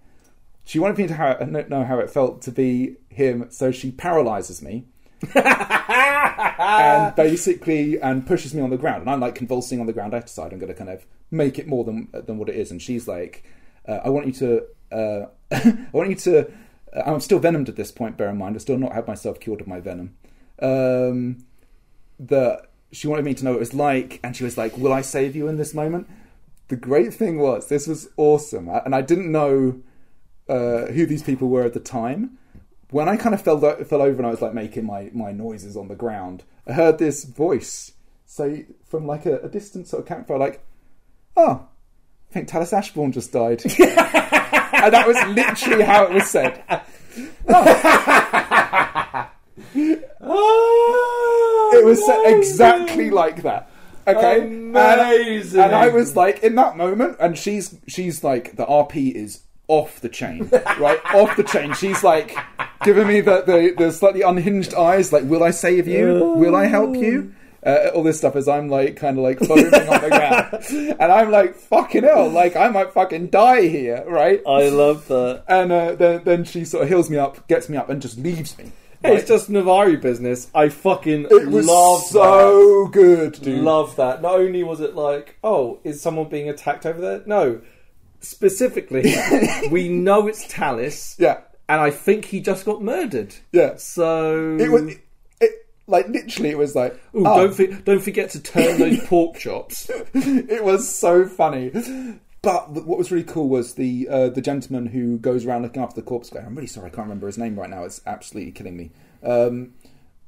she 0.64 0.78
wanted 0.78 0.98
me 0.98 1.08
to 1.08 1.16
ha- 1.16 1.38
know 1.44 1.84
how 1.84 1.98
it 2.00 2.12
felt 2.12 2.44
to 2.44 2.52
be 2.52 2.98
him, 3.10 3.48
so 3.50 3.72
she 3.72 3.92
paralyzes 3.92 4.62
me. 4.62 4.86
and 5.34 7.16
basically 7.16 8.00
and 8.00 8.28
pushes 8.28 8.54
me 8.54 8.62
on 8.62 8.70
the 8.70 8.78
ground 8.78 9.02
and 9.02 9.10
I'm 9.10 9.20
like 9.20 9.34
convulsing 9.34 9.80
on 9.80 9.88
the 9.88 9.94
ground 9.94 10.14
I 10.14 10.20
decide 10.20 10.54
I'm 10.54 10.60
going 10.60 10.72
to 10.72 10.78
kind 10.78 10.92
of 10.92 11.08
make 11.32 11.58
it 11.58 11.66
more 11.66 11.84
than 11.84 12.08
than 12.12 12.38
what 12.38 12.50
it 12.50 12.56
is 12.56 12.70
and 12.70 12.80
she's 12.80 13.08
like 13.08 13.44
uh, 13.88 14.00
I 14.06 14.10
want 14.10 14.28
you 14.28 14.34
to 14.34 14.96
uh, 14.96 15.26
I 15.52 15.88
want 15.92 16.10
you 16.10 16.16
to 16.16 16.48
uh, 16.94 17.04
I'm 17.06 17.20
still 17.20 17.40
venomed 17.40 17.70
at 17.70 17.76
this 17.76 17.92
point 17.92 18.18
bear 18.18 18.30
in 18.30 18.38
mind 18.38 18.56
I 18.56 18.60
still 18.60 18.78
not 18.78 18.94
have 18.94 19.08
myself 19.08 19.40
cured 19.40 19.62
of 19.62 19.68
my 19.68 19.80
venom 19.80 20.16
um, 20.62 21.46
that 22.20 22.70
she 22.92 23.08
wanted 23.08 23.26
me 23.26 23.34
to 23.34 23.44
know 23.44 23.52
what 23.52 23.58
it 23.58 23.60
was 23.60 23.74
like, 23.74 24.20
and 24.24 24.36
she 24.36 24.44
was 24.44 24.58
like, 24.58 24.78
"Will 24.78 24.94
I 24.94 25.02
save 25.02 25.36
you 25.36 25.48
in 25.48 25.58
this 25.58 25.74
moment?" 25.74 26.08
The 26.70 26.76
great 26.76 27.14
thing 27.14 27.40
was 27.40 27.68
this 27.68 27.88
was 27.88 28.10
awesome, 28.18 28.70
and 28.70 28.96
I 28.96 29.02
didn't 29.02 29.32
know 29.32 29.82
uh, 30.50 30.86
who 30.88 31.06
these 31.06 31.24
people 31.24 31.50
were 31.50 31.64
at 31.64 31.74
the 31.74 31.80
time. 31.80 32.38
When 32.90 33.10
I 33.10 33.18
kind 33.18 33.36
of 33.36 33.42
fell 33.42 33.60
fell 33.60 34.02
over 34.02 34.18
and 34.18 34.26
I 34.26 34.32
was 34.32 34.42
like 34.42 34.54
making 34.54 34.86
my 34.86 35.12
my 35.14 35.32
noises 35.32 35.76
on 35.76 35.88
the 35.88 35.96
ground, 35.96 36.44
I 36.66 36.74
heard 36.74 36.98
this 36.98 37.26
voice 37.26 37.92
say 38.26 38.68
from 38.86 39.06
like 39.06 39.26
a, 39.26 39.40
a 39.40 39.50
distant 39.50 39.88
sort 39.88 40.04
of 40.04 40.08
campfire, 40.08 40.38
like, 40.38 40.64
"Oh, 41.36 41.68
I 42.30 42.34
think 42.34 42.48
Talis 42.48 42.74
Ashbourne 42.74 43.12
just 43.12 43.34
died," 43.34 43.62
and 44.74 44.94
that 44.94 45.08
was 45.08 45.18
literally 45.36 45.84
how 45.84 46.06
it 46.06 46.14
was 46.14 46.30
said. 46.30 46.64
Oh. 50.30 51.72
it 51.74 51.86
was 51.86 52.02
exactly 52.26 53.10
like 53.10 53.44
that. 53.44 53.70
Okay, 54.08 54.42
amazing. 54.42 55.60
And, 55.60 55.74
and, 55.74 55.76
I 55.76 55.90
was 55.90 56.16
like, 56.16 56.42
in 56.44 56.56
that 56.56 56.78
moment, 56.78 57.18
and 57.20 57.38
she's 57.38 57.78
she's 57.88 58.24
like, 58.24 58.56
the 58.56 58.66
RP 58.66 59.12
is 59.14 59.42
off 59.68 60.00
the 60.00 60.10
chain, 60.10 60.50
right? 60.80 61.00
off 61.14 61.36
the 61.36 61.44
chain. 61.44 61.74
She's 61.74 62.04
like 62.04 62.36
giving 62.84 63.08
me 63.08 63.22
the, 63.22 63.42
the, 63.42 63.74
the 63.78 63.92
slightly 63.92 64.22
unhinged 64.22 64.74
eyes, 64.74 65.12
like, 65.12 65.24
will 65.24 65.44
I 65.44 65.52
save 65.52 65.88
you? 65.88 66.34
Will 66.38 66.56
I 66.56 66.66
help 66.66 66.96
you? 66.96 67.34
Uh, 67.68 67.92
all 67.94 68.02
this 68.04 68.18
stuff 68.18 68.36
as 68.38 68.48
I'm 68.48 68.70
like 68.70 68.96
kind 68.96 69.18
of 69.18 69.24
like 69.26 69.40
foaming 69.40 69.66
on 69.74 70.02
the 70.02 70.08
ground, 70.10 70.96
and 71.02 71.12
I'm 71.12 71.30
like 71.32 71.56
fucking 71.56 72.04
hell, 72.04 72.30
like 72.30 72.56
I 72.56 72.70
might 72.70 72.94
fucking 72.94 73.28
die 73.28 73.68
here, 73.68 74.06
right? 74.08 74.42
I 74.48 74.70
love 74.70 75.08
that. 75.10 75.44
And 75.50 75.72
uh, 75.74 75.96
then 75.96 76.22
then 76.24 76.44
she 76.46 76.64
sort 76.64 76.84
of 76.84 76.90
heals 76.90 77.10
me 77.10 77.18
up, 77.18 77.48
gets 77.50 77.68
me 77.68 77.76
up, 77.76 77.90
and 77.90 78.02
just 78.02 78.18
leaves 78.18 78.58
me. 78.58 78.72
Hey, 79.04 79.18
it's 79.18 79.28
just 79.28 79.50
Navari 79.52 80.02
business. 80.02 80.50
I 80.56 80.70
fucking 80.70 81.28
It 81.30 81.48
was 81.50 81.68
love 81.68 82.02
so 82.04 82.88
good, 82.88 83.34
dude. 83.34 83.60
Love 83.64 83.96
that. 83.98 84.22
Not 84.24 84.36
only 84.40 84.64
was 84.64 84.80
it 84.80 84.96
like, 84.96 85.38
oh, 85.44 85.80
is 85.84 86.02
someone 86.02 86.30
being 86.30 86.50
attacked 86.50 86.84
over 86.86 87.00
there? 87.00 87.22
No. 87.28 87.62
Specifically, 88.22 89.14
we 89.72 89.90
know 89.90 90.28
it's 90.28 90.48
Talis. 90.48 91.16
Yeah, 91.20 91.42
And 91.70 91.80
I 91.80 91.92
think 91.92 92.26
he 92.26 92.42
just 92.42 92.66
got 92.66 92.82
murdered. 92.82 93.36
yeah. 93.52 93.76
So 93.78 94.58
It 94.60 94.72
was 94.72 94.96
like 95.88 96.08
literally. 96.10 96.50
It 96.50 96.58
was 96.58 96.76
like 96.76 96.94
Ooh, 97.16 97.26
oh, 97.26 97.48
don't 97.48 97.54
for, 97.54 97.68
don't 97.82 98.02
forget 98.02 98.30
to 98.32 98.42
turn 98.42 98.78
those 98.78 99.00
pork 99.08 99.38
chops. 99.38 99.90
it 100.14 100.64
was 100.64 100.94
so 100.94 101.26
funny. 101.26 101.72
But 102.42 102.72
what 102.72 102.98
was 102.98 103.12
really 103.12 103.24
cool 103.24 103.50
was 103.50 103.74
the 103.74 104.08
uh, 104.10 104.30
the 104.30 104.42
gentleman 104.42 104.88
who 104.88 105.18
goes 105.18 105.46
around 105.46 105.64
looking 105.64 105.82
after 105.82 105.96
the 105.96 106.06
corpse 106.06 106.30
glade. 106.30 106.46
I'm 106.46 106.56
really 106.56 106.68
sorry, 106.68 106.88
I 106.88 106.90
can't 106.90 107.08
remember 107.08 107.28
his 107.28 107.38
name 107.38 107.60
right 107.60 107.70
now. 107.70 107.84
It's 107.84 108.02
absolutely 108.06 108.52
killing 108.52 108.78
me. 108.78 108.92
Um, 109.24 109.74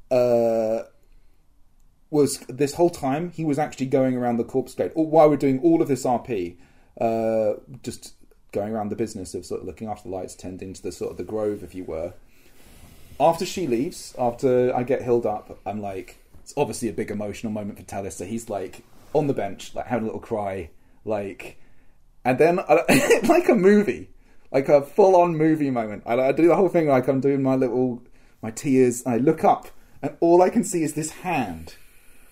uh, 0.10 0.84
was 2.10 2.40
this 2.50 2.74
whole 2.74 2.90
time 2.90 3.30
he 3.32 3.46
was 3.46 3.60
actually 3.60 3.86
going 3.86 4.16
around 4.18 4.38
the 4.38 4.44
corpse 4.44 4.74
glade, 4.74 4.92
or 4.96 5.06
while 5.08 5.30
we're 5.30 5.38
doing 5.38 5.60
all 5.60 5.82
of 5.82 5.88
this 5.88 6.04
RP, 6.04 6.58
uh, 7.00 7.60
just 7.84 8.16
going 8.52 8.74
around 8.74 8.90
the 8.90 8.96
business 8.96 9.36
of 9.36 9.46
sort 9.46 9.62
of 9.62 9.68
looking 9.68 9.88
after 9.88 10.10
the 10.10 10.16
lights, 10.16 10.36
tending 10.36 10.74
to 10.74 10.82
the 10.82 10.92
sort 10.92 11.12
of 11.12 11.18
the 11.18 11.24
grove, 11.24 11.64
if 11.64 11.76
you 11.76 11.84
were. 11.84 12.14
After 13.20 13.46
she 13.46 13.68
leaves, 13.68 14.16
after 14.18 14.76
I 14.76 14.84
get 14.84 15.04
healed 15.04 15.26
up, 15.26 15.60
I'm 15.66 15.82
like, 15.82 16.20
it's 16.42 16.54
obviously 16.56 16.90
a 16.90 16.94
big 16.94 17.12
emotional 17.12 17.52
moment 17.52 17.78
for 17.78 17.84
Talis. 17.84 18.16
So 18.16 18.26
he's 18.26 18.50
like 18.50 18.84
on 19.14 19.28
the 19.28 19.34
bench, 19.34 19.76
like 19.76 19.88
having 19.88 20.04
a 20.04 20.08
little 20.08 20.22
cry, 20.22 20.70
like, 21.06 21.60
and 22.24 22.38
then 22.38 22.56
like 23.28 23.50
a 23.50 23.56
movie, 23.56 24.10
like 24.52 24.70
a 24.70 24.82
full-on 24.82 25.38
movie 25.38 25.70
moment. 25.70 26.04
I, 26.06 26.14
I 26.14 26.32
do 26.32 26.48
the 26.48 26.56
whole 26.56 26.70
thing 26.70 26.88
like 26.88 27.08
I'm 27.08 27.20
doing 27.20 27.44
my 27.44 27.56
little 27.56 28.02
my 28.42 28.52
tears. 28.52 29.06
I 29.06 29.18
look 29.18 29.44
up, 29.44 29.68
and 30.02 30.16
all 30.20 30.42
I 30.42 30.50
can 30.50 30.64
see 30.64 30.84
is 30.84 30.94
this 30.94 31.12
hand 31.12 31.76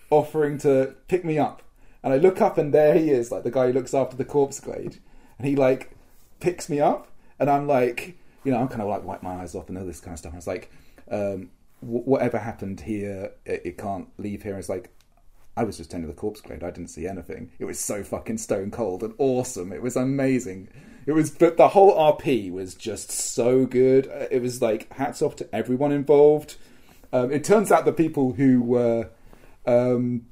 offering 0.10 0.58
to 0.60 0.96
pick 1.08 1.26
me 1.26 1.38
up. 1.38 1.62
And 2.04 2.14
I 2.14 2.18
look 2.18 2.42
up, 2.42 2.58
and 2.58 2.74
there 2.74 2.98
he 2.98 3.10
is, 3.10 3.32
like 3.32 3.44
the 3.44 3.52
guy 3.52 3.68
who 3.68 3.74
looks 3.74 3.94
after 3.94 4.16
the 4.16 4.26
corpse 4.26 4.60
glade, 4.60 5.00
and 5.38 5.48
he 5.48 5.56
like 5.56 5.92
picks 6.40 6.70
me 6.70 6.80
up, 6.80 7.10
and 7.40 7.50
I'm 7.50 7.68
like, 7.68 8.18
you 8.44 8.52
know, 8.52 8.60
I'm 8.60 8.68
kind 8.68 8.82
of 8.82 8.88
like 8.88 9.04
wipe 9.04 9.24
my 9.24 9.36
eyes 9.42 9.56
off 9.56 9.70
and 9.70 9.78
all 9.78 9.86
this 9.86 10.00
kind 10.00 10.14
of 10.14 10.20
stuff. 10.20 10.34
I 10.34 10.36
was 10.38 10.48
like, 10.48 10.72
um, 11.12 11.50
w- 11.82 12.04
whatever 12.04 12.38
happened 12.38 12.82
here, 12.82 13.32
it, 13.46 13.62
it 13.66 13.78
can't 13.78 14.08
leave 14.18 14.44
here. 14.44 14.58
It's 14.58 14.70
like, 14.70 14.90
I 15.56 15.64
was 15.64 15.78
just 15.78 15.90
tending 15.90 16.08
the 16.10 16.16
corpse 16.16 16.40
glade. 16.42 16.64
I 16.64 16.70
didn't 16.72 16.90
see 16.90 17.08
anything. 17.08 17.52
It 17.60 17.66
was 17.66 17.80
so 17.80 18.04
fucking 18.04 18.38
stone 18.38 18.70
cold 18.72 19.02
and 19.04 19.14
awesome. 19.18 19.74
It 19.74 19.82
was 19.82 19.96
amazing. 19.96 20.70
It 21.08 21.14
was, 21.14 21.32
but 21.32 21.58
the 21.58 21.70
whole 21.70 21.96
RP 21.96 22.52
was 22.52 22.76
just 22.76 23.12
so 23.12 23.66
good. 23.66 24.08
Uh, 24.08 24.28
It 24.30 24.42
was 24.42 24.62
like 24.62 24.92
hats 24.94 25.22
off 25.22 25.36
to 25.38 25.56
everyone 25.56 25.92
involved. 25.92 26.58
Um, 27.12 27.32
it 27.32 27.44
turns 27.44 27.72
out 27.72 27.86
the 27.86 27.94
people 27.94 28.34
who 28.34 28.62
were, 28.62 29.10
um, 29.66 30.28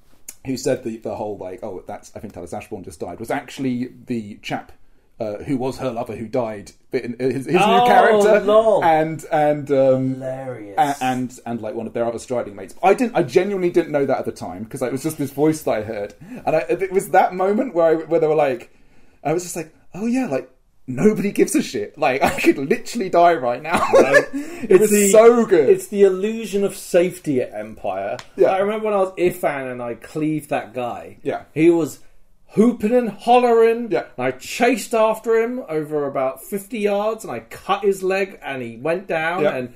who 0.46 0.58
said 0.58 0.84
the 0.84 0.98
the 0.98 1.16
whole 1.16 1.38
like, 1.38 1.64
oh, 1.64 1.84
that's 1.88 2.12
I 2.16 2.20
think 2.20 2.34
Talis 2.34 2.54
Ashbourne 2.54 2.84
just 2.84 3.00
died 3.00 3.20
was 3.20 3.32
actually 3.32 3.94
the 4.06 4.36
chap. 4.44 4.72
Uh, 5.18 5.38
who 5.44 5.56
was 5.56 5.78
her 5.78 5.92
lover 5.92 6.14
who 6.14 6.28
died? 6.28 6.74
In- 6.92 7.16
His, 7.18 7.46
his 7.46 7.56
Oh, 7.58 7.78
new 7.80 7.86
character, 7.88 8.42
lol. 8.42 8.84
and 8.84 9.24
and 9.32 9.72
um, 9.72 10.14
Hilarious. 10.16 10.76
a- 10.78 11.04
and 11.04 11.40
and 11.46 11.62
like 11.62 11.74
one 11.74 11.88
of 11.88 11.94
their 11.94 12.06
other 12.06 12.20
striding 12.20 12.54
mates. 12.56 12.76
I 12.84 12.94
didn't. 12.94 13.16
I 13.16 13.24
genuinely 13.24 13.70
didn't 13.70 13.92
know 13.94 14.06
that 14.06 14.20
at 14.20 14.26
the 14.26 14.34
time 14.34 14.64
because 14.64 14.82
it 14.82 14.92
was 14.92 15.04
just 15.04 15.18
this 15.18 15.32
voice 15.32 15.62
that 15.64 15.72
I 15.72 15.82
heard, 15.84 16.16
and 16.46 16.54
I, 16.56 16.60
it 16.68 16.92
was 16.92 17.12
that 17.12 17.34
moment 17.34 17.74
where 17.74 17.86
I, 17.86 17.94
where 18.04 18.20
they 18.20 18.28
were 18.28 18.36
like, 18.36 18.76
I 19.24 19.32
was 19.32 19.44
just 19.44 19.56
like, 19.56 19.74
oh 19.94 20.06
yeah, 20.06 20.26
like 20.28 20.52
nobody 20.86 21.32
gives 21.32 21.56
a 21.56 21.64
shit. 21.64 21.98
Like 21.98 22.22
I 22.32 22.38
could 22.38 22.58
literally 22.58 23.08
die 23.10 23.36
right 23.36 23.62
now. 23.62 23.82
it 23.94 24.82
was 24.82 24.92
the- 24.92 25.10
so 25.12 25.46
good. 25.46 25.70
It's 25.70 25.88
the 25.88 26.04
illusion 26.04 26.66
of 26.66 26.76
safety 26.76 27.42
at 27.42 27.54
Empire. 27.54 28.18
Yeah. 28.36 28.50
I 28.50 28.58
remember 28.58 28.86
when 28.88 28.94
I 28.94 28.98
was 28.98 29.14
Ifan 29.14 29.72
and 29.72 29.82
I 29.82 29.94
cleaved 29.96 30.50
that 30.50 30.74
guy. 30.74 31.20
Yeah. 31.24 31.44
He 31.54 31.70
was 31.70 32.00
hooping 32.56 32.94
and 32.94 33.10
hollering. 33.10 33.92
Yeah. 33.92 34.06
And 34.18 34.26
I 34.26 34.32
chased 34.32 34.94
after 34.94 35.36
him 35.42 35.64
over 35.70 36.08
about 36.08 36.42
50 36.44 36.80
yards 36.80 37.24
and 37.24 37.32
I 37.32 37.40
cut 37.42 37.84
his 37.84 38.02
leg 38.04 38.40
and 38.44 38.62
he 38.62 38.78
went 38.78 39.08
down 39.08 39.44
Yeah. 39.44 39.56
and 39.56 39.74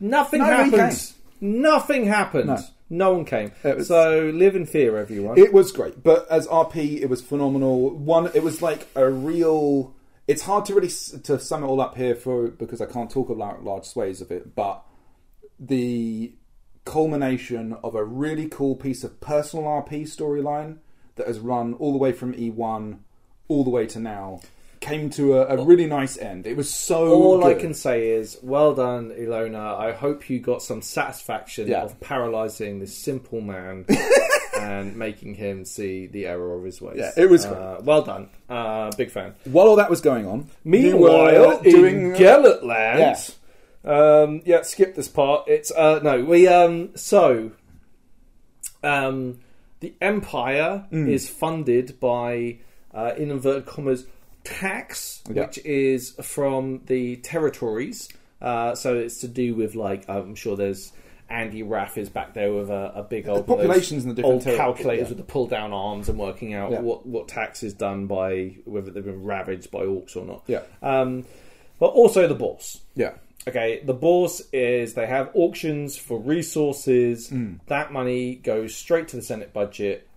nothing 0.00 0.40
No, 0.40 0.46
happened. 0.46 1.12
Nothing 1.40 2.06
happened. 2.06 2.46
No. 2.46 2.58
No. 2.90 3.12
one 3.14 3.24
came. 3.24 3.52
Was- 3.64 3.88
So 3.88 4.30
live 4.34 4.54
in 4.56 4.66
fear, 4.66 4.96
everyone. 4.96 5.36
It 5.38 5.52
was 5.52 5.72
great, 5.72 6.02
but 6.02 6.30
as 6.30 6.46
RP, 6.46 7.00
it 7.02 7.08
was 7.10 7.20
phenomenal. 7.22 7.90
One, 7.90 8.30
it 8.34 8.42
was 8.42 8.62
like 8.62 8.86
a 8.94 9.08
real. 9.10 9.94
It's 10.28 10.42
hard 10.42 10.64
to 10.66 10.74
really 10.74 10.88
s- 10.88 11.14
to 11.24 11.38
sum 11.38 11.64
it 11.64 11.66
all 11.66 11.80
up 11.80 11.96
here 11.96 12.14
for 12.14 12.48
because 12.48 12.80
I 12.80 12.86
can't 12.86 13.10
talk 13.10 13.28
about 13.30 13.64
large 13.64 13.84
swathes 13.84 14.20
of 14.20 14.30
it, 14.30 14.54
but 14.54 14.82
the 15.60 16.34
culmination 16.84 17.76
of 17.82 17.94
a 17.94 18.04
really 18.04 18.48
cool 18.48 18.76
piece 18.76 19.04
of 19.04 19.20
personal 19.20 19.64
RP 19.66 20.02
storyline 20.02 20.78
that 21.16 21.26
has 21.26 21.38
run 21.38 21.74
all 21.74 21.92
the 21.92 21.98
way 21.98 22.12
from 22.12 22.34
E1 22.34 22.98
all 23.48 23.64
the 23.64 23.70
way 23.70 23.86
to 23.86 23.98
now 23.98 24.40
came 24.80 25.08
to 25.08 25.34
a, 25.38 25.56
a 25.56 25.64
really 25.64 25.86
nice 25.86 26.18
end. 26.18 26.46
It 26.46 26.56
was 26.58 26.68
so. 26.72 27.08
All 27.08 27.44
I 27.44 27.54
can 27.54 27.72
say 27.72 28.08
is, 28.10 28.38
well 28.42 28.74
done, 28.74 29.10
Ilona. 29.10 29.78
I 29.78 29.92
hope 29.92 30.28
you 30.28 30.38
got 30.40 30.62
some 30.62 30.82
satisfaction 30.82 31.68
Yeah. 31.68 31.82
of 31.84 31.98
paralysing 32.00 32.80
this 32.80 32.94
simple 32.94 33.40
man 33.40 33.86
and 34.60 34.94
making 34.96 35.34
him 35.36 35.64
see 35.64 36.06
the 36.06 36.26
error 36.26 36.54
of 36.58 36.64
his 36.64 36.82
ways. 36.82 36.96
Yeah, 36.98 37.12
it 37.16 37.30
was 37.30 37.46
uh, 37.46 37.80
well 37.82 38.02
done. 38.02 38.28
Uh, 38.48 38.90
big 38.96 39.10
fan. 39.10 39.34
While 39.44 39.68
all 39.68 39.76
that 39.76 39.88
was 39.88 40.02
going 40.02 40.26
on, 40.26 40.50
Meanwhile, 40.64 41.58
were 41.58 41.62
doing 41.62 42.06
in 42.10 42.12
Gellertland, 42.20 43.34
um, 43.86 44.42
yeah, 44.44 44.62
skip 44.62 44.94
this 44.96 45.08
part. 45.08 45.48
It's 45.48 45.70
uh, 45.70 46.00
no, 46.02 46.22
we 46.24 46.46
um, 46.46 46.94
so 46.94 47.52
um, 48.82 49.40
the 49.84 49.92
Empire 50.00 50.86
Mm. 50.90 51.08
is 51.10 51.28
funded 51.28 52.00
by 52.00 52.56
uh, 52.94 53.12
in 53.18 53.30
inverted 53.30 53.66
commas 53.66 54.06
tax, 54.44 55.22
Yeah. 55.28 55.46
which 55.46 55.58
is 55.64 56.10
from 56.22 56.80
the 56.86 57.16
territories. 57.16 58.08
Uh, 58.40 58.74
so 58.74 58.96
it's 58.96 59.20
to 59.20 59.28
do 59.28 59.54
with 59.54 59.74
like 59.74 60.08
I'm 60.08 60.34
sure 60.34 60.56
there's. 60.56 60.92
Andy 61.30 61.62
Raff 61.62 61.96
is 61.96 62.10
back 62.10 62.34
there 62.34 62.52
with 62.52 62.68
a, 62.68 62.92
a 62.96 63.02
big 63.02 63.26
old 63.26 63.46
populations 63.46 64.02
in 64.04 64.10
the 64.10 64.14
different 64.14 64.46
old 64.46 64.56
calculators 64.56 65.04
yeah. 65.04 65.08
with 65.08 65.16
the 65.16 65.24
pull 65.24 65.46
down 65.46 65.72
arms 65.72 66.10
and 66.10 66.18
working 66.18 66.52
out 66.52 66.70
Yeah. 66.70 66.80
what, 66.80 67.06
what 67.06 67.28
tax 67.28 67.62
is 67.62 67.72
done 67.72 68.06
by 68.06 68.56
whether 68.66 68.90
they've 68.90 69.04
been 69.04 69.24
ravaged 69.24 69.70
by 69.70 69.80
orcs 69.80 70.16
or 70.16 70.26
not. 70.26 70.42
Yeah. 70.46 70.60
Um, 70.82 71.24
but 71.80 71.86
also 71.86 72.28
the 72.28 72.34
bourse. 72.34 72.78
yeah, 72.94 73.14
Okay, 73.46 73.80
the 73.84 73.92
bourse 73.94 74.40
is 74.52 74.94
they 74.94 75.06
have 75.06 75.30
auctions 75.34 75.96
for 75.96 76.18
resources. 76.18 77.28
Hmm. 77.28 77.54
That 77.66 77.92
money 77.92 78.36
goes 78.36 78.74
straight 78.74 79.08
to 79.08 79.16
the 79.16 79.22
Senate 79.22 79.52
budget. 79.52 80.08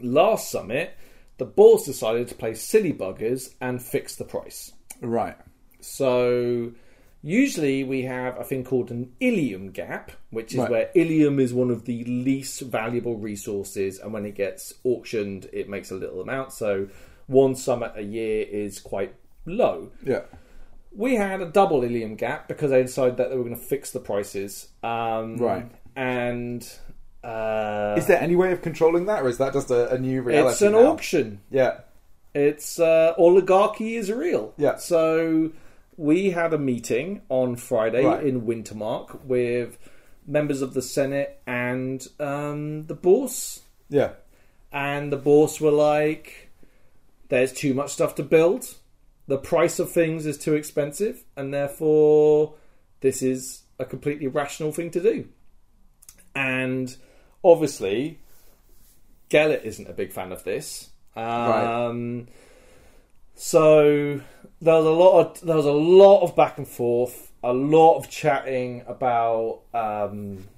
Last 0.00 0.50
summit, 0.50 0.94
the 1.38 1.44
bourse 1.44 1.84
decided 1.84 2.28
to 2.28 2.34
play 2.34 2.54
silly 2.54 2.92
buggers 2.92 3.54
and 3.60 3.82
fix 3.82 4.16
the 4.16 4.24
price. 4.24 4.72
right. 5.00 5.36
So 5.82 6.72
usually 7.22 7.84
we 7.84 8.02
have 8.02 8.38
a 8.38 8.44
thing 8.44 8.64
called 8.64 8.90
an 8.90 9.12
ilium 9.20 9.70
gap, 9.70 10.12
which 10.30 10.52
is 10.52 10.58
Right. 10.58 10.70
where 10.70 10.90
ilium 10.94 11.40
is 11.40 11.52
one 11.54 11.70
of 11.70 11.84
the 11.86 12.04
least 12.04 12.60
valuable 12.62 13.16
resources, 13.16 13.98
and 13.98 14.12
when 14.12 14.26
it 14.26 14.34
gets 14.34 14.74
auctioned, 14.84 15.48
it 15.52 15.68
makes 15.68 15.90
a 15.90 15.94
little 15.94 16.20
amount. 16.20 16.52
So 16.52 16.88
one 17.26 17.54
summit 17.54 17.92
a 17.96 18.02
year 18.02 18.46
is 18.50 18.78
quite 18.78 19.14
low. 19.46 19.90
Yeah, 20.04 20.22
We 20.92 21.14
had 21.16 21.40
a 21.40 21.46
double 21.46 21.82
ilium 21.84 22.16
gap 22.16 22.48
because 22.48 22.70
they 22.70 22.82
decided 22.82 23.16
that 23.18 23.30
they 23.30 23.36
were 23.36 23.44
going 23.44 23.54
to 23.56 23.60
fix 23.62 23.90
the 23.92 24.00
prices. 24.00 24.68
Um, 24.82 25.36
Right. 25.36 25.70
And 25.96 26.66
uh, 27.22 27.94
is 27.98 28.06
there 28.06 28.20
any 28.20 28.34
way 28.36 28.52
of 28.52 28.62
controlling 28.62 29.06
that, 29.06 29.22
or 29.22 29.28
is 29.28 29.38
that 29.38 29.52
just 29.52 29.70
a, 29.70 29.90
a 29.92 29.98
new 29.98 30.22
reality? 30.22 30.52
it's 30.52 30.62
an 30.62 30.72
now? 30.72 30.86
auction. 30.92 31.40
Yeah, 31.50 31.80
It's 32.34 32.78
uh, 32.78 33.14
oligarchy 33.18 33.96
is 33.96 34.10
real. 34.10 34.54
Yeah. 34.56 34.76
So 34.76 35.50
we 35.96 36.30
had 36.30 36.54
a 36.54 36.58
meeting 36.58 37.22
on 37.28 37.56
Friday 37.56 38.04
Right. 38.04 38.24
in 38.24 38.42
Wintermark 38.42 39.22
with 39.24 39.76
members 40.26 40.62
of 40.62 40.74
the 40.74 40.82
Senate 40.82 41.40
and 41.46 42.06
um, 42.18 42.86
the 42.86 42.94
bourse, 42.94 43.60
yeah, 43.90 44.12
and 44.72 45.12
the 45.12 45.16
bourse 45.18 45.60
were 45.60 45.72
like, 45.72 46.50
"There's 47.28 47.52
too 47.52 47.74
much 47.74 47.90
stuff 47.90 48.14
to 48.14 48.22
build. 48.22 48.74
The 49.30 49.38
price 49.38 49.78
of 49.78 49.88
things 49.90 50.26
is 50.26 50.36
too 50.36 50.54
expensive, 50.54 51.16
and 51.36 51.54
therefore 51.54 52.54
this 53.00 53.22
is 53.22 53.62
a 53.78 53.84
completely 53.84 54.26
rational 54.26 54.72
thing 54.72 54.90
to 54.90 55.00
do." 55.00 55.16
And 56.34 56.86
obviously, 57.42 58.18
Gellert 59.30 59.64
isn't 59.64 59.88
a 59.88 59.92
big 59.92 60.12
fan 60.12 60.32
of 60.32 60.42
this. 60.44 60.90
Um, 61.16 62.28
So 63.34 64.20
there 64.60 64.74
was 64.74 64.84
a 64.84 64.90
lot 64.90 65.14
of 65.20 65.40
there 65.40 65.56
was 65.56 65.64
a 65.64 65.72
lot 65.72 66.22
of 66.22 66.36
back 66.36 66.58
and 66.58 66.68
forth, 66.68 67.32
a 67.42 67.54
lot 67.54 67.96
of 67.96 68.10
chatting 68.10 68.82
about 68.86 69.62
um, 69.72 70.48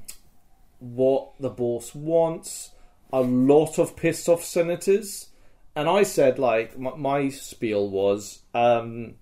what 0.80 1.34
the 1.38 1.48
bourse 1.50 1.94
wants, 1.94 2.72
a 3.12 3.20
lot 3.20 3.78
of 3.78 3.94
pissed 3.94 4.28
off 4.28 4.42
senators, 4.42 5.28
and 5.74 5.88
I 5.88 6.02
said 6.02 6.38
like 6.38 6.78
my, 6.78 6.94
my 6.96 7.28
spiel 7.30 7.88
was 7.88 8.42
um, 8.54 9.14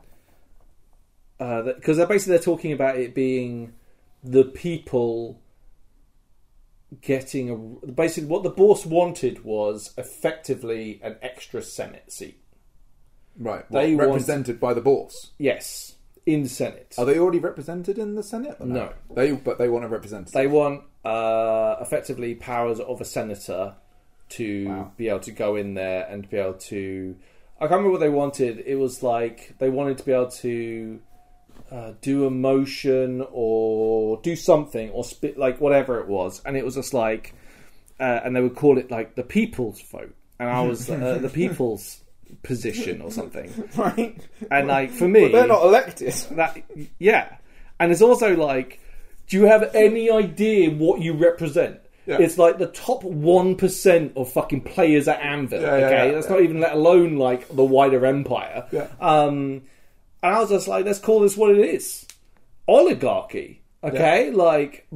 because 1.38 1.96
they're 1.96 2.06
basically 2.06 2.36
they're 2.36 2.42
talking 2.44 2.72
about 2.72 2.96
it 2.96 3.14
being 3.14 3.72
the 4.22 4.44
people 4.44 5.40
getting 7.00 7.50
a 7.86 7.86
basically 7.92 8.28
what 8.28 8.42
the 8.42 8.50
bourse 8.50 8.84
wanted 8.84 9.44
was 9.44 9.94
effectively 9.96 11.00
an 11.02 11.16
extra 11.22 11.62
senate 11.62 12.12
seat. 12.12 12.42
right. 13.38 13.64
They 13.70 13.94
What, 13.94 14.08
want- 14.08 14.16
represented 14.20 14.58
by 14.60 14.74
the 14.74 14.80
bourse. 14.80 15.30
Yes, 15.38 15.94
in 16.26 16.46
Senate. 16.48 16.94
Are 16.98 17.04
they 17.06 17.18
already 17.18 17.38
represented 17.38 17.96
in 17.98 18.14
the 18.16 18.22
Senate? 18.22 18.56
or 18.60 18.66
No. 18.66 18.92
They, 19.14 19.32
but 19.32 19.56
they 19.58 19.68
want 19.68 19.84
a 19.84 19.88
representative. 19.88 20.32
They 20.34 20.46
want 20.48 20.82
uh, 21.04 21.76
effectively 21.80 22.34
powers 22.34 22.78
of 22.80 23.00
a 23.00 23.04
senator 23.04 23.76
to 24.30 24.68
Wow. 24.68 24.92
be 24.96 25.08
able 25.08 25.20
to 25.20 25.32
go 25.32 25.56
in 25.56 25.74
there 25.74 26.06
and 26.08 26.28
be 26.28 26.36
able 26.38 26.54
to. 26.54 27.16
I 27.58 27.64
can't 27.64 27.72
remember 27.72 27.90
what 27.92 28.00
they 28.00 28.08
wanted. 28.08 28.62
It 28.66 28.76
was 28.76 29.02
like 29.02 29.54
they 29.58 29.68
wanted 29.68 29.98
to 29.98 30.04
be 30.04 30.12
able 30.12 30.30
to 30.30 31.00
uh, 31.70 31.92
do 32.00 32.26
a 32.26 32.30
motion 32.30 33.24
or 33.30 34.18
do 34.22 34.34
something 34.34 34.90
or 34.90 35.04
spit 35.04 35.38
like 35.38 35.60
whatever 35.60 36.00
it 36.00 36.08
was, 36.08 36.40
and 36.44 36.56
it 36.56 36.64
was 36.64 36.74
just 36.74 36.94
like, 36.94 37.34
uh, 38.00 38.20
and 38.24 38.34
they 38.34 38.40
would 38.40 38.54
call 38.56 38.78
it 38.78 38.90
like 38.90 39.14
the 39.14 39.22
people's 39.22 39.80
vote, 39.82 40.14
and 40.38 40.48
I 40.48 40.62
was 40.62 40.88
uh, 40.88 41.18
the 41.22 41.28
people's 41.28 42.00
position 42.42 43.02
or 43.02 43.10
something. 43.10 43.52
right? 43.76 44.18
And 44.50 44.68
like 44.68 44.90
for 44.92 45.06
me, 45.08 45.22
But 45.22 45.32
they're 45.32 45.46
not 45.46 45.62
elected. 45.64 46.12
that 46.32 46.62
yeah, 46.98 47.36
and 47.78 47.92
it's 47.92 48.02
also 48.02 48.34
like, 48.36 48.80
do 49.28 49.36
you 49.36 49.44
have 49.46 49.74
any 49.74 50.10
idea 50.10 50.70
what 50.70 51.00
you 51.02 51.12
represent? 51.12 51.78
Yeah. 52.10 52.18
It's 52.20 52.36
like 52.38 52.58
the 52.58 52.66
top 52.66 53.04
one 53.04 53.54
percent 53.56 54.12
of 54.16 54.32
fucking 54.32 54.62
players 54.62 55.06
at 55.08 55.20
Anvil. 55.20 55.62
Yeah, 55.62 55.78
yeah, 55.78 55.86
okay, 55.86 56.10
that's 56.12 56.28
not 56.28 56.40
even 56.42 56.60
let 56.60 56.72
alone 56.72 57.16
like 57.16 57.48
the 57.48 57.64
wider 57.64 58.04
empire. 58.04 58.66
Um, 59.00 59.62
and 60.22 60.34
I 60.34 60.40
was 60.40 60.50
just 60.50 60.68
like, 60.68 60.84
let's 60.84 60.98
call 60.98 61.20
this 61.20 61.36
what 61.36 61.50
it 61.52 61.58
is: 61.60 62.06
oligarchy. 62.68 63.62
Okay, 63.82 64.30
like 64.30 64.86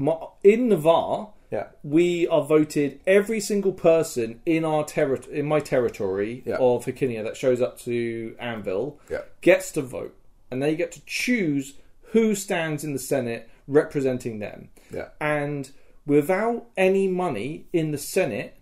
in 0.43 0.69
Navarr, 0.69 1.31
Yeah. 1.51 1.69
we 1.83 2.27
are 2.29 2.43
voted 2.43 3.01
every 3.07 3.41
single 3.41 3.73
person 3.73 4.41
in 4.45 4.65
our 4.65 4.85
terri- 4.85 5.29
in 5.31 5.47
my 5.47 5.61
territory 5.61 6.43
Yeah. 6.45 6.57
of 6.57 6.85
Hercynia 6.85 7.23
that 7.25 7.37
shows 7.37 7.63
up 7.63 7.79
to 7.81 8.37
Anvil 8.39 8.99
Yeah. 9.11 9.23
gets 9.41 9.73
to 9.73 9.83
vote, 9.83 10.15
and 10.51 10.63
they 10.63 10.77
get 10.77 10.93
to 10.93 11.01
choose 11.07 11.75
who 12.13 12.35
stands 12.35 12.85
in 12.85 12.93
the 12.93 12.99
Senate 12.99 13.49
representing 13.67 14.39
them. 14.41 14.69
Yeah. 14.93 15.09
And 15.21 15.71
without 16.07 16.67
any 16.77 17.09
money 17.09 17.67
in 17.73 17.91
the 17.91 17.99
Senate, 17.99 18.57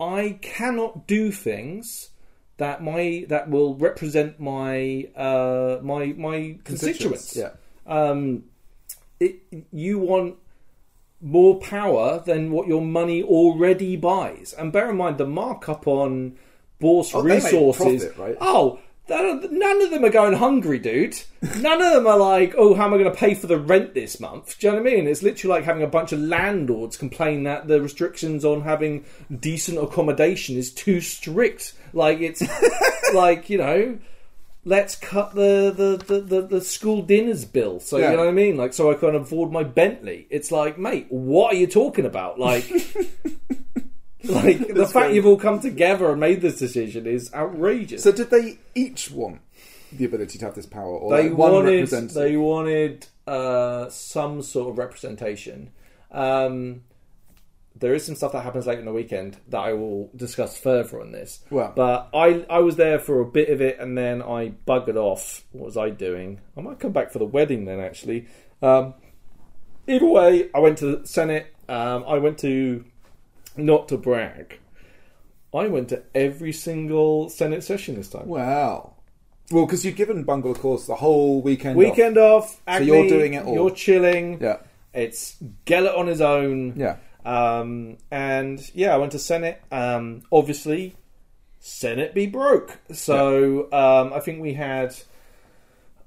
I 0.00 0.38
cannot 0.42 1.06
do 1.06 1.30
things 1.30 2.10
that 2.56 2.82
my 2.82 3.26
that 3.28 3.50
will 3.50 3.74
represent 3.76 4.38
my 4.40 5.08
uh, 5.16 5.78
my 5.82 6.06
my 6.16 6.58
constituents. 6.64 7.36
Yeah. 7.36 7.50
Um, 7.86 8.44
it, 9.20 9.36
you 9.72 9.98
want 9.98 10.36
more 11.20 11.58
power 11.60 12.22
than 12.24 12.50
what 12.50 12.68
your 12.68 12.82
money 12.82 13.22
already 13.22 13.96
buys. 13.96 14.52
And 14.52 14.72
bear 14.72 14.90
in 14.90 14.96
mind 14.96 15.18
the 15.18 15.26
markup 15.26 15.86
on 15.86 16.36
Bourse 16.80 17.14
Oh, 17.14 17.22
resources. 17.22 18.04
profit, 18.04 18.18
right? 18.18 18.36
Oh, 18.40 18.78
none 19.08 19.82
of 19.82 19.90
them 19.90 20.04
are 20.04 20.10
going 20.10 20.34
hungry, 20.34 20.78
dude. 20.78 21.16
None 21.58 21.82
of 21.82 21.92
them 21.92 22.06
are 22.06 22.16
like, 22.18 22.54
oh, 22.56 22.74
how 22.74 22.86
am 22.86 22.94
I 22.94 22.98
going 22.98 23.10
to 23.10 23.16
pay 23.16 23.34
for 23.34 23.46
the 23.46 23.58
rent 23.58 23.92
this 23.94 24.18
month? 24.18 24.58
Do 24.58 24.66
you 24.66 24.72
know 24.72 24.80
what 24.80 24.90
I 24.90 24.94
mean? 24.96 25.06
It's 25.06 25.22
literally 25.22 25.56
like 25.56 25.64
having 25.64 25.82
a 25.82 25.88
bunch 25.88 26.12
of 26.12 26.20
landlords 26.20 26.96
complain 26.96 27.42
that 27.44 27.68
the 27.68 27.82
restrictions 27.82 28.44
on 28.44 28.62
having 28.62 29.04
decent 29.40 29.78
accommodation 29.78 30.56
is 30.56 30.72
too 30.72 31.00
strict. 31.00 31.74
Like 31.92 32.20
it's 32.20 32.42
like 33.14 33.50
you 33.50 33.58
know. 33.58 33.98
Let's 34.66 34.96
cut 34.96 35.34
the, 35.34 35.70
the, 35.76 36.20
the, 36.22 36.40
the, 36.40 36.60
school 36.62 37.02
dinners 37.02 37.44
bill. 37.44 37.80
So 37.80 37.98
Yeah. 37.98 38.12
you 38.12 38.16
know 38.16 38.22
what 38.22 38.30
I 38.30 38.32
mean? 38.32 38.56
Like 38.56 38.72
so 38.72 38.90
I 38.90 38.94
can 38.94 39.14
afford 39.14 39.52
my 39.52 39.62
Bentley. 39.62 40.26
It's 40.30 40.50
like, 40.50 40.78
mate, 40.78 41.04
what 41.10 41.52
are 41.52 41.56
you 41.58 41.66
talking 41.66 42.06
about? 42.06 42.40
Like 42.40 42.64
like 44.28 44.74
the 44.74 44.86
fact 44.86 45.14
you've 45.14 45.26
all 45.26 45.38
come 45.38 45.60
together 45.60 46.10
and 46.10 46.20
made 46.20 46.40
this 46.40 46.58
decision 46.58 47.06
is 47.06 47.32
outrageous. 47.34 48.02
So 48.02 48.12
did 48.12 48.30
they 48.30 48.58
each 48.74 49.10
want 49.10 49.40
the 49.92 50.04
ability 50.04 50.38
to 50.38 50.44
have 50.44 50.54
this 50.54 50.66
power, 50.66 50.96
or 50.96 51.16
they 51.16 51.28
like 51.28 51.38
one 51.38 51.52
wanted 51.52 51.88
they 52.10 52.36
wanted 52.36 53.06
uh, 53.26 53.88
some 53.90 54.42
sort 54.42 54.70
of 54.70 54.78
representation. 54.78 55.70
Um, 56.10 56.82
there 57.76 57.94
is 57.94 58.06
some 58.06 58.14
stuff 58.14 58.32
that 58.32 58.42
happens 58.42 58.66
later 58.66 58.80
in 58.80 58.86
the 58.86 58.92
weekend 58.92 59.36
that 59.48 59.58
I 59.58 59.72
will 59.72 60.10
discuss 60.14 60.56
further 60.56 61.00
on 61.00 61.12
this. 61.12 61.40
Well- 61.50 61.72
but 61.74 62.08
I 62.14 62.46
I 62.48 62.60
was 62.60 62.76
there 62.76 62.98
for 62.98 63.20
a 63.20 63.26
bit 63.26 63.50
of 63.50 63.60
it 63.60 63.78
and 63.80 63.98
then 63.98 64.22
I 64.22 64.52
buggered 64.66 64.96
off. 64.96 65.44
What 65.52 65.66
was 65.66 65.76
I 65.76 65.90
doing? 65.90 66.40
I 66.56 66.60
might 66.60 66.78
come 66.78 66.92
back 66.92 67.10
for 67.10 67.18
the 67.18 67.24
wedding 67.26 67.64
then 67.64 67.80
actually. 67.80 68.26
Um, 68.62 68.94
either 69.88 70.06
way, 70.06 70.50
I 70.54 70.60
went 70.60 70.78
to 70.78 70.96
the 70.96 71.06
Senate. 71.06 71.54
Um, 71.68 72.04
I 72.06 72.18
went 72.18 72.38
to 72.40 72.84
not 73.56 73.88
to 73.88 73.96
brag. 73.96 74.58
I 75.54 75.68
went 75.68 75.88
to 75.90 76.02
every 76.14 76.52
single 76.52 77.28
Senate 77.28 77.62
session 77.62 77.94
this 77.94 78.08
time. 78.08 78.26
Wow. 78.26 78.94
Well, 79.50 79.66
because 79.66 79.84
you've 79.84 79.96
given 79.96 80.24
Bungle, 80.24 80.50
of 80.50 80.58
course, 80.58 80.86
the 80.86 80.96
whole 80.96 81.42
weekend. 81.42 81.76
Weekend 81.76 82.18
off. 82.18 82.60
Acme, 82.66 82.86
you're 82.86 83.08
doing 83.08 83.34
it 83.34 83.44
all. 83.44 83.54
You're 83.54 83.70
chilling. 83.70 84.40
Yeah. 84.40 84.58
It's 84.92 85.36
Gellert 85.64 85.94
on 85.94 86.06
his 86.06 86.20
own. 86.20 86.74
Yeah. 86.76 86.96
Um, 87.24 87.98
and 88.10 88.60
yeah, 88.74 88.94
I 88.94 88.96
went 88.96 89.12
to 89.12 89.18
Senate. 89.18 89.62
Um, 89.70 90.22
obviously, 90.32 90.96
Senate 91.60 92.14
be 92.14 92.26
broke. 92.26 92.78
So 92.92 93.72
um, 93.72 94.12
I 94.12 94.20
think 94.20 94.40
we 94.40 94.54
had. 94.54 94.94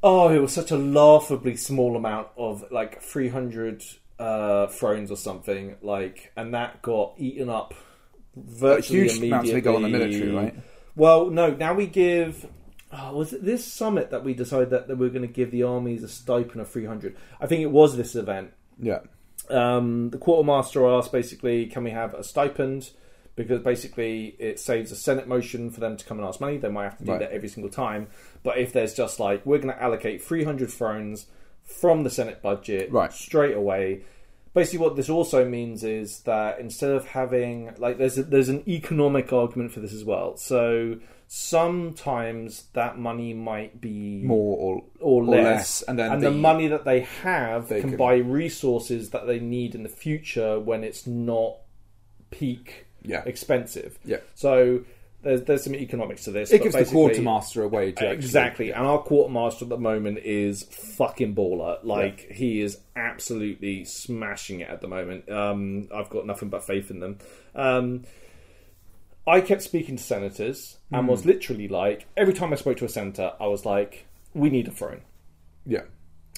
Oh, 0.04 0.30
it 0.30 0.40
was 0.40 0.54
such 0.54 0.72
a 0.72 0.78
laughably 0.78 1.56
small 1.56 1.96
amount 1.96 2.28
of 2.38 2.64
like 2.72 3.02
300 3.02 3.84
uh, 4.20 4.68
thrones 4.68 5.12
or 5.12 5.18
something. 5.18 5.76
Like, 5.82 6.32
and 6.36 6.54
that 6.54 6.82
got 6.82 7.14
eaten 7.18 7.50
up 7.50 7.74
virtually 8.36 9.00
huge 9.10 9.18
amounts 9.18 9.50
immediately. 9.50 9.58
of 9.60 9.64
go 9.64 9.76
on 9.76 9.82
the 9.84 9.90
military, 9.90 10.32
right? 10.32 10.56
Well, 10.96 11.30
no. 11.30 11.52
Now 11.52 11.74
we 11.74 11.88
give. 11.88 12.46
Oh, 12.92 13.16
was 13.18 13.34
it 13.34 13.44
this 13.44 13.66
summit 13.66 14.12
that 14.12 14.24
we 14.24 14.34
decided 14.34 14.70
that, 14.70 14.88
that 14.88 14.96
we 14.98 15.08
are 15.08 15.12
going 15.12 15.28
to 15.28 15.34
give 15.34 15.52
the 15.52 15.64
armies 15.64 16.04
a 16.04 16.08
stipend 16.08 16.62
of 16.62 16.70
300? 16.70 17.18
I 17.42 17.46
think 17.46 17.62
it 17.62 17.70
was 17.72 17.98
this 17.98 18.16
event 18.16 18.54
Yeah. 18.82 19.00
um, 19.50 20.10
the 20.12 20.18
quartermaster 20.18 20.88
asked 20.88 21.12
basically, 21.12 21.66
can 21.66 21.84
we 21.84 21.92
have 21.92 22.14
a 22.14 22.24
stipend? 22.24 22.92
Because 23.36 23.60
basically, 23.62 24.36
it 24.40 24.58
saves 24.60 24.92
a 24.94 24.96
Senate 24.96 25.28
motion 25.28 25.70
for 25.70 25.80
them 25.82 25.98
to 25.98 26.06
come 26.06 26.18
and 26.18 26.26
ask 26.26 26.40
money. 26.40 26.58
They 26.58 26.70
might 26.70 26.86
have 26.86 26.98
to 27.00 27.04
do 27.04 27.12
Right. 27.12 27.20
that 27.20 27.32
every 27.34 27.50
single 27.50 27.70
time. 27.70 28.08
But 28.42 28.58
if 28.58 28.72
there's 28.74 28.94
just 28.96 29.20
like, 29.20 29.46
we're 29.46 29.60
going 29.60 29.74
to 29.76 29.84
allocate 29.84 30.24
300 30.24 30.72
thrones 30.72 31.28
from 31.68 32.04
the 32.04 32.10
Senate 32.10 32.42
budget 32.42 32.92
Right. 32.92 33.14
straight 33.14 33.56
away. 33.56 34.02
Basically, 34.56 34.80
what 34.80 34.96
this 34.96 35.08
also 35.10 35.48
means 35.48 35.84
is 35.84 36.22
that 36.22 36.60
instead 36.60 36.90
of 36.90 37.06
having 37.06 37.72
like, 37.78 38.00
there's 38.00 38.18
a, 38.18 38.24
there's 38.24 38.50
an 38.50 38.64
economic 38.68 39.32
argument 39.32 39.72
for 39.72 39.82
this 39.82 39.94
as 39.94 40.04
well. 40.04 40.36
So 40.38 40.98
sometimes 41.28 42.64
that 42.74 42.98
money 42.98 43.34
might 43.34 43.80
be 43.82 44.22
More 44.24 44.58
or 44.58 44.84
or, 45.00 45.24
less, 45.26 45.44
less, 45.44 45.82
and 45.84 46.00
then 46.00 46.20
the, 46.22 46.30
the- 46.30 46.36
money 46.36 46.68
that 46.70 46.86
they 46.86 47.02
have 47.02 47.68
They 47.70 47.82
can, 47.82 47.92
can- 47.92 47.98
buy 47.98 48.16
resources 48.16 49.12
that 49.12 49.28
they 49.28 49.40
need 49.40 49.76
in 49.76 49.84
the 49.84 49.90
future 49.90 50.60
when 50.60 50.84
it's 50.84 51.06
not 51.06 51.58
peak 52.32 52.86
Yeah. 53.04 53.24
expensive. 53.26 54.00
Yeah. 54.06 54.18
So 54.36 54.82
there's 55.28 55.42
there's 55.44 55.64
some 55.64 55.76
economics 55.76 56.24
to 56.24 56.32
this. 56.32 56.52
It 56.52 56.64
gives 56.64 56.76
the 56.76 56.86
quartermaster 56.86 57.64
a 57.64 57.68
way 57.68 57.92
to 57.92 58.00
actually- 58.08 58.16
exactly, 58.16 58.72
and 58.72 58.86
our 58.88 59.00
quartermaster 59.00 59.66
at 59.66 59.70
the 59.70 59.78
moment 59.78 60.20
is 60.20 60.64
fucking 60.64 61.36
baller. 61.36 61.80
Like 61.84 62.32
he 62.32 62.62
is 62.62 62.80
absolutely 62.96 63.84
smashing 63.86 64.62
it 64.62 64.70
at 64.70 64.82
the 64.82 64.88
moment. 64.88 65.30
Um, 65.30 65.90
I've 65.94 66.10
got 66.10 66.26
nothing 66.26 66.50
but 66.50 66.64
faith 66.66 66.90
in 66.92 67.00
them. 67.00 67.18
Um, 67.56 68.04
I 69.28 69.42
kept 69.42 69.62
speaking 69.62 69.98
to 69.98 70.04
senators 70.04 70.78
and 70.92 71.02
Hmm. 71.04 71.08
was 71.12 71.26
literally 71.26 71.68
like, 71.68 72.06
every 72.16 72.34
time 72.34 72.54
I 72.54 72.56
spoke 72.56 72.78
to 72.78 72.86
a 72.86 72.90
senator, 72.90 73.34
I 73.40 73.48
was 73.48 73.66
like, 73.66 74.06
"We 74.34 74.50
need 74.50 74.68
a 74.70 74.72
throne. 74.72 75.02
Yeah. 75.66 75.82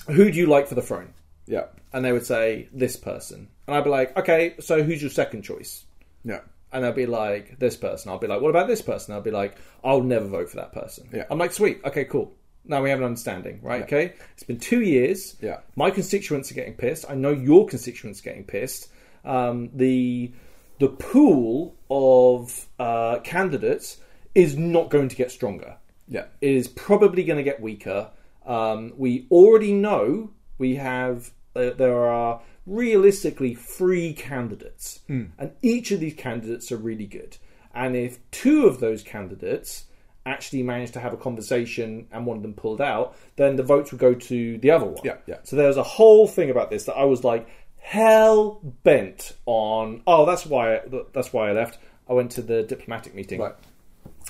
Who 0.08 0.32
do 0.32 0.38
you 0.40 0.48
like 0.48 0.68
for 0.68 0.74
the 0.76 0.82
throne?" 0.82 1.14
Yeah. 1.46 1.66
And 1.94 2.04
they 2.04 2.12
would 2.12 2.26
say, 2.26 2.68
"This 2.74 2.96
person," 2.96 3.50
and 3.68 3.76
I'd 3.76 3.84
be 3.84 3.90
like, 3.92 4.18
"Okay, 4.18 4.56
so 4.60 4.82
who's 4.82 5.02
your 5.02 5.12
second 5.12 5.44
choice?" 5.44 5.86
Yeah. 6.24 6.40
And 6.72 6.84
they'll 6.84 6.91
be 6.93 7.05
like, 7.07 7.57
"This 7.59 7.76
person." 7.76 8.11
I'll 8.11 8.20
be 8.20 8.28
like, 8.28 8.41
"What 8.41 8.49
about 8.49 8.67
this 8.67 8.82
person?" 8.82 9.13
I'll 9.13 9.22
be 9.22 9.32
like, 9.32 9.55
"I'll 9.84 10.03
never 10.03 10.26
vote 10.28 10.49
for 10.49 10.57
that 10.57 10.72
person." 10.72 11.09
Yeah. 11.13 11.26
I'm 11.32 11.38
like, 11.39 11.51
"Sweet, 11.51 11.82
okay, 11.86 12.05
cool." 12.05 12.34
Now 12.65 12.84
we 12.84 12.89
have 12.91 12.99
an 12.99 13.05
understanding, 13.05 13.59
right? 13.63 13.82
Okay, 13.84 14.13
it's 14.34 14.43
been 14.43 14.59
two 14.59 14.82
years. 14.82 15.36
Yeah. 15.41 15.59
my 15.76 15.89
constituents 15.89 16.51
are 16.51 16.53
getting 16.53 16.76
pissed. 16.76 17.05
I 17.09 17.15
know 17.15 17.32
your 17.32 17.65
constituents 17.65 18.20
are 18.20 18.24
getting 18.24 18.43
pissed. 18.43 18.89
Um, 19.26 19.70
the 19.74 20.32
the 20.80 20.89
pool 20.89 21.76
of 21.89 22.67
uh, 22.80 23.20
candidates 23.20 23.97
is 24.36 24.55
not 24.57 24.89
going 24.89 25.09
to 25.09 25.15
get 25.15 25.30
stronger 25.32 25.76
Yeah. 26.07 26.26
it 26.39 26.51
is 26.51 26.67
probably 26.67 27.24
going 27.24 27.38
to 27.38 27.43
get 27.43 27.59
weaker. 27.61 28.11
Um, 28.45 28.93
we 28.97 29.28
already 29.32 29.74
know 29.74 30.32
we 30.57 30.76
have 30.76 31.32
uh, 31.55 31.72
there 31.72 31.97
are 32.05 32.41
realistically 32.70 33.55
three 33.55 34.13
candidates, 34.13 35.01
hmm. 35.07 35.26
and 35.38 35.51
each 35.61 35.91
of 35.91 35.99
these 35.99 36.13
candidates 36.13 36.72
are 36.72 36.78
really 36.78 37.05
good. 37.05 37.38
And 37.74 37.95
if 37.95 38.20
two 38.32 38.65
of 38.65 38.80
those 38.80 39.03
candidates 39.03 39.86
actually 40.26 40.63
manage 40.63 40.91
to 40.91 40.99
have 40.99 41.13
a 41.13 41.17
conversation 41.17 42.07
and 42.11 42.26
one 42.26 42.38
of 42.38 42.43
them 42.43 42.53
pulled 42.53 42.82
out, 42.82 43.15
then 43.36 43.55
the 43.55 43.63
votes 43.63 43.91
would 43.91 43.99
go 43.99 44.13
to 44.13 44.57
the 44.57 44.72
other 44.72 44.86
one. 44.86 45.01
Yeah, 45.03 45.17
yeah. 45.28 45.38
So 45.43 45.55
there's 45.55 45.78
a 45.78 45.84
whole 45.84 46.28
thing 46.28 46.49
about 46.49 46.70
this 46.70 46.86
that 46.86 46.95
I 46.95 47.05
was 47.05 47.24
like 47.24 47.47
hell 47.78 48.59
bent 48.84 49.36
on. 49.45 50.01
Oh, 50.05 50.26
that's 50.26 50.45
why 50.45 50.82
that's 51.13 51.34
why 51.34 51.49
I 51.49 51.53
left. 51.53 51.80
I 52.07 52.13
went 52.13 52.32
to 52.32 52.41
the 52.41 52.63
diplomatic 52.63 53.13
meeting 53.13 53.39
Right. 53.39 53.53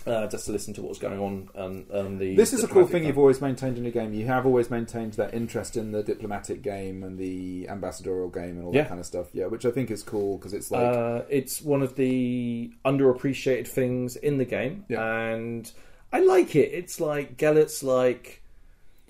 Uh, 0.07 0.27
just 0.27 0.45
to 0.45 0.51
listen 0.51 0.73
to 0.75 0.81
what 0.81 0.89
was 0.89 0.99
going 0.99 1.19
on. 1.19 1.49
Um, 1.55 1.85
um, 1.93 2.17
the 2.17 2.35
This 2.35 2.53
is 2.53 2.63
a 2.63 2.67
cool 2.67 2.87
thing 2.87 3.05
you've 3.05 3.17
always 3.17 3.41
maintained 3.41 3.77
in 3.77 3.83
your 3.83 3.91
game. 3.91 4.13
You 4.13 4.25
have 4.27 4.45
always 4.45 4.69
maintained 4.69 5.13
that 5.13 5.33
interest 5.33 5.75
in 5.77 5.91
the 5.91 6.01
diplomatic 6.03 6.61
game 6.61 7.03
and 7.03 7.17
the 7.19 7.67
ambassadorial 7.69 8.29
game 8.29 8.57
and 8.57 8.63
all 8.65 8.73
Yeah. 8.75 8.83
that 8.83 8.89
kind 8.89 8.99
of 8.99 9.05
stuff. 9.05 9.27
Yeah, 9.33 9.47
which 9.47 9.65
I 9.65 9.71
think 9.71 9.91
is 9.91 10.01
cool 10.03 10.37
because 10.37 10.53
it's 10.53 10.71
like 10.71 10.83
Uh, 10.95 11.21
it's 11.29 11.61
one 11.61 11.81
of 11.81 11.95
the 11.95 12.71
underappreciated 12.85 13.67
things 13.67 14.15
in 14.15 14.37
the 14.37 14.45
game, 14.45 14.85
Yeah. 14.89 15.03
and 15.31 15.71
I 16.11 16.21
like 16.21 16.55
it. 16.55 16.71
It's 16.73 16.99
like 16.99 17.37
Gellert's 17.37 17.83
like, 17.83 18.41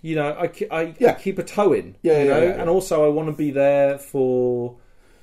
you 0.02 0.16
know, 0.16 0.32
I, 0.32 0.52
I, 0.72 0.96
I 1.08 1.14
keep 1.14 1.38
a 1.40 1.44
toe 1.44 1.74
in, 1.74 1.96
Yeah, 2.02 2.20
you 2.20 2.26
yeah, 2.28 2.34
know, 2.34 2.42
yeah, 2.42 2.50
yeah. 2.56 2.62
and 2.62 2.70
also 2.70 3.06
I 3.06 3.10
want 3.10 3.30
to 3.30 3.36
be 3.36 3.52
there 3.52 3.98
for 4.00 4.76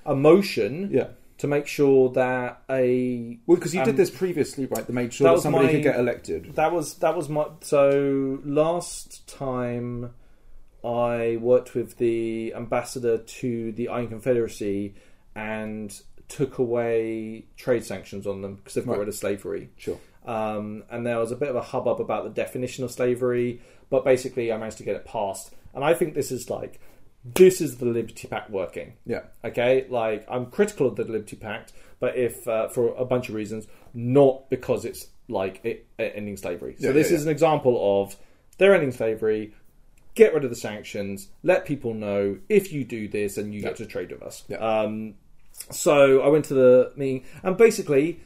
emotion, 0.06 0.90
yeah, 0.92 1.08
to 1.39 1.47
make 1.47 1.66
sure 1.66 2.09
that 2.11 2.62
a 2.70 3.39
Well, 3.47 3.57
because 3.57 3.74
you 3.74 3.80
Um, 3.80 3.87
did 3.87 3.97
this 3.97 4.11
previously, 4.11 4.66
right? 4.66 4.87
That 4.87 4.93
made 4.93 5.12
sure 5.12 5.28
that 5.28 5.37
that, 5.37 5.43
somebody 5.43 5.66
my- 5.66 5.72
could 5.72 5.82
get 5.82 5.99
elected. 5.99 6.55
that 6.57 6.72
was 6.72 6.95
that 6.99 7.16
was 7.16 7.28
my 7.28 7.47
so 7.61 8.41
last 8.45 9.26
time 9.28 10.12
I 10.84 11.39
worked 11.41 11.74
with 11.74 11.99
the 11.99 12.55
ambassador 12.55 13.18
to 13.18 13.72
the 13.72 13.89
Iron 13.89 14.09
Confederacy 14.09 14.95
and 15.34 16.01
took 16.28 16.59
away 16.59 17.47
trade 17.57 17.84
sanctions 17.84 18.26
on 18.26 18.43
them 18.43 18.57
because 18.57 18.74
they've 18.74 18.84
got 18.87 18.93
Right. 18.93 19.01
rid 19.01 19.09
of 19.09 19.14
slavery. 19.14 19.70
Sure. 19.76 19.99
Um, 20.24 20.84
and 20.91 21.07
there 21.07 21.18
was 21.18 21.30
a 21.30 21.37
bit 21.37 21.49
of 21.49 21.57
a 21.57 21.61
hubbub 21.62 22.01
about 22.01 22.24
the 22.24 22.30
definition 22.30 22.82
of 22.84 22.91
slavery, 22.91 23.61
but 23.91 24.05
basically 24.05 24.53
I 24.53 24.57
managed 24.59 24.78
to 24.78 24.84
get 24.84 24.97
it 24.97 25.05
passed. 25.05 25.53
And 25.74 25.84
I 25.84 25.95
think 25.95 26.14
this 26.14 26.32
is 26.32 26.49
like 26.51 26.80
this 27.35 27.61
is 27.61 27.79
the 27.79 27.87
Liberty 27.87 28.29
Pact 28.29 28.51
working. 28.51 28.95
Yeah. 29.05 29.22
Okay, 29.45 29.87
like 29.89 30.24
I'm 30.29 30.47
critical 30.47 30.87
of 30.87 30.97
the 30.97 31.05
Liberty 31.05 31.37
Pact, 31.37 31.72
but 32.01 32.16
if 32.16 32.47
uh, 32.47 32.68
for 32.68 32.95
a 32.97 33.05
bunch 33.05 33.29
of 33.29 33.35
reasons, 33.35 33.66
not 33.95 34.49
because 34.51 34.85
it's 34.85 35.09
like 35.29 35.61
it, 35.64 35.87
it 35.99 36.12
ending 36.14 36.37
slavery. 36.37 36.77
So 36.79 36.89
Yeah, 36.89 36.93
this 36.93 37.11
yeah, 37.11 37.16
is 37.16 37.22
yeah. 37.24 37.31
an 37.31 37.33
example 37.33 38.03
of 38.03 38.16
they're 38.59 38.74
ending 38.74 38.93
slavery. 38.93 39.55
Get 40.14 40.33
rid 40.33 40.45
of 40.45 40.51
the 40.51 40.57
sanctions. 40.57 41.29
Let 41.43 41.66
people 41.66 41.93
know 41.93 42.39
if 42.49 42.72
you 42.72 42.85
do 42.85 43.07
this, 43.09 43.35
then 43.35 43.53
you 43.53 43.61
get 43.61 43.77
to 43.77 43.87
trade 43.87 44.11
with 44.12 44.22
us. 44.22 44.45
Yeah. 44.49 44.57
Um, 44.59 45.14
so 45.70 46.20
I 46.22 46.29
went 46.29 46.47
to 46.47 46.55
the 46.55 46.93
meeting, 46.97 47.24
and 47.43 47.57
basically, 47.57 48.20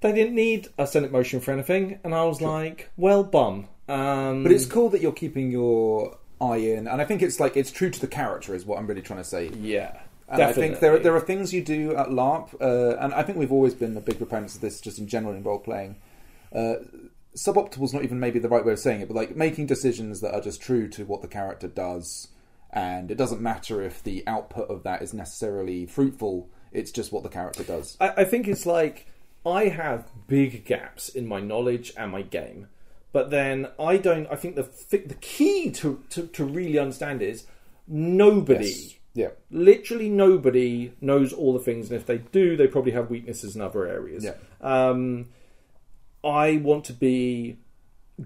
they 0.00 0.12
didn't 0.12 0.34
need 0.34 0.68
a 0.76 0.86
Senate 0.86 1.12
motion 1.12 1.40
for 1.40 1.52
anything, 1.52 1.98
and 2.04 2.14
I 2.14 2.24
was 2.24 2.42
like, 2.42 2.90
"Well, 2.96 3.22
bum." 3.24 3.68
Um, 3.88 4.42
But 4.42 4.52
it's 4.52 4.66
cool 4.66 4.90
that 4.90 5.00
you're 5.00 5.12
keeping 5.12 5.50
your 5.50 6.18
eye 6.40 6.56
in, 6.56 6.86
and 6.86 7.00
I 7.00 7.04
think 7.04 7.22
it's 7.22 7.40
like 7.40 7.56
it's 7.56 7.70
true 7.70 7.90
to 7.90 8.00
the 8.00 8.06
character, 8.06 8.54
is 8.54 8.64
what 8.64 8.78
I'm 8.78 8.86
really 8.86 9.02
trying 9.02 9.20
to 9.20 9.24
say. 9.24 9.48
yeah, 9.48 9.98
And 10.28 10.42
I 10.42 10.52
think 10.52 10.80
there 10.80 10.94
are, 10.94 10.98
there 10.98 11.14
are 11.14 11.20
things 11.20 11.52
you 11.52 11.62
do 11.62 11.94
at 11.96 12.08
LARP, 12.08 12.54
uh, 12.60 12.96
and 12.98 13.14
I 13.14 13.22
think 13.22 13.38
we've 13.38 13.52
always 13.52 13.74
been 13.74 13.94
the 13.94 14.00
big 14.00 14.18
proponents 14.18 14.54
of 14.54 14.60
this, 14.60 14.80
just 14.80 14.98
in 14.98 15.06
general 15.06 15.34
in 15.34 15.42
role 15.42 15.58
playing. 15.58 15.96
Uh, 16.54 16.76
is 17.34 17.46
not 17.92 18.02
even 18.02 18.18
maybe 18.18 18.38
the 18.38 18.48
right 18.48 18.64
way 18.64 18.72
of 18.72 18.78
saying 18.78 19.02
it, 19.02 19.08
but 19.08 19.14
like 19.14 19.36
making 19.36 19.66
decisions 19.66 20.20
that 20.22 20.34
are 20.34 20.40
just 20.40 20.60
true 20.60 20.88
to 20.88 21.04
what 21.04 21.22
the 21.22 21.28
character 21.28 21.68
does, 21.68 22.28
and 22.70 23.10
it 23.10 23.16
doesn't 23.16 23.40
matter 23.40 23.82
if 23.82 24.02
the 24.02 24.22
output 24.26 24.68
of 24.70 24.82
that 24.84 25.02
is 25.02 25.12
necessarily 25.12 25.86
fruitful. 25.86 26.48
It's 26.72 26.90
just 26.90 27.12
what 27.12 27.22
the 27.22 27.28
character 27.28 27.62
does. 27.62 27.96
I, 28.00 28.08
I 28.08 28.24
think 28.24 28.48
it's 28.48 28.66
like 28.66 29.06
I 29.44 29.68
have 29.68 30.10
big 30.26 30.64
gaps 30.64 31.08
in 31.08 31.26
my 31.26 31.40
knowledge 31.40 31.92
and 31.96 32.10
my 32.10 32.22
game, 32.22 32.68
but 33.16 33.30
then 33.30 33.56
I 33.92 33.96
don't. 33.96 34.26
I 34.34 34.36
think 34.42 34.52
the 34.56 34.68
the 34.90 35.18
key 35.34 35.70
to, 35.80 35.88
to, 36.10 36.20
to 36.36 36.44
really 36.44 36.78
understand 36.78 37.22
is 37.22 37.38
nobody, 37.88 38.66
Yes. 38.66 38.94
Yeah. 39.14 39.30
literally 39.50 40.10
nobody, 40.10 40.92
knows 41.00 41.32
all 41.32 41.52
the 41.54 41.64
things, 41.68 41.90
and 41.90 41.96
if 42.00 42.04
they 42.10 42.18
do, 42.18 42.56
they 42.58 42.66
probably 42.66 42.92
have 42.92 43.08
weaknesses 43.16 43.56
in 43.56 43.62
other 43.62 43.86
areas. 43.86 44.22
Yeah. 44.24 44.34
Um, 44.60 45.28
I 46.22 46.58
want 46.68 46.84
to 46.90 46.92
be 46.92 47.56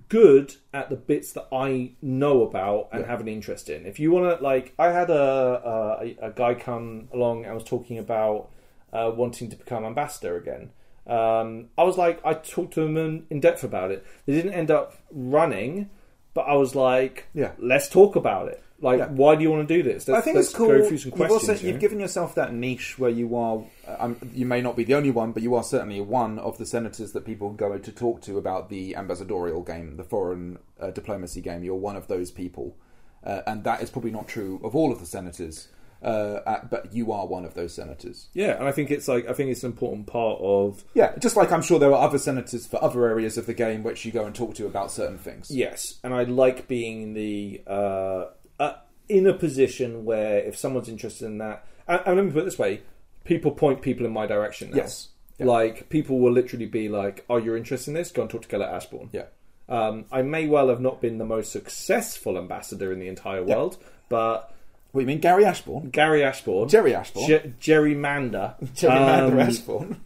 good 0.08 0.56
at 0.72 0.88
the 0.90 0.96
bits 0.96 1.32
that 1.36 1.46
I 1.52 1.92
know 2.02 2.42
about 2.48 2.88
and 2.92 3.02
Yeah. 3.02 3.06
have 3.12 3.20
an 3.20 3.28
interest 3.28 3.68
in. 3.68 3.86
If 3.86 4.00
you 4.00 4.10
want 4.10 4.26
to, 4.38 4.42
like, 4.42 4.72
I 4.78 4.88
had 5.00 5.10
a, 5.10 5.26
a 5.74 6.16
a 6.28 6.30
guy 6.42 6.54
come 6.54 7.08
along 7.12 7.44
and 7.44 7.54
was 7.54 7.64
talking 7.64 7.98
about 7.98 8.50
uh, 8.92 9.12
wanting 9.14 9.50
to 9.50 9.56
become 9.56 9.84
ambassador 9.84 10.34
again. 10.36 10.70
Um, 11.06 11.66
I 11.78 11.82
was 11.84 11.96
like, 11.96 12.20
I 12.24 12.34
talked 12.34 12.74
to 12.74 12.80
them 12.82 12.96
in, 12.96 13.26
in 13.30 13.40
depth 13.40 13.64
about 13.64 13.90
it. 13.90 14.06
They 14.26 14.32
didn't 14.34 14.52
end 14.54 14.70
up 14.70 14.94
running, 15.10 15.90
but 16.34 16.42
I 16.42 16.54
was 16.54 16.74
like, 16.74 17.26
Yeah. 17.34 17.52
let's 17.58 17.88
talk 17.88 18.16
about 18.16 18.48
it. 18.48 18.62
Like, 18.82 18.98
Yeah. 18.98 19.08
why 19.08 19.34
do 19.34 19.42
you 19.42 19.50
want 19.50 19.66
to 19.68 19.74
do 19.74 19.82
this? 19.82 20.08
Let's, 20.08 20.18
I 20.18 20.24
think 20.24 20.38
it's 20.38 20.54
cool. 20.54 20.68
Go 20.68 20.86
through 20.86 20.98
some 20.98 21.12
you've 21.16 21.30
also 21.30 21.54
you 21.54 21.68
you've 21.68 21.80
given 21.80 22.00
yourself 22.00 22.34
that 22.36 22.54
niche 22.54 22.98
where 22.98 23.10
you 23.10 23.36
are. 23.36 23.62
Um, 23.98 24.16
you 24.32 24.46
may 24.46 24.62
not 24.62 24.74
be 24.76 24.84
the 24.84 24.94
only 24.94 25.10
one, 25.10 25.32
but 25.32 25.42
you 25.42 25.54
are 25.54 25.62
certainly 25.62 26.00
one 26.00 26.38
of 26.38 26.56
the 26.58 26.64
senators 26.64 27.12
that 27.12 27.26
people 27.26 27.50
go 27.50 27.76
to 27.76 27.92
talk 27.92 28.22
to 28.22 28.38
about 28.38 28.70
the 28.70 28.96
ambassadorial 28.96 29.62
game, 29.62 29.96
the 29.96 30.04
foreign 30.04 30.58
uh, 30.80 30.90
diplomacy 30.92 31.40
game. 31.42 31.62
You're 31.62 31.74
one 31.74 31.96
of 31.96 32.06
those 32.08 32.30
people, 32.30 32.74
uh, 33.22 33.42
and 33.46 33.64
that 33.64 33.82
is 33.82 33.90
probably 33.90 34.12
not 34.12 34.28
true 34.28 34.60
of 34.64 34.74
all 34.74 34.92
of 34.92 35.00
the 35.00 35.06
senators. 35.06 35.68
Uh, 36.02 36.40
uh, 36.46 36.64
but 36.70 36.94
you 36.94 37.12
are 37.12 37.26
one 37.26 37.44
of 37.44 37.54
those 37.54 37.74
senators. 37.74 38.28
yeah, 38.32 38.56
and 38.58 38.66
I 38.66 38.72
think 38.72 38.90
it's 38.90 39.06
like 39.06 39.28
I 39.28 39.34
think 39.34 39.50
it's 39.50 39.62
an 39.64 39.70
important 39.72 40.06
part 40.06 40.38
of 40.40 40.82
Yeah, 40.94 41.14
just 41.18 41.36
like 41.36 41.52
I'm 41.52 41.62
sure 41.62 41.78
there 41.78 41.92
are 41.92 42.02
other 42.02 42.18
senators 42.18 42.66
for 42.66 42.82
other 42.82 43.06
areas 43.06 43.36
of 43.36 43.46
the 43.46 43.54
game 43.54 43.82
which 43.82 44.04
you 44.04 44.12
go 44.12 44.24
and 44.24 44.34
talk 44.34 44.54
to 44.54 44.66
about 44.66 44.90
certain 44.90 45.18
things. 45.18 45.50
Yes, 45.50 45.98
and 46.02 46.14
I 46.14 46.22
like 46.24 46.68
being 46.68 47.02
in 47.02 47.12
the 47.14 47.62
uh, 47.66 48.24
uh, 48.58 48.74
in 49.08 49.26
a 49.26 49.34
position 49.34 50.04
where 50.06 50.38
if 50.38 50.56
someone's 50.56 50.88
interested 50.88 51.26
in 51.26 51.38
that, 51.38 51.66
and, 51.86 52.00
and 52.06 52.16
let 52.16 52.24
me 52.24 52.32
put 52.32 52.42
it 52.42 52.44
this 52.46 52.58
way: 52.58 52.80
people 53.24 53.50
point 53.50 53.82
people 53.82 54.06
in 54.06 54.12
my 54.12 54.26
direction. 54.26 54.70
Now. 54.70 54.78
Yes. 54.78 55.08
Yeah. 55.38 55.46
like 55.46 55.88
people 55.88 56.18
will 56.18 56.32
literally 56.32 56.66
be 56.66 56.88
like, 56.90 57.24
"Oh, 57.30 57.38
you're 57.38 57.56
interested 57.56 57.90
in 57.90 57.94
this? 57.94 58.10
Go 58.10 58.22
and 58.22 58.30
talk 58.30 58.42
to 58.42 58.48
Gellert 58.48 58.68
Ashbourne." 58.74 59.08
Yeah. 59.12 59.24
Um, 59.70 60.04
I 60.10 60.20
may 60.22 60.46
well 60.46 60.68
have 60.68 60.80
not 60.80 61.00
been 61.00 61.18
the 61.18 61.24
most 61.24 61.52
successful 61.52 62.36
ambassador 62.36 62.92
in 62.92 62.98
the 62.98 63.08
entire 63.08 63.42
world, 63.44 63.78
but 64.08 64.52
What 64.92 65.00
do 65.00 65.02
you 65.02 65.06
mean, 65.06 65.20
Gary 65.20 65.44
Ashbourne, 65.44 65.90
Gary 65.90 66.24
Ashbourne, 66.24 66.68
Jerry 66.68 66.94
Ashbourne, 66.94 67.26
Ge- 67.26 67.54
gerrymander, 67.64 68.60
Gerrymander 68.74 69.32
um, 69.32 69.38
Ashbourne. 69.40 70.00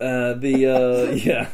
uh, 0.00 0.32
the 0.34 0.66
uh, 0.66 1.10
yeah, 1.14 1.48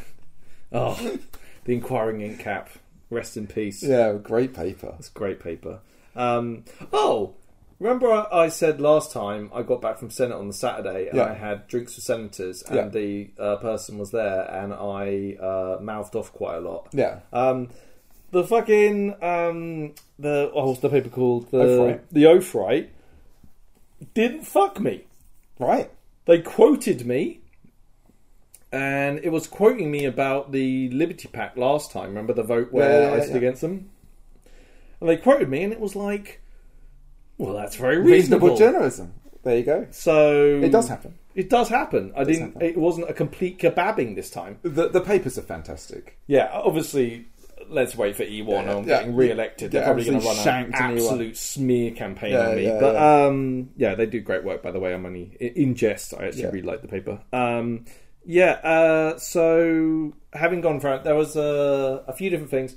oh, 0.73 1.19
the 1.65 1.75
inquiring 1.75 2.21
ink 2.23 2.41
cap. 2.41 2.71
Rest 3.11 3.37
in 3.37 3.47
peace. 3.49 3.83
Yeah, 3.83 4.13
great 4.15 4.55
paper. 4.55 4.95
It's 4.99 5.09
great 5.09 5.41
paper. 5.41 5.81
Um, 6.15 6.65
oh, 6.93 7.35
remember 7.81 8.27
I 8.33 8.49
said 8.49 8.81
last 8.81 9.13
time 9.13 9.51
I 9.53 9.63
got 9.63 9.81
back 9.83 9.99
from 9.99 10.11
Senate 10.11 10.37
on 10.37 10.47
the 10.47 10.53
Saturday 10.55 11.09
and 11.09 11.17
Yeah. 11.17 11.25
I 11.25 11.35
had 11.35 11.67
drinks 11.67 11.97
with 11.97 12.05
senators 12.05 12.63
and 12.63 12.77
Yeah. 12.77 12.89
the 12.89 13.31
uh, 13.39 13.57
person 13.57 13.99
was 13.99 14.13
there 14.13 14.43
and 14.49 14.73
I 14.73 15.37
uh, 15.43 15.79
mouthed 15.83 16.15
off 16.15 16.33
quite 16.33 16.57
a 16.57 16.61
lot. 16.61 16.89
Yeah. 16.93 17.19
Um, 17.33 17.71
the 18.31 18.45
fucking 18.45 19.15
um, 19.23 19.95
the 20.19 20.51
oh, 20.55 20.69
what's 20.69 20.81
the 20.81 20.89
paper 20.89 21.09
called? 21.09 21.51
The 21.51 21.59
Oathright. 21.59 22.01
the 22.13 22.59
right 22.59 22.91
didn't 24.15 24.45
fuck 24.45 24.81
me. 24.81 25.05
Right. 25.59 25.91
They 26.25 26.41
quoted 26.41 27.07
me. 27.07 27.41
And 28.73 29.19
it 29.25 29.31
was 29.31 29.47
quoting 29.49 29.91
me 29.91 30.05
about 30.05 30.53
the 30.53 30.89
Liberty 30.91 31.29
Pact 31.29 31.59
last 31.59 31.91
time. 31.91 32.11
Remember 32.11 32.33
the 32.33 32.45
vote 32.45 32.73
where 32.73 33.03
Yeah, 33.03 33.09
yeah, 33.09 33.15
I 33.15 33.21
stood 33.21 33.31
yeah. 33.33 33.37
against 33.39 33.61
them? 33.63 33.91
And 35.01 35.09
they 35.09 35.17
quoted 35.17 35.49
me, 35.49 35.65
and 35.65 35.73
it 35.73 35.81
was 35.81 35.97
like, 35.97 36.41
well, 37.37 37.55
that's 37.55 37.75
very 37.75 37.97
Reasonable 37.99 38.51
reasonable. 38.51 38.57
journalism. 38.57 39.15
There 39.43 39.57
you 39.57 39.65
go. 39.65 39.87
so 39.91 40.61
It 40.63 40.71
does 40.71 40.89
happen. 40.89 41.15
It 41.35 41.49
does 41.49 41.69
happen. 41.69 42.13
I 42.17 42.25
didn't. 42.25 42.53
happen. 42.53 42.63
It 42.69 42.77
wasn't 42.77 43.09
a 43.11 43.15
complete 43.15 43.59
kebabbing 43.59 44.15
this 44.15 44.31
time. 44.31 44.59
The 44.63 44.89
the 44.89 45.01
papers 45.01 45.39
are 45.39 45.43
fantastic. 45.43 46.19
Yeah, 46.27 46.51
obviously. 46.53 47.27
Let's 47.71 47.95
wait 47.97 48.17
for 48.17 48.25
E1 48.25 48.47
Yeah, 48.49 48.57
on 48.57 48.67
yeah. 48.67 48.83
getting 48.99 49.15
re-elected. 49.17 49.71
They're 49.71 49.83
Yeah, 49.83 49.87
probably 49.87 50.05
going 50.05 50.21
to 50.21 50.27
run 50.27 50.37
an 50.37 50.43
shanked 50.43 50.77
E1. 50.79 50.81
absolute 50.97 51.37
smear 51.37 51.91
campaign 51.93 52.35
on 52.35 52.57
me. 52.57 52.65
yeah, 52.67 52.81
but 52.81 52.95
yeah. 52.95 53.25
um, 53.27 53.71
yeah, 53.77 53.95
they 53.95 54.07
do 54.07 54.21
great 54.21 54.45
work. 54.45 54.63
By 54.63 54.71
the 54.73 54.81
way, 54.81 54.93
I'm 54.93 55.07
only 55.07 55.37
in 55.41 55.75
jest. 55.75 56.13
I 56.19 56.27
actually 56.27 56.47
really 56.47 56.63
like 56.63 56.83
the 56.83 56.89
paper. 56.89 57.21
Um, 57.33 57.85
yeah. 58.25 58.53
Uh, 58.63 59.19
so 59.19 60.13
having 60.33 60.61
gone 60.61 60.77
it, 60.85 61.05
there 61.05 61.15
was 61.15 61.37
a, 61.37 62.05
a 62.07 62.13
few 62.13 62.29
different 62.31 62.51
things. 62.51 62.77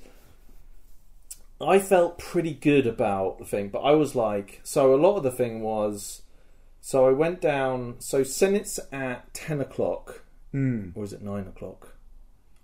I 1.61 1.79
felt 1.79 2.17
pretty 2.19 2.53
good 2.53 2.85
about 2.87 3.39
the 3.39 3.45
thing, 3.45 3.69
but 3.69 3.79
I 3.79 3.91
was 3.91 4.15
like, 4.15 4.59
so 4.63 4.93
a 4.93 4.97
lot 4.97 5.15
of 5.17 5.23
the 5.23 5.31
thing 5.31 5.61
was, 5.61 6.21
so 6.81 7.07
I 7.07 7.11
went 7.11 7.39
down. 7.41 7.95
So 7.99 8.23
Senate's 8.23 8.79
at 8.91 9.33
ten 9.33 9.61
o'clock, 9.61 10.23
Hmm. 10.51 10.89
or 10.93 11.03
is 11.03 11.13
it 11.13 11.21
nine 11.21 11.47
o'clock? 11.47 11.95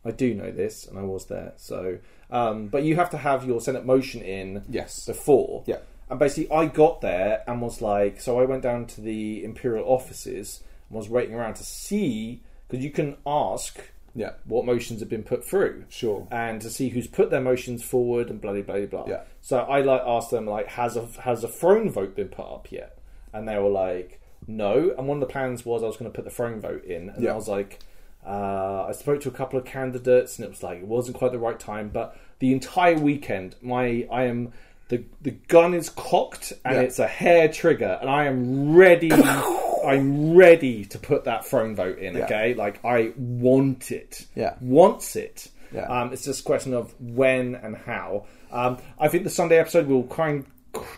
I 0.03 0.11
do 0.11 0.33
know 0.33 0.51
this, 0.51 0.85
and 0.85 0.97
I 0.97 1.03
was 1.03 1.25
there. 1.25 1.53
So, 1.57 1.97
um, 2.31 2.67
but 2.67 2.83
you 2.83 2.95
have 2.95 3.09
to 3.11 3.17
have 3.17 3.45
your 3.45 3.59
Senate 3.61 3.85
motion 3.85 4.21
in 4.21 4.63
Yes. 4.69 5.05
before. 5.05 5.63
Yeah. 5.65 5.77
And 6.09 6.17
basically, 6.19 6.51
I 6.55 6.65
got 6.65 7.01
there 7.01 7.43
and 7.47 7.61
was 7.61 7.81
like, 7.81 8.19
so 8.19 8.39
I 8.39 8.45
went 8.45 8.63
down 8.63 8.85
to 8.87 9.01
the 9.01 9.43
imperial 9.43 9.85
offices 9.87 10.63
and 10.89 10.97
was 10.97 11.07
waiting 11.09 11.35
around 11.35 11.55
to 11.55 11.63
see 11.63 12.41
because 12.67 12.83
you 12.83 12.89
can 12.91 13.17
ask 13.27 13.79
Yeah. 14.15 14.31
what 14.45 14.65
motions 14.65 15.01
have 15.01 15.09
been 15.09 15.21
put 15.23 15.43
through 15.45 15.85
Sure. 15.89 16.27
and 16.31 16.61
to 16.61 16.69
see 16.69 16.89
who's 16.89 17.05
put 17.07 17.29
their 17.29 17.41
motions 17.41 17.83
forward 17.83 18.29
and 18.31 18.41
blah 18.41 18.53
blah 18.53 18.61
blah 18.63 18.85
blah. 18.87 19.05
Yeah. 19.07 19.21
So 19.41 19.59
I 19.59 19.81
like 19.81 20.01
asked 20.05 20.31
them 20.31 20.47
like, 20.47 20.67
has 20.69 20.95
a 20.97 21.05
has 21.21 21.43
a 21.43 21.47
throne 21.47 21.89
vote 21.91 22.15
been 22.15 22.29
put 22.29 22.45
up 22.45 22.71
yet? 22.71 22.97
And 23.33 23.47
they 23.47 23.57
were 23.59 23.69
like, 23.69 24.19
no. 24.47 24.91
And 24.97 25.07
one 25.07 25.17
of 25.17 25.27
the 25.27 25.31
plans 25.31 25.63
was 25.63 25.83
I 25.83 25.85
was 25.87 25.97
going 25.97 26.09
to 26.11 26.15
put 26.15 26.25
the 26.25 26.31
throne 26.31 26.59
vote 26.59 26.85
in, 26.85 27.09
and 27.09 27.23
Yeah. 27.23 27.33
I 27.33 27.35
was 27.35 27.47
like, 27.47 27.79
uh, 28.25 28.85
I 28.89 28.91
spoke 28.93 29.21
to 29.21 29.29
a 29.29 29.31
couple 29.31 29.57
of 29.59 29.65
candidates, 29.65 30.37
and 30.37 30.45
it 30.45 30.49
was 30.49 30.63
like 30.63 30.79
it 30.79 30.87
wasn't 30.87 31.17
quite 31.17 31.31
the 31.31 31.39
right 31.39 31.59
time. 31.59 31.89
But 31.89 32.17
the 32.39 32.51
entire 32.53 32.95
weekend, 32.97 33.55
my 33.61 34.07
I 34.11 34.23
am. 34.25 34.53
The, 34.89 35.03
the 35.21 35.29
gun 35.47 35.75
is 35.75 35.87
cocked 35.91 36.51
and 36.65 36.73
Yeah. 36.73 36.81
it's 36.81 36.97
a 36.97 37.05
hair 37.05 37.47
trigger 37.47 37.99
and 38.01 38.09
I 38.09 38.25
am 38.25 38.73
ready 38.75 39.11
I'm 39.85 40.33
ready 40.33 40.83
to 40.85 40.97
put 40.97 41.25
that 41.25 41.45
throne 41.45 41.75
vote 41.75 41.99
in 41.99 42.17
Yeah. 42.17 42.23
okay 42.25 42.55
like 42.55 42.83
I 42.83 43.13
want 43.15 43.91
it 43.91 44.25
Yeah. 44.33 44.55
wants 44.59 45.15
it 45.15 45.47
Yeah. 45.71 45.83
um, 45.85 46.11
it's 46.11 46.25
just 46.25 46.39
a 46.39 46.43
question 46.43 46.73
of 46.73 46.95
when 46.99 47.53
and 47.53 47.77
how. 47.77 48.25
Um, 48.51 48.79
I 48.99 49.09
think 49.09 49.25
the 49.25 49.29
Sunday 49.29 49.59
episode 49.59 49.85
will 49.85 50.07
try 50.07 50.29
and 50.29 50.45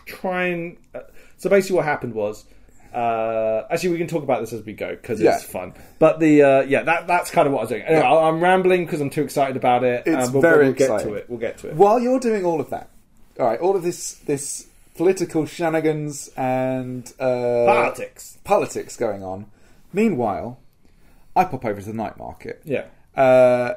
try 0.06 0.44
and. 0.46 0.78
Uh, 0.94 1.00
so 1.36 1.50
basically, 1.50 1.76
what 1.76 1.84
happened 1.84 2.14
was 2.14 2.46
Uh, 2.94 3.66
actually, 3.70 3.90
we 3.90 3.98
can 3.98 4.06
talk 4.06 4.22
about 4.22 4.40
this 4.40 4.52
as 4.52 4.64
we 4.64 4.72
go 4.72 4.90
because 4.90 5.20
Yeah. 5.20 5.34
it's 5.36 5.44
fun. 5.44 5.74
But 5.98 6.20
the 6.20 6.42
uh, 6.42 6.60
yeah, 6.62 6.82
that 6.82 7.06
that's 7.06 7.30
kind 7.30 7.46
of 7.46 7.52
what 7.52 7.60
I 7.60 7.62
was 7.62 7.70
doing. 7.70 7.82
Anyway, 7.82 8.02
I- 8.02 8.28
I'm 8.28 8.40
rambling 8.40 8.84
because 8.84 9.00
I'm 9.00 9.10
too 9.10 9.22
excited 9.22 9.56
about 9.56 9.84
it. 9.84 10.04
It's 10.06 10.26
um, 10.28 10.32
but 10.34 10.40
very 10.42 10.64
we'll 10.66 10.74
get 10.74 10.84
exciting. 10.90 11.08
to 11.08 11.14
it. 11.14 11.26
We'll 11.30 11.38
get 11.38 11.58
to 11.58 11.68
it. 11.68 11.74
While 11.76 12.00
you're 12.00 12.20
doing 12.20 12.44
all 12.44 12.60
of 12.60 12.70
that, 12.70 12.88
all 13.40 13.46
right, 13.46 13.58
all 13.60 13.76
of 13.76 13.82
this 13.82 14.14
this 14.26 14.66
political 14.96 15.46
shenanigans 15.46 16.28
and 16.36 17.06
uh, 17.18 17.64
Politics. 17.66 18.38
politics 18.44 18.96
going 18.96 19.22
on. 19.22 19.46
Meanwhile, 19.92 20.58
I 21.34 21.44
pop 21.44 21.64
over 21.64 21.80
to 21.80 21.86
the 21.86 21.92
night 21.94 22.18
market. 22.18 22.60
Yeah. 22.64 22.84
Uh, 23.16 23.74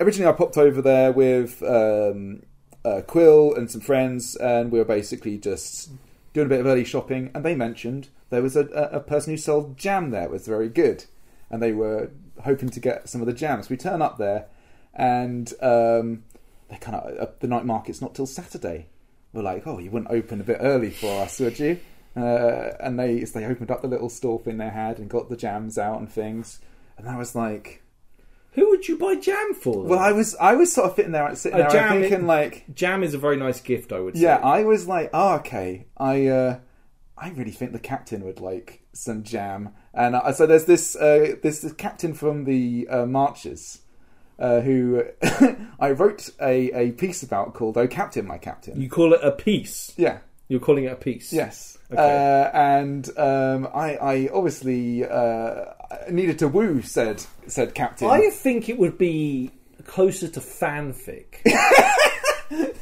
originally, 0.00 0.28
I 0.28 0.32
popped 0.32 0.58
over 0.58 0.82
there 0.82 1.12
with 1.12 1.62
um, 1.62 2.42
uh, 2.84 3.00
Quill 3.06 3.54
and 3.54 3.70
some 3.70 3.80
friends, 3.80 4.36
and 4.36 4.70
we 4.70 4.78
were 4.78 4.84
basically 4.84 5.38
just 5.38 5.90
doing 6.32 6.46
a 6.46 6.48
bit 6.48 6.60
of 6.60 6.66
early 6.66 6.84
shopping. 6.84 7.30
And 7.34 7.44
they 7.44 7.54
mentioned 7.54 8.08
there 8.30 8.42
was 8.42 8.56
a, 8.56 8.66
a, 8.66 9.00
person 9.00 9.32
who 9.32 9.36
sold 9.36 9.76
jam 9.76 10.10
there. 10.10 10.24
It 10.24 10.30
was 10.30 10.46
very 10.46 10.68
good, 10.68 11.04
and 11.50 11.62
they 11.62 11.72
were 11.72 12.10
hoping 12.42 12.70
to 12.70 12.80
get 12.80 13.08
some 13.08 13.20
of 13.20 13.26
the 13.26 13.32
jams. 13.32 13.68
We 13.68 13.76
turn 13.76 14.02
up 14.02 14.18
there, 14.18 14.46
and 14.94 15.52
um, 15.60 16.24
they 16.68 16.76
kind 16.76 16.96
of 16.96 17.18
uh, 17.18 17.32
the 17.40 17.48
night 17.48 17.66
market's 17.66 18.00
not 18.00 18.14
till 18.14 18.26
Saturday. 18.26 18.86
We're 19.32 19.42
like, 19.42 19.66
oh, 19.66 19.78
you 19.78 19.90
wouldn't 19.90 20.10
open 20.10 20.40
a 20.40 20.44
bit 20.44 20.58
early 20.60 20.90
for 20.90 21.22
us, 21.22 21.38
would 21.40 21.58
you? 21.58 21.78
Uh, 22.16 22.72
and 22.80 22.98
they 22.98 23.20
they 23.20 23.44
opened 23.44 23.70
up 23.70 23.82
the 23.82 23.88
little 23.88 24.08
store 24.08 24.40
thing 24.40 24.58
they 24.58 24.68
had 24.68 24.98
and 24.98 25.08
got 25.08 25.28
the 25.28 25.36
jams 25.36 25.78
out 25.78 25.98
and 25.98 26.10
things. 26.10 26.60
And 26.98 27.08
I 27.08 27.16
was 27.16 27.34
like, 27.34 27.82
Who 28.52 28.68
would 28.70 28.88
you 28.88 28.98
buy 28.98 29.14
jam 29.16 29.54
for? 29.54 29.84
well, 29.84 29.98
I 29.98 30.12
was 30.12 30.34
I 30.40 30.54
was 30.54 30.72
sort 30.72 30.90
of 30.90 30.96
sitting 30.96 31.12
there, 31.12 31.34
sitting 31.36 31.58
A 31.58 31.62
there, 31.62 31.70
jam 31.70 32.00
thinking 32.00 32.26
like, 32.26 32.64
jam 32.74 33.02
is 33.02 33.14
a 33.14 33.18
very 33.18 33.36
nice 33.36 33.60
gift, 33.60 33.92
I 33.92 34.00
would 34.00 34.16
say. 34.16 34.22
yeah, 34.22 34.36
I 34.38 34.64
was 34.64 34.86
like, 34.88 35.10
oh, 35.12 35.34
okay, 35.36 35.86
I 35.96 36.26
uh, 36.26 36.58
I 37.16 37.30
really 37.30 37.52
think 37.52 37.72
the 37.72 37.78
captain 37.78 38.24
would 38.24 38.40
like 38.40 38.82
some 38.92 39.22
jam, 39.22 39.70
and 39.94 40.16
uh, 40.16 40.32
so 40.32 40.46
there's 40.46 40.64
this 40.64 40.96
uh, 40.96 41.36
there's 41.42 41.60
this 41.60 41.72
captain 41.74 42.12
from 42.14 42.44
the 42.44 42.88
uh, 42.90 43.06
marches. 43.06 43.82
Uh, 44.38 44.62
who 44.62 45.04
I 45.78 45.90
wrote 45.90 46.30
a, 46.40 46.70
a 46.72 46.92
piece 46.92 47.22
about 47.22 47.52
called 47.52 47.76
"Oh 47.76 47.86
Captain, 47.86 48.26
My 48.26 48.38
Captain." 48.38 48.80
You 48.80 48.88
call 48.88 49.12
it 49.12 49.20
a 49.22 49.32
piece. 49.32 49.92
yeah, 49.98 50.20
You're 50.48 50.60
calling 50.60 50.84
it 50.84 50.92
a 50.92 50.96
piece. 50.96 51.30
Yes. 51.30 51.76
Okay. 51.92 52.00
Uh, 52.00 52.56
and 52.56 53.08
um, 53.18 53.68
I, 53.74 53.96
I 53.96 54.30
obviously 54.32 55.04
uh, 55.04 55.64
needed 56.10 56.38
to 56.38 56.48
woo 56.48 56.82
said 56.82 57.24
said 57.48 57.74
captain. 57.74 58.08
I 58.08 58.30
think 58.30 58.68
it 58.68 58.78
would 58.78 58.96
be 58.96 59.50
closer 59.86 60.28
to 60.28 60.40
fanfic. 60.40 61.42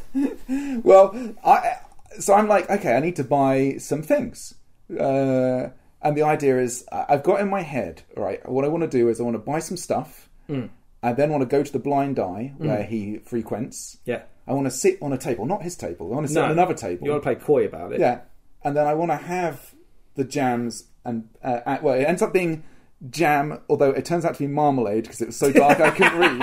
Well, 0.82 1.34
I 1.44 1.76
so 2.18 2.34
I'm 2.34 2.48
like, 2.48 2.68
okay, 2.70 2.96
I 2.96 3.00
need 3.00 3.16
to 3.16 3.24
buy 3.24 3.76
some 3.78 4.02
things. 4.02 4.54
Uh, 4.90 5.68
and 6.00 6.16
the 6.16 6.22
idea 6.22 6.58
is, 6.58 6.84
I've 6.90 7.22
got 7.22 7.40
in 7.40 7.48
my 7.48 7.62
head, 7.62 8.02
right? 8.16 8.46
what 8.48 8.64
I 8.64 8.68
want 8.68 8.82
to 8.82 8.88
do 8.88 9.08
is 9.08 9.20
I 9.20 9.24
want 9.24 9.34
to 9.34 9.38
buy 9.40 9.58
some 9.58 9.76
stuff. 9.76 10.28
Mm. 10.48 10.70
I 11.02 11.12
then 11.12 11.30
want 11.30 11.42
to 11.42 11.46
go 11.46 11.62
to 11.62 11.72
the 11.72 11.78
blind 11.78 12.18
eye 12.18 12.54
where 12.56 12.82
he 12.82 13.18
frequents. 13.18 13.98
yeah. 14.04 14.22
I 14.46 14.52
want 14.52 14.64
to 14.66 14.70
sit 14.70 14.96
on 15.02 15.12
a 15.12 15.18
table, 15.18 15.44
not 15.44 15.62
his 15.62 15.76
table. 15.76 16.10
I 16.10 16.14
want 16.14 16.26
to 16.26 16.32
sit 16.32 16.40
No, 16.40 16.46
on 16.46 16.52
another 16.52 16.72
table. 16.72 17.04
You 17.04 17.10
want 17.10 17.22
to 17.22 17.26
play 17.26 17.34
coy 17.34 17.66
about 17.66 17.92
it. 17.92 18.00
Yeah, 18.00 18.20
and 18.64 18.76
then 18.76 18.86
I 18.86 18.94
want 18.94 19.10
to 19.10 19.16
have 19.16 19.74
the 20.14 20.24
jams, 20.24 20.84
and 21.04 21.28
uh, 21.44 21.60
uh, 21.66 21.78
well, 21.82 21.94
it 21.94 22.04
ends 22.04 22.22
up 22.22 22.32
being 22.32 22.64
jam, 23.10 23.60
although 23.68 23.90
it 23.90 24.04
turns 24.04 24.24
out 24.24 24.34
to 24.34 24.40
be 24.40 24.46
marmalade 24.48 25.04
because 25.04 25.20
it 25.20 25.26
was 25.26 25.36
so 25.36 25.52
dark 25.52 25.80
I 25.80 25.90
couldn't 25.90 26.18
read. 26.18 26.42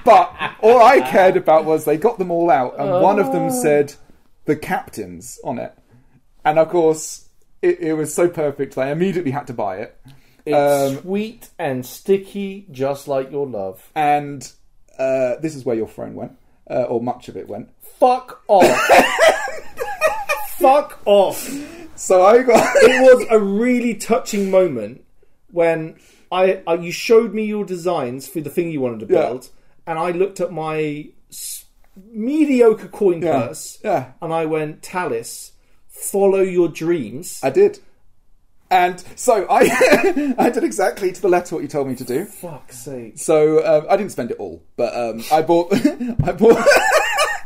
but 0.04 0.34
all 0.62 0.82
I 0.82 1.00
cared 1.10 1.36
about 1.36 1.64
was 1.64 1.84
they 1.84 1.96
got 1.96 2.18
them 2.18 2.30
all 2.30 2.50
out, 2.50 2.78
and 2.78 2.90
one 2.90 3.18
of 3.18 3.32
them 3.32 3.50
said 3.50 3.94
the 4.46 4.56
captains 4.56 5.38
on 5.44 5.58
it, 5.58 5.76
and 6.44 6.58
of 6.58 6.68
course 6.70 7.28
it, 7.62 7.80
it 7.80 7.92
was 7.94 8.12
so 8.14 8.28
perfect. 8.28 8.78
I 8.78 8.90
immediately 8.90 9.30
had 9.32 9.46
to 9.48 9.52
buy 9.52 9.76
it, 9.78 10.00
It's 10.46 10.56
Um, 10.96 11.02
sweet 11.02 11.50
and 11.58 11.84
sticky, 11.84 12.66
just 12.70 13.06
like 13.06 13.30
your 13.30 13.46
love. 13.46 13.90
and 13.94 14.50
uh, 14.98 15.36
this 15.40 15.54
is 15.54 15.64
where 15.64 15.76
your 15.76 15.86
phone 15.88 16.14
went, 16.14 16.32
uh, 16.70 16.82
or 16.84 17.00
much 17.02 17.28
of 17.28 17.36
it 17.36 17.48
went. 17.48 17.68
Fuck 17.98 18.42
off. 18.48 18.64
Fuck 20.60 21.00
off. 21.04 21.48
So 21.96 22.22
I 22.24 22.42
got. 22.42 22.66
It 22.82 23.02
was 23.16 23.26
a 23.30 23.38
really 23.38 23.94
touching 23.94 24.50
moment 24.50 25.04
when 25.50 25.96
I, 26.32 26.62
I 26.66 26.74
you 26.74 26.92
showed 26.92 27.34
me 27.34 27.44
your 27.44 27.64
designs 27.64 28.28
for 28.28 28.40
the 28.40 28.50
thing 28.50 28.70
you 28.70 28.80
wanted 28.80 29.00
to 29.08 29.12
Yeah. 29.14 29.26
build, 29.26 29.48
and 29.86 29.98
I 29.98 30.10
looked 30.12 30.40
at 30.40 30.52
my 30.52 31.08
s- 31.30 31.64
mediocre 32.10 32.88
coin 32.88 33.22
Yeah. 33.22 33.48
purse, 33.48 33.78
Yeah. 33.84 34.12
and 34.22 34.32
I 34.32 34.46
went, 34.46 34.82
Talis, 34.82 35.52
follow 35.88 36.40
your 36.40 36.68
dreams. 36.68 37.40
I 37.42 37.50
did. 37.50 37.80
And 38.70 39.02
so 39.16 39.46
I 39.50 40.34
I 40.38 40.48
did 40.50 40.62
exactly 40.62 41.10
to 41.10 41.20
the 41.20 41.28
letter 41.28 41.56
what 41.56 41.62
you 41.62 41.68
told 41.68 41.88
me 41.88 41.96
to 41.96 42.04
do. 42.04 42.24
Fuck's 42.26 42.78
sake. 42.78 43.18
So 43.18 43.66
um, 43.66 43.86
I 43.90 43.96
didn't 43.96 44.12
spend 44.12 44.30
it 44.30 44.36
all, 44.38 44.62
but 44.76 44.94
um, 44.96 45.24
I 45.32 45.42
bought 45.42 45.72
I 46.24 46.32
bought 46.32 46.64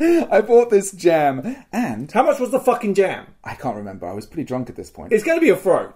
I 0.30 0.40
bought 0.40 0.70
this 0.70 0.92
jam, 0.92 1.56
and 1.72 2.10
How 2.10 2.22
much 2.22 2.40
was 2.40 2.50
the 2.50 2.60
fucking 2.60 2.94
jam? 2.94 3.26
I 3.44 3.54
can't 3.54 3.76
remember. 3.76 4.06
I 4.06 4.12
was 4.12 4.26
pretty 4.26 4.44
drunk 4.44 4.68
at 4.70 4.76
this 4.76 4.90
point. 4.90 5.12
It's 5.12 5.24
going 5.24 5.36
to 5.38 5.44
be 5.44 5.50
a 5.50 5.56
throw. 5.56 5.92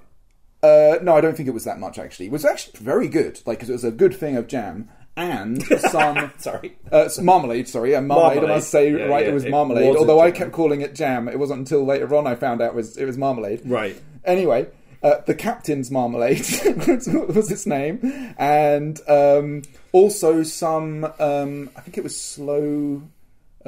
Uh, 0.62 0.98
no, 1.02 1.14
I 1.16 1.20
don't 1.20 1.36
think 1.36 1.48
it 1.48 1.52
was 1.54 1.64
that 1.64 1.78
much 1.78 1.98
actually. 1.98 2.26
It 2.26 2.32
was 2.32 2.44
actually 2.44 2.80
very 2.80 3.08
good. 3.08 3.40
Like 3.46 3.60
'cause 3.60 3.68
it 3.68 3.72
was 3.72 3.84
a 3.84 3.92
good 3.92 4.14
thing 4.14 4.36
of 4.36 4.48
jam 4.48 4.88
and 5.16 5.62
some 5.90 6.32
Sorry. 6.38 6.76
uh, 6.90 7.08
some 7.08 7.24
marmalade. 7.26 7.68
Sorry, 7.68 7.92
yeah, 7.92 8.00
marmalade. 8.00 8.42
I 8.44 8.54
must 8.54 8.68
say 8.70 8.90
Yeah, 8.90 9.04
right. 9.04 9.24
yeah, 9.24 9.30
it 9.30 9.34
was 9.34 9.44
it 9.44 9.50
marmalade. 9.50 9.86
was 9.88 9.96
a 9.96 9.98
although 10.00 10.18
I 10.20 10.30
jam. 10.30 10.36
kept 10.38 10.52
calling 10.52 10.80
it 10.80 10.94
jam. 10.96 11.28
It 11.28 11.38
wasn't 11.38 11.60
until 11.60 11.84
later 11.84 12.12
on 12.14 12.26
I 12.26 12.34
found 12.34 12.60
out 12.60 12.70
it 12.70 12.74
was 12.74 12.96
it 12.96 13.04
was 13.04 13.16
marmalade. 13.16 13.62
Right. 13.64 14.00
Anyway, 14.24 14.66
uh, 15.00 15.18
the 15.26 15.34
captain's 15.34 15.92
marmalade 15.92 16.38
was 16.40 17.06
was 17.34 17.52
its 17.52 17.64
name, 17.66 18.34
and 18.36 19.00
um, 19.08 19.62
also 19.92 20.42
some. 20.42 21.04
Um, 21.20 21.70
I 21.76 21.80
think 21.82 21.98
it 21.98 22.02
was 22.02 22.20
slow, 22.20 23.02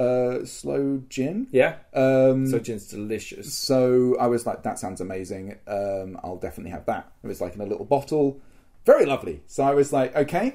uh, 0.00 0.44
slow 0.46 1.02
gin. 1.08 1.46
Yeah. 1.52 1.76
Um, 1.94 2.46
So 2.46 2.58
gin's 2.58 2.86
delicious. 2.88 3.54
so 3.54 4.16
I 4.18 4.26
was 4.26 4.46
like, 4.46 4.62
that 4.64 4.78
sounds 4.78 5.00
amazing. 5.00 5.56
Um, 5.66 6.18
I'll 6.24 6.38
definitely 6.38 6.70
have 6.72 6.86
that. 6.86 7.12
It 7.22 7.26
was 7.26 7.40
like 7.40 7.54
in 7.54 7.60
a 7.60 7.66
little 7.66 7.84
bottle, 7.84 8.40
very 8.86 9.04
lovely. 9.06 9.42
So 9.46 9.62
I 9.62 9.74
was 9.74 9.92
like, 9.92 10.16
okay, 10.16 10.54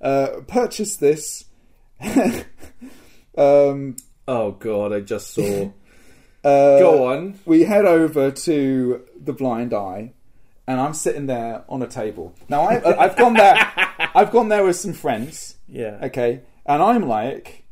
uh, 0.00 0.28
purchase 0.46 0.96
this. 0.96 1.44
um, 3.36 3.96
Oh 4.26 4.52
god, 4.52 4.92
I 4.92 5.00
just 5.00 5.32
saw. 5.32 5.70
uh, 6.44 6.78
Go 6.78 7.06
on. 7.08 7.38
we 7.46 7.62
head 7.64 7.84
over 7.86 8.30
to 8.30 9.04
the 9.20 9.32
blind 9.32 9.72
eye 9.74 10.12
and 10.68 10.78
i'm 10.80 10.92
sitting 10.94 11.26
there 11.26 11.64
on 11.68 11.82
a 11.82 11.86
table 11.86 12.32
now 12.48 12.60
I, 12.62 13.04
i've 13.04 13.16
gone 13.16 13.34
there 13.34 13.56
i've 14.14 14.30
gone 14.30 14.48
there 14.48 14.64
with 14.64 14.76
some 14.76 14.92
friends 14.92 15.56
Yeah. 15.66 15.98
okay 16.04 16.42
and 16.66 16.80
i'm 16.82 17.08
like 17.08 17.64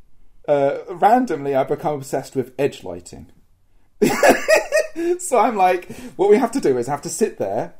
uh, 0.48 0.78
randomly 0.90 1.54
i 1.54 1.64
become 1.64 1.94
obsessed 1.94 2.34
with 2.36 2.52
edge 2.58 2.84
lighting 2.84 3.30
so 5.18 5.38
i'm 5.38 5.56
like 5.56 5.90
what 6.16 6.28
we 6.30 6.36
have 6.38 6.50
to 6.52 6.60
do 6.60 6.76
is 6.78 6.86
have 6.86 7.02
to 7.02 7.08
sit 7.08 7.38
there 7.38 7.74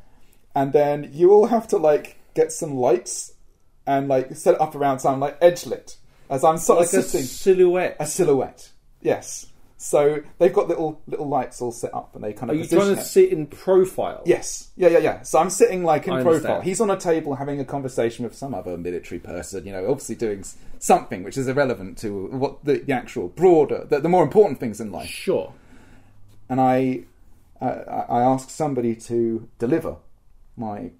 and 0.54 0.72
then 0.72 1.10
you 1.12 1.32
all 1.32 1.46
have 1.46 1.66
to 1.68 1.76
like 1.76 2.18
get 2.34 2.52
some 2.52 2.74
lights 2.74 3.32
and 3.86 4.08
like 4.08 4.34
set 4.36 4.54
it 4.54 4.60
up 4.60 4.74
around 4.74 4.98
so 4.98 5.08
i'm 5.10 5.20
like 5.20 5.36
edge 5.40 5.64
lit 5.66 5.96
as 6.28 6.42
i'm 6.44 6.58
sort 6.58 6.80
Like 6.80 6.88
of 6.88 6.94
a 6.94 7.02
sitting 7.02 7.26
silhouette. 7.26 7.96
a 8.00 8.06
silhouette. 8.06 8.70
Yes. 9.00 9.46
So 9.88 10.20
they've 10.38 10.52
got 10.52 10.66
little 10.66 11.00
little 11.06 11.28
lights 11.28 11.62
all 11.62 11.70
set 11.70 11.94
up, 11.94 12.16
and 12.16 12.24
they 12.24 12.32
kind 12.32 12.50
Are 12.50 12.54
of 12.54 12.58
you 12.58 12.64
position 12.64 12.80
trying 12.86 12.94
to 12.96 13.00
it. 13.02 13.04
sit 13.04 13.30
in 13.30 13.46
profile? 13.46 14.20
Yes. 14.26 14.70
Yeah, 14.74 14.88
yeah, 14.88 14.98
yeah. 14.98 15.22
So 15.22 15.38
I'm 15.38 15.48
sitting 15.48 15.84
like 15.84 16.08
in 16.08 16.12
I 16.14 16.22
profile. 16.22 16.34
understand. 16.34 16.64
He's 16.64 16.80
on 16.80 16.90
a 16.90 16.96
table 16.98 17.36
having 17.36 17.60
a 17.60 17.64
conversation 17.64 18.24
with 18.24 18.34
some 18.34 18.52
other 18.52 18.76
military 18.76 19.20
person. 19.20 19.64
You 19.64 19.70
know, 19.70 19.88
obviously 19.88 20.16
doing 20.16 20.42
something 20.80 21.22
which 21.22 21.38
is 21.38 21.46
irrelevant 21.46 21.98
to 21.98 22.26
what 22.26 22.64
the, 22.64 22.78
the 22.78 22.92
actual 22.92 23.28
broader, 23.28 23.86
the, 23.88 24.00
the 24.00 24.08
more 24.08 24.24
important 24.24 24.58
things 24.58 24.80
in 24.80 24.90
life. 24.90 25.08
Sure. 25.08 25.52
And 26.48 26.60
I, 26.60 27.04
I, 27.60 27.66
I 27.68 28.22
asked 28.22 28.50
somebody 28.50 28.96
to 28.96 29.48
deliver 29.60 29.98
my 30.56 30.90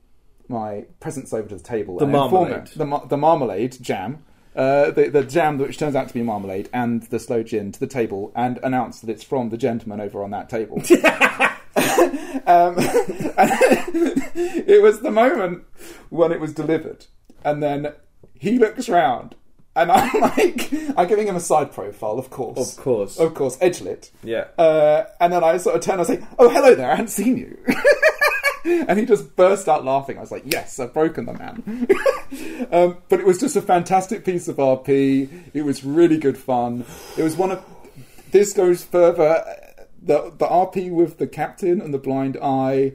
my 0.48 0.84
presents 1.00 1.32
over 1.32 1.48
to 1.48 1.56
the 1.56 1.62
table. 1.62 1.98
The 1.98 2.04
and 2.04 2.12
marmalade. 2.12 2.68
them- 2.68 2.90
the, 2.90 3.00
the 3.08 3.16
marmalade 3.16 3.78
jam. 3.80 4.22
Uh, 4.56 4.90
the, 4.90 5.08
the 5.10 5.22
jam 5.22 5.58
which 5.58 5.76
turns 5.78 5.94
out 5.94 6.08
to 6.08 6.14
be 6.14 6.22
marmalade 6.22 6.66
and 6.72 7.02
the 7.04 7.18
slow 7.18 7.42
gin 7.42 7.70
to 7.72 7.78
the 7.78 7.86
table 7.86 8.32
and 8.34 8.58
announce 8.62 9.00
that 9.00 9.10
it's 9.10 9.22
from 9.22 9.50
the 9.50 9.58
gentleman 9.58 10.00
over 10.00 10.24
on 10.24 10.30
that 10.30 10.48
table. 10.48 10.78
um, 12.46 12.74
it 14.66 14.82
was 14.82 15.00
the 15.00 15.10
moment 15.10 15.64
when 16.10 16.32
it 16.32 16.40
was 16.40 16.52
delivered, 16.54 17.06
and 17.44 17.62
then 17.62 17.92
he 18.38 18.58
looks 18.58 18.88
round, 18.88 19.34
and 19.74 19.92
I'm 19.92 20.20
like, 20.20 20.72
I'm 20.96 21.06
giving 21.06 21.26
him 21.28 21.36
a 21.36 21.40
side 21.40 21.72
profile, 21.72 22.18
of 22.18 22.30
course, 22.30 22.76
Of 22.76 22.82
course. 22.82 23.18
of 23.18 23.34
course, 23.34 23.58
edge 23.60 23.80
lit. 23.82 24.10
Yeah. 24.24 24.46
Uh, 24.58 25.04
and 25.20 25.32
then 25.32 25.44
I 25.44 25.58
sort 25.58 25.76
of 25.76 25.82
turn 25.82 25.98
and 25.98 26.06
say, 26.06 26.24
"Oh, 26.38 26.48
hello 26.48 26.74
there! 26.74 26.90
I 26.90 26.94
hadn't 26.94 27.08
seen 27.08 27.36
you." 27.36 27.58
and 28.88 28.98
he 28.98 29.04
just 29.04 29.36
burst 29.36 29.68
out 29.68 29.84
laughing. 29.84 30.18
I 30.18 30.20
was 30.20 30.32
like, 30.32 30.42
"Yes, 30.44 30.80
I've 30.80 30.92
broken 30.92 31.26
the 31.26 31.34
man." 31.34 31.86
um, 32.72 32.98
but 33.08 33.20
it 33.20 33.26
was 33.26 33.38
just 33.38 33.54
a 33.54 33.62
fantastic 33.62 34.24
piece 34.24 34.48
of 34.48 34.56
RP. 34.56 35.28
It 35.54 35.62
was 35.62 35.84
really 35.84 36.18
good 36.18 36.36
fun. 36.36 36.84
It 37.16 37.22
was 37.22 37.36
one 37.36 37.52
of 37.52 37.64
this 38.32 38.52
goes 38.52 38.84
further. 38.84 39.44
the 40.02 40.32
the 40.36 40.46
RP 40.46 40.90
with 40.90 41.18
the 41.18 41.28
captain 41.28 41.80
and 41.80 41.94
the 41.94 41.98
blind 41.98 42.36
eye 42.42 42.92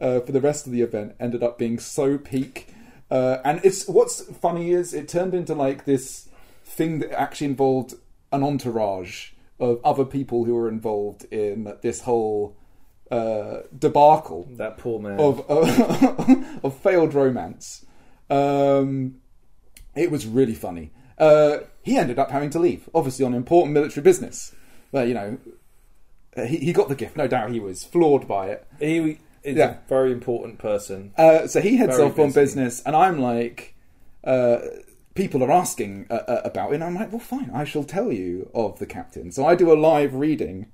uh, 0.00 0.20
for 0.20 0.32
the 0.32 0.40
rest 0.40 0.66
of 0.66 0.72
the 0.72 0.82
event 0.82 1.14
ended 1.20 1.42
up 1.42 1.56
being 1.56 1.78
so 1.78 2.18
peak. 2.18 2.68
Uh, 3.08 3.38
and 3.44 3.60
it's 3.62 3.86
what's 3.86 4.22
funny 4.22 4.72
is 4.72 4.92
it 4.92 5.08
turned 5.08 5.34
into 5.34 5.54
like 5.54 5.84
this 5.84 6.28
thing 6.64 6.98
that 6.98 7.12
actually 7.12 7.46
involved 7.46 7.94
an 8.32 8.42
entourage 8.42 9.30
of 9.60 9.78
other 9.84 10.04
people 10.04 10.44
who 10.44 10.54
were 10.54 10.68
involved 10.68 11.26
in 11.30 11.76
this 11.82 12.00
whole 12.00 12.56
uh, 13.12 13.62
debacle 13.78 14.48
That 14.56 14.78
poor 14.78 14.98
man. 15.00 15.20
of 15.20 15.40
of, 15.50 15.68
of 16.64 16.76
failed 16.78 17.14
romance. 17.14 17.84
Um, 18.30 19.16
it 19.94 20.10
was 20.10 20.26
really 20.26 20.54
funny. 20.54 20.90
Uh, 21.18 21.58
he 21.82 21.96
ended 21.98 22.18
up 22.18 22.30
having 22.30 22.50
to 22.50 22.58
leave, 22.58 22.88
obviously 22.94 23.24
on 23.24 23.34
important 23.34 23.74
military 23.74 24.02
business. 24.02 24.54
But 24.90 25.08
you 25.08 25.14
know, 25.14 25.38
uh, 26.36 26.44
he, 26.44 26.58
he 26.58 26.72
got 26.72 26.88
the 26.88 26.94
gift. 26.94 27.16
No 27.16 27.28
doubt 27.28 27.50
he 27.50 27.60
was 27.60 27.84
floored 27.84 28.26
by 28.26 28.48
it. 28.48 28.66
he 28.80 29.18
is 29.42 29.56
Yeah. 29.56 29.70
a 29.84 29.88
very 29.88 30.12
important 30.12 30.58
person. 30.58 31.12
Uh, 31.18 31.46
so 31.46 31.60
he 31.60 31.76
heads 31.76 31.96
Very 31.96 32.08
off 32.08 32.18
on 32.18 32.32
business, 32.32 32.80
and 32.86 32.94
I'm 32.96 33.20
like, 33.20 33.74
uh, 34.24 34.58
people 35.14 35.42
are 35.44 35.50
asking 35.50 36.06
uh, 36.10 36.14
uh, 36.14 36.40
about 36.44 36.70
it, 36.72 36.76
and 36.76 36.84
I'm 36.84 36.94
like, 36.94 37.10
well, 37.12 37.18
fine, 37.20 37.50
I 37.52 37.64
shall 37.64 37.84
tell 37.84 38.10
you 38.12 38.50
of 38.54 38.78
the 38.78 38.86
captain. 38.86 39.32
So 39.32 39.44
I 39.44 39.54
do 39.56 39.72
a 39.72 39.74
live 39.78 40.14
reading 40.14 40.72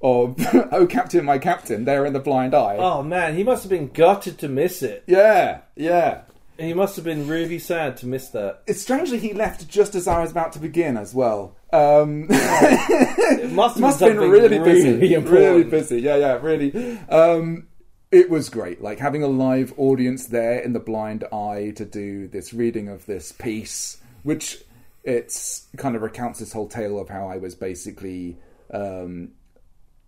of 0.00 0.36
"Oh 0.72 0.86
Captain, 0.86 1.24
My 1.24 1.38
Captain" 1.38 1.84
there 1.84 2.04
in 2.06 2.12
the 2.12 2.20
blind 2.20 2.54
eye. 2.54 2.76
Oh 2.76 3.02
man, 3.02 3.36
he 3.36 3.44
must 3.44 3.62
have 3.62 3.70
been 3.70 3.88
gutted 3.88 4.38
to 4.38 4.48
miss 4.48 4.82
it. 4.82 5.04
Yeah, 5.06 5.60
yeah. 5.76 6.22
He 6.58 6.72
must 6.72 6.94
have 6.94 7.04
been 7.04 7.26
really 7.26 7.58
sad 7.58 7.96
to 7.98 8.06
miss 8.06 8.28
that. 8.28 8.62
It's 8.68 8.80
strangely 8.80 9.18
he 9.18 9.32
left 9.32 9.68
just 9.68 9.96
as 9.96 10.06
I 10.06 10.20
was 10.20 10.30
about 10.30 10.52
to 10.52 10.60
begin 10.60 10.96
as 10.96 11.12
well. 11.12 11.56
Um, 11.72 12.28
It 12.30 13.50
must 13.50 13.74
have 13.74 13.82
must 13.82 13.98
been 13.98 14.10
have 14.10 14.20
been 14.20 14.30
really 14.30 14.58
busy, 14.58 14.92
really 14.92 15.16
really 15.18 15.64
busy. 15.64 16.00
Yeah, 16.00 16.16
yeah, 16.16 16.38
really. 16.40 16.98
Um, 17.08 17.66
it 18.12 18.30
was 18.30 18.48
great, 18.48 18.80
like 18.80 19.00
having 19.00 19.24
a 19.24 19.26
live 19.26 19.74
audience 19.76 20.26
there 20.26 20.60
in 20.60 20.72
the 20.72 20.78
blind 20.78 21.24
eye 21.32 21.72
to 21.74 21.84
do 21.84 22.28
this 22.28 22.54
reading 22.54 22.88
of 22.88 23.04
this 23.06 23.32
piece, 23.32 24.00
which 24.22 24.62
it's 25.02 25.66
kind 25.76 25.96
of 25.96 26.02
recounts 26.02 26.38
this 26.38 26.52
whole 26.52 26.68
tale 26.68 27.00
of 27.00 27.08
how 27.08 27.26
I 27.26 27.38
was 27.38 27.56
basically 27.56 28.38
um, 28.72 29.32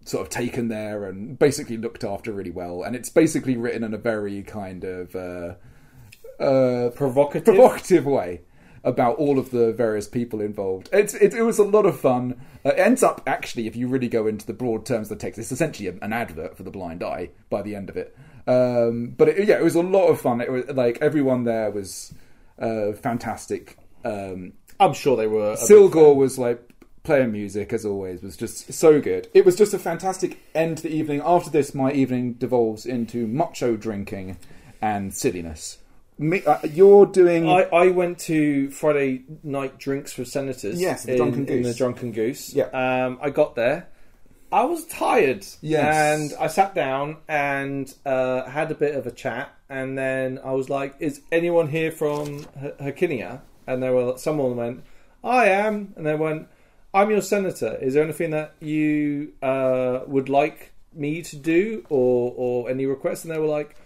sort 0.06 0.22
of 0.22 0.30
taken 0.30 0.68
there 0.68 1.04
and 1.04 1.38
basically 1.38 1.76
looked 1.76 2.04
after 2.04 2.32
really 2.32 2.50
well, 2.50 2.82
and 2.82 2.96
it's 2.96 3.10
basically 3.10 3.56
written 3.56 3.84
in 3.84 3.92
a 3.92 3.98
very 3.98 4.42
kind 4.42 4.84
of 4.84 5.14
uh, 5.14 5.54
uh, 6.42 6.90
Provocative. 6.90 7.44
provocative 7.44 8.06
way 8.06 8.42
about 8.84 9.16
all 9.16 9.38
of 9.38 9.50
the 9.50 9.72
various 9.72 10.06
people 10.06 10.40
involved. 10.40 10.88
It's, 10.92 11.12
it, 11.14 11.34
it 11.34 11.42
was 11.42 11.58
a 11.58 11.64
lot 11.64 11.86
of 11.86 11.98
fun. 11.98 12.40
Uh, 12.64 12.70
it 12.70 12.78
ends 12.78 13.02
up 13.02 13.20
actually, 13.26 13.66
if 13.66 13.74
you 13.74 13.88
really 13.88 14.08
go 14.08 14.28
into 14.28 14.46
the 14.46 14.52
broad 14.52 14.86
terms 14.86 15.10
of 15.10 15.18
the 15.18 15.22
text, 15.22 15.40
it's 15.40 15.50
essentially 15.50 15.88
an 15.88 16.12
advert 16.12 16.56
for 16.56 16.62
the 16.62 16.70
blind 16.70 17.02
eye 17.02 17.30
by 17.50 17.62
the 17.62 17.74
end 17.74 17.90
of 17.90 17.96
it. 17.96 18.16
Um, 18.46 19.08
but 19.16 19.28
it, 19.28 19.48
yeah, 19.48 19.58
it 19.58 19.64
was 19.64 19.74
a 19.74 19.82
lot 19.82 20.06
of 20.06 20.20
fun. 20.20 20.40
It 20.40 20.52
was 20.52 20.68
like 20.68 20.98
everyone 21.00 21.42
there 21.42 21.70
was 21.72 22.14
uh, 22.60 22.92
fantastic. 22.92 23.76
Um, 24.04 24.52
I'm 24.78 24.92
sure 24.92 25.16
they 25.16 25.26
were. 25.26 25.52
a 25.52 25.56
big 25.56 25.64
Silgor 25.68 26.14
was 26.14 26.38
like 26.38 26.65
playing 27.06 27.32
music 27.32 27.72
as 27.72 27.86
always 27.86 28.20
was 28.20 28.36
just 28.36 28.72
so 28.72 29.00
good. 29.00 29.28
It 29.32 29.46
was 29.46 29.56
just 29.56 29.72
a 29.72 29.78
fantastic 29.78 30.42
end 30.54 30.78
to 30.78 30.82
the 30.82 30.94
evening. 30.94 31.22
After 31.24 31.48
this, 31.48 31.74
my 31.74 31.92
evening 31.92 32.34
devolves 32.34 32.84
into 32.84 33.26
macho 33.26 33.76
drinking 33.76 34.36
and 34.82 35.14
silliness. 35.14 35.78
Me, 36.18 36.42
uh, 36.44 36.58
you're 36.64 37.06
doing 37.06 37.48
I, 37.48 37.62
I 37.64 37.88
went 37.88 38.18
to 38.20 38.70
Friday 38.70 39.24
night 39.42 39.78
drinks 39.78 40.16
with 40.18 40.28
senators. 40.28 40.80
Yes, 40.80 41.04
the 41.04 41.12
in, 41.12 41.18
Drunken 41.18 41.48
in 41.48 41.62
the 41.62 41.74
Drunken 41.74 42.12
Goose. 42.12 42.54
Yeah. 42.54 42.64
Um, 42.64 43.18
I 43.22 43.30
got 43.30 43.54
there. 43.54 43.88
I 44.50 44.64
was 44.64 44.86
tired. 44.86 45.46
Yes. 45.60 45.94
And 45.94 46.32
I 46.40 46.46
sat 46.46 46.74
down 46.74 47.18
and 47.28 47.92
uh, 48.04 48.44
had 48.48 48.70
a 48.70 48.74
bit 48.74 48.94
of 48.94 49.06
a 49.06 49.10
chat, 49.10 49.54
and 49.68 49.98
then 49.98 50.40
I 50.42 50.52
was 50.52 50.70
like, 50.70 50.94
"Is 51.00 51.20
anyone 51.30 51.68
here 51.68 51.92
from 51.92 52.46
H- 52.60 52.74
Hercynia?" 52.80 53.42
And 53.66 53.82
there 53.82 53.92
were 53.92 54.16
someone 54.16 54.56
went, 54.56 54.84
"I 55.22 55.46
am," 55.48 55.92
and 55.96 56.06
they 56.06 56.14
went, 56.14 56.48
"I'm 56.96 57.10
your 57.10 57.22
senator. 57.22 57.76
Is 57.80 57.94
there 57.94 58.02
anything 58.02 58.30
that 58.30 58.54
you 58.60 59.32
uh, 59.42 60.00
would 60.06 60.28
like 60.28 60.72
me 60.94 61.22
to 61.22 61.36
do, 61.36 61.84
or 61.90 62.32
or 62.36 62.70
any 62.70 62.86
requests?" 62.86 63.24
And 63.24 63.32
they 63.32 63.38
were 63.38 63.46
like, 63.46 63.76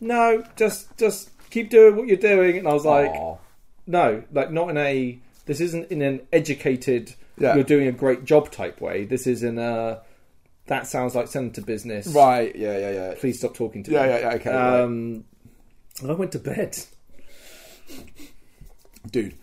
"No, 0.00 0.44
just 0.56 0.96
just 0.98 1.30
keep 1.50 1.70
doing 1.70 1.96
what 1.96 2.06
you're 2.08 2.16
doing." 2.34 2.58
And 2.58 2.66
I 2.68 2.72
was 2.72 2.84
like, 2.84 3.10
Aw. 3.12 3.36
no, 3.86 4.22
like 4.32 4.50
not 4.50 4.68
in 4.70 4.76
a. 4.76 5.18
This 5.46 5.60
isn't 5.60 5.90
in 5.90 6.02
an 6.02 6.20
educated. 6.32 7.14
Yeah. 7.38 7.54
You're 7.54 7.64
doing 7.64 7.88
a 7.88 7.92
great 7.92 8.24
job 8.24 8.50
type 8.50 8.80
way. 8.80 9.04
This 9.04 9.26
is 9.26 9.42
in 9.42 9.58
a. 9.58 10.00
That 10.66 10.86
sounds 10.86 11.14
like 11.14 11.26
senator 11.28 11.60
business. 11.62 12.06
right, 12.08 12.54
yeah, 12.54 12.78
yeah, 12.78 12.90
yeah. 12.92 13.14
Please 13.18 13.38
stop 13.38 13.54
talking 13.54 13.82
to 13.84 13.90
Yeah, 13.90 14.02
me. 14.02 14.08
yeah, 14.10 14.18
yeah, 14.20 14.34
okay, 14.34 14.50
right. 14.54 14.80
Um, 14.82 15.24
and 16.00 16.10
I 16.10 16.14
went 16.14 16.32
to 16.32 16.38
bed. 16.38 16.78
Dude, 19.10 19.34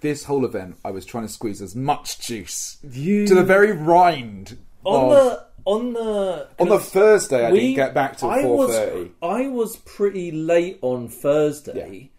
this 0.00 0.24
whole 0.24 0.44
event, 0.44 0.76
I 0.84 0.90
was 0.90 1.04
trying 1.04 1.26
to 1.26 1.32
squeeze 1.32 1.60
as 1.62 1.74
much 1.76 2.18
juice 2.20 2.78
You 2.88 3.26
to 3.26 3.34
the 3.34 3.44
very 3.44 3.72
rind. 3.72 4.58
on 4.84 5.04
of- 5.04 5.10
the 5.10 5.48
on 5.64 5.92
the 5.92 6.48
on 6.58 6.68
the 6.68 6.78
Thursday, 6.78 7.44
I 7.44 7.52
we- 7.52 7.60
didn't 7.60 7.76
get 7.76 7.92
back 7.94 8.16
till 8.16 8.30
I 8.30 8.42
four 8.42 8.56
was. 8.68 9.08
I 9.22 9.48
was 9.48 9.76
pretty 9.78 10.30
late 10.30 10.78
on 10.80 11.08
Thursday, 11.08 12.10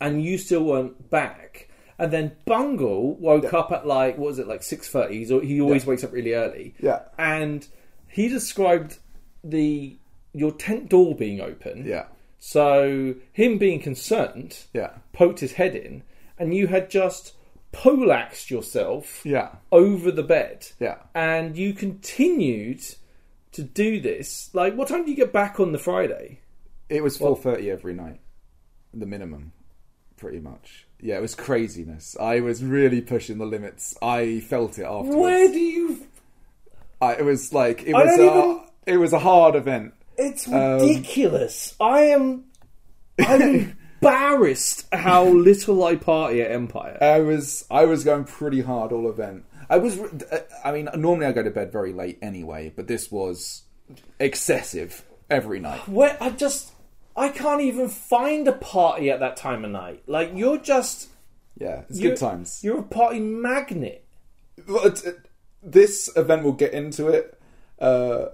and 0.00 0.22
you 0.22 0.38
still 0.38 0.64
weren't 0.64 1.10
back. 1.10 1.68
And 1.98 2.12
then 2.12 2.32
Bungle 2.44 3.14
woke 3.16 3.44
Yeah. 3.44 3.58
up 3.58 3.72
at 3.72 3.86
like 3.86 4.18
what 4.18 4.26
was 4.26 4.38
it 4.38 4.46
like 4.48 4.62
six 4.62 4.88
thirty? 4.88 5.24
He 5.24 5.60
always 5.60 5.84
Yeah. 5.84 5.88
wakes 5.90 6.04
up 6.04 6.12
really 6.12 6.34
early. 6.34 6.74
Yeah. 6.80 7.00
and 7.18 7.66
he 8.08 8.28
described 8.28 8.98
the 9.42 9.96
your 10.32 10.52
tent 10.52 10.88
door 10.88 11.14
being 11.16 11.40
open. 11.40 11.84
Yeah, 11.86 12.06
So 12.38 13.14
him 13.32 13.58
being 13.58 13.80
concerned, 13.80 14.58
yeah, 14.72 14.90
poked 15.12 15.40
his 15.40 15.52
head 15.52 15.74
in, 15.74 16.02
and 16.38 16.54
you 16.54 16.66
had 16.66 16.90
just 16.90 17.34
poleaxed 17.72 18.50
yourself 18.50 19.24
yeah, 19.24 19.56
over 19.72 20.10
the 20.10 20.22
bed. 20.22 20.66
yeah. 20.78 20.96
And 21.14 21.56
you 21.56 21.72
continued 21.72 22.82
to 23.52 23.62
do 23.62 24.00
this. 24.00 24.50
Like, 24.52 24.74
what 24.76 24.88
time 24.88 25.00
did 25.00 25.08
you 25.10 25.16
get 25.16 25.32
back 25.32 25.58
on 25.60 25.72
the 25.72 25.78
Friday? 25.78 26.40
It 26.88 27.02
was 27.02 27.16
four 27.16 27.36
thirty 27.36 27.70
every 27.70 27.94
night, 27.94 28.20
the 28.92 29.06
minimum, 29.06 29.52
pretty 30.16 30.38
much. 30.40 30.86
Yeah, 31.00 31.16
it 31.16 31.22
was 31.22 31.34
craziness. 31.34 32.16
I 32.20 32.40
was 32.40 32.62
really 32.62 33.00
pushing 33.00 33.38
the 33.38 33.46
limits. 33.46 33.96
I 34.00 34.40
felt 34.40 34.78
it 34.78 34.84
afterwards. 34.84 35.16
Where 35.16 35.48
do 35.48 35.58
you? 35.58 36.06
I, 37.00 37.14
it 37.14 37.24
was 37.24 37.52
like 37.52 37.82
it 37.84 37.94
I 37.94 38.04
was. 38.04 38.18
A, 38.18 38.22
even- 38.24 38.60
It 38.86 38.96
was 38.98 39.12
a 39.12 39.18
hard 39.18 39.54
event. 39.56 39.94
It's 40.16 40.46
Um, 40.46 40.78
ridiculous. 40.80 41.74
I 41.80 42.00
am. 42.02 42.44
I'm 43.18 43.76
embarrassed 44.04 44.86
how 44.92 45.24
little 45.28 45.82
I 45.84 45.96
party 45.96 46.42
at 46.42 46.50
Empire. 46.50 46.98
I 47.00 47.20
was 47.20 47.64
I 47.70 47.84
was 47.84 48.04
going 48.04 48.24
pretty 48.24 48.62
hard 48.62 48.92
all 48.92 49.08
event. 49.08 49.44
I 49.68 49.78
was. 49.78 49.98
I 50.64 50.72
mean, 50.72 50.88
normally 50.96 51.26
I 51.26 51.32
go 51.32 51.42
to 51.42 51.50
bed 51.50 51.72
very 51.72 51.92
late 51.92 52.18
anyway, 52.20 52.72
but 52.74 52.86
this 52.86 53.10
was 53.10 53.62
excessive 54.18 55.04
every 55.30 55.60
night. 55.60 55.88
Where 55.88 56.16
I 56.20 56.30
just 56.30 56.72
I 57.16 57.28
can't 57.28 57.62
even 57.62 57.88
find 57.88 58.46
a 58.48 58.52
party 58.52 59.10
at 59.10 59.20
that 59.20 59.36
time 59.36 59.64
of 59.64 59.70
night. 59.70 60.02
Like 60.06 60.32
you're 60.34 60.58
just 60.58 61.08
Yeah, 61.58 61.82
it's 61.88 62.00
good 62.00 62.16
times. 62.16 62.60
You're 62.62 62.80
a 62.80 62.82
party 62.82 63.20
magnet. 63.20 64.06
This 65.62 66.14
event 66.14 66.44
will 66.44 66.52
get 66.52 66.72
into 66.74 67.08
it. 67.08 67.38
Uh, 67.78 68.26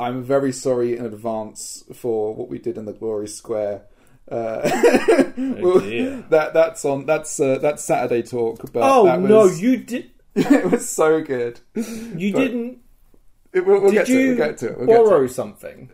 I'm 0.00 0.22
very 0.22 0.52
sorry 0.52 0.96
in 0.96 1.04
advance 1.04 1.84
for 1.92 2.34
what 2.34 2.48
we 2.48 2.58
did 2.58 2.78
in 2.78 2.84
the 2.84 2.92
Glory 2.92 3.28
Square. 3.28 3.82
Uh, 4.30 4.60
dear. 5.80 6.24
that 6.30 6.50
that's 6.54 6.84
on 6.84 7.06
that's 7.06 7.38
uh, 7.40 7.58
that's 7.58 7.82
Saturday 7.84 8.22
talk. 8.22 8.72
But 8.72 8.82
Oh 8.82 9.04
was, 9.18 9.28
no, 9.30 9.46
you 9.46 9.76
did. 9.78 10.10
it 10.34 10.70
was 10.70 10.88
so 10.88 11.22
good. 11.22 11.60
You 11.74 12.32
But- 12.32 12.38
didn't. 12.40 12.78
It- 13.52 13.64
we'll 13.66 13.80
we'll 13.80 13.90
Did 13.90 13.96
get 13.98 14.06
to 14.08 14.12
it. 14.12 14.20
you 14.22 14.28
We'll 14.28 14.36
get 14.36 14.58
to 14.58 14.66
it. 14.68 14.78
We'll 14.78 14.86
get 14.86 14.96
to 14.98 15.02
borrow 15.04 15.24
it. 15.24 15.28
something? 15.30 15.90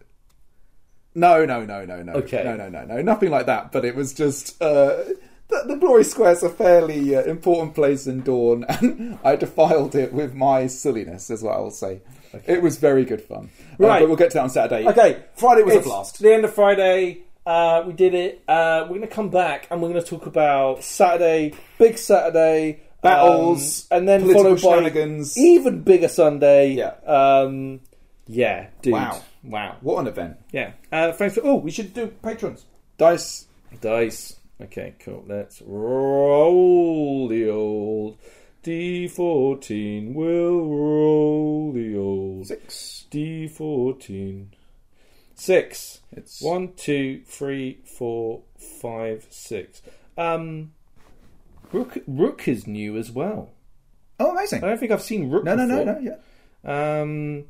No, 1.14 1.44
no, 1.44 1.64
no, 1.64 1.84
no, 1.84 2.02
no. 2.02 2.12
Okay. 2.14 2.42
No, 2.42 2.56
no, 2.56 2.68
no, 2.68 2.84
no. 2.84 3.00
Nothing 3.02 3.30
like 3.30 3.46
that. 3.46 3.70
But 3.72 3.84
it 3.84 3.94
was 3.94 4.12
just. 4.12 4.60
Uh, 4.60 5.04
the, 5.48 5.62
the 5.68 5.76
Glory 5.76 6.02
Square's 6.04 6.42
a 6.42 6.48
fairly 6.48 7.14
uh, 7.14 7.22
important 7.22 7.74
place 7.74 8.06
in 8.06 8.22
Dawn, 8.22 8.64
and 8.68 9.18
I 9.22 9.36
defiled 9.36 9.94
it 9.94 10.12
with 10.12 10.34
my 10.34 10.66
silliness, 10.66 11.30
is 11.30 11.42
what 11.42 11.54
I 11.54 11.60
will 11.60 11.70
say. 11.70 12.00
It 12.46 12.62
was 12.62 12.78
very 12.78 13.04
good 13.04 13.20
fun. 13.22 13.50
Uh, 13.78 13.86
Right. 13.86 14.00
but 14.00 14.08
we'll 14.08 14.16
get 14.16 14.30
to 14.30 14.38
that 14.38 14.42
on 14.44 14.50
Saturday. 14.50 14.88
Okay, 14.88 15.22
Friday 15.36 15.62
was 15.62 15.74
it's 15.74 15.86
a 15.86 15.88
blast. 15.88 16.18
The 16.18 16.32
end 16.34 16.44
of 16.46 16.54
Friday. 16.54 17.18
Uh, 17.46 17.82
we 17.86 17.92
did 17.92 18.14
it. 18.14 18.42
Uh, 18.48 18.82
we're 18.82 18.96
going 18.96 19.00
to 19.02 19.06
come 19.06 19.28
back 19.30 19.66
and 19.70 19.82
we're 19.82 19.90
going 19.90 20.02
to 20.02 20.06
talk 20.08 20.26
about 20.26 20.82
Saturday, 20.82 21.52
big 21.78 21.98
Saturday 21.98 22.80
Battles, 23.02 23.86
um, 23.90 23.98
and 23.98 24.08
then 24.08 24.32
followed 24.32 24.62
by 24.62 24.90
even 25.36 25.82
bigger 25.82 26.08
Sunday. 26.08 26.72
Yeah. 26.72 26.94
um, 27.06 27.80
yeah, 28.26 28.68
dude. 28.80 28.94
Wow. 28.94 29.22
wow, 29.42 29.76
What 29.82 29.98
an 30.00 30.06
event. 30.06 30.38
yeah. 30.52 30.72
Uh, 30.90 31.12
thanks 31.12 31.34
for. 31.34 31.42
Oh, 31.44 31.56
we 31.56 31.70
should 31.70 31.92
do 31.92 32.06
patrons. 32.22 32.64
Dice. 32.96 33.46
Dice. 33.82 34.36
Okay, 34.62 34.94
cool. 35.00 35.24
Let's 35.26 35.60
roll 35.60 37.28
the 37.28 37.50
old 37.50 38.16
D14 38.64 40.14
will 40.14 40.66
roll 40.66 41.72
the 41.72 41.96
old 41.98 42.46
Six. 42.46 43.04
D14. 43.10 44.46
Six. 45.34 46.00
It's 46.12 46.40
One, 46.40 46.72
two, 46.74 47.22
three, 47.26 47.78
four, 47.84 48.42
five, 48.80 49.26
six. 49.30 49.82
Um, 50.16 50.72
Rook, 51.72 51.98
Rook 52.06 52.46
is 52.46 52.66
new 52.66 52.96
as 52.96 53.10
well. 53.10 53.50
Oh, 54.20 54.30
amazing. 54.30 54.62
I 54.62 54.68
don't 54.68 54.78
think 54.78 54.92
I've 54.92 55.02
seen 55.02 55.28
Rook 55.30 55.44
No, 55.44 55.56
no, 55.56 55.66
no, 55.66 55.84
before. 55.84 56.00
no. 56.00 56.16
Yeah. 56.64 57.00
Um, 57.00 57.44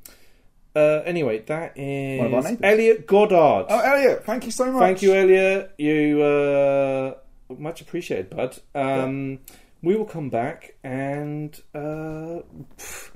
uh, 0.74 1.02
anyway, 1.04 1.40
that 1.40 1.74
is 1.78 2.20
One 2.20 2.34
of 2.34 2.46
our. 2.46 2.56
Elliot 2.62 3.06
Goddard. 3.06 3.66
Oh, 3.68 3.78
Elliot, 3.80 4.24
thank 4.24 4.44
you 4.46 4.50
so 4.50 4.72
much. 4.72 4.80
Thank 4.80 5.02
you, 5.02 5.14
Elliot. 5.14 5.72
You 5.78 6.22
uh, 6.22 7.14
much 7.58 7.80
appreciated, 7.82 8.30
bud. 8.30 8.58
Um, 8.74 9.40
We 9.82 9.94
will 9.94 10.06
come 10.06 10.30
back 10.30 10.74
and 10.82 11.54
uh, 11.74 12.40
pff, 12.78 13.10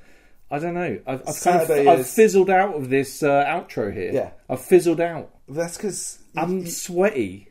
I 0.50 0.58
don't 0.58 0.74
know. 0.74 0.98
I've, 1.06 1.20
I've, 1.20 1.24
kind 1.26 1.34
Saturday 1.36 1.80
of, 1.82 1.88
I've 1.88 1.98
is- 2.00 2.14
fizzled 2.14 2.50
out 2.50 2.74
of 2.74 2.88
this 2.88 3.22
uh, 3.22 3.44
outro 3.44 3.92
here. 3.92 4.12
Yeah. 4.12 4.30
I've 4.48 4.60
fizzled 4.62 5.00
out. 5.00 5.30
That's 5.48 5.76
because 5.76 6.18
I'm 6.36 6.66
sweaty. 6.66 7.48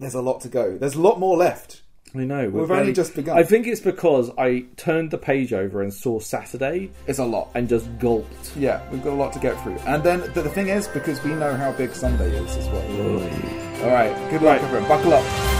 there's 0.00 0.14
a 0.14 0.22
lot 0.22 0.40
to 0.42 0.48
go. 0.48 0.76
There's 0.76 0.94
a 0.96 1.00
lot 1.00 1.18
more 1.20 1.36
left. 1.36 1.82
I 2.16 2.18
know. 2.24 2.48
We've 2.48 2.70
only 2.70 2.92
just 2.92 3.16
begun. 3.16 3.36
I 3.36 3.42
think 3.42 3.66
it's 3.66 3.80
because 3.80 4.30
I 4.38 4.66
turned 4.76 5.10
the 5.10 5.18
page 5.18 5.52
over 5.52 5.82
and 5.82 5.92
saw 5.92 6.20
Saturday 6.20 6.90
It's 7.08 7.18
a 7.18 7.24
lot. 7.24 7.48
and 7.54 7.68
just 7.68 7.88
gulped. 7.98 8.56
Yeah, 8.56 8.88
we've 8.90 9.02
got 9.02 9.14
a 9.14 9.16
lot 9.16 9.32
to 9.32 9.40
get 9.40 9.60
through. 9.64 9.78
And 9.86 10.02
then 10.04 10.20
the, 10.32 10.42
the 10.42 10.48
thing 10.50 10.68
is, 10.68 10.86
because 10.86 11.20
we 11.24 11.34
know 11.34 11.56
how 11.56 11.72
big 11.72 11.92
Sunday 11.92 12.30
is 12.36 12.56
as 12.56 12.68
well. 12.68 13.84
All 13.84 13.90
right, 13.90 14.14
good 14.30 14.42
luck, 14.42 14.60
Right. 14.60 14.62
everyone. 14.62 14.88
Buckle 14.88 15.14
up. 15.14 15.53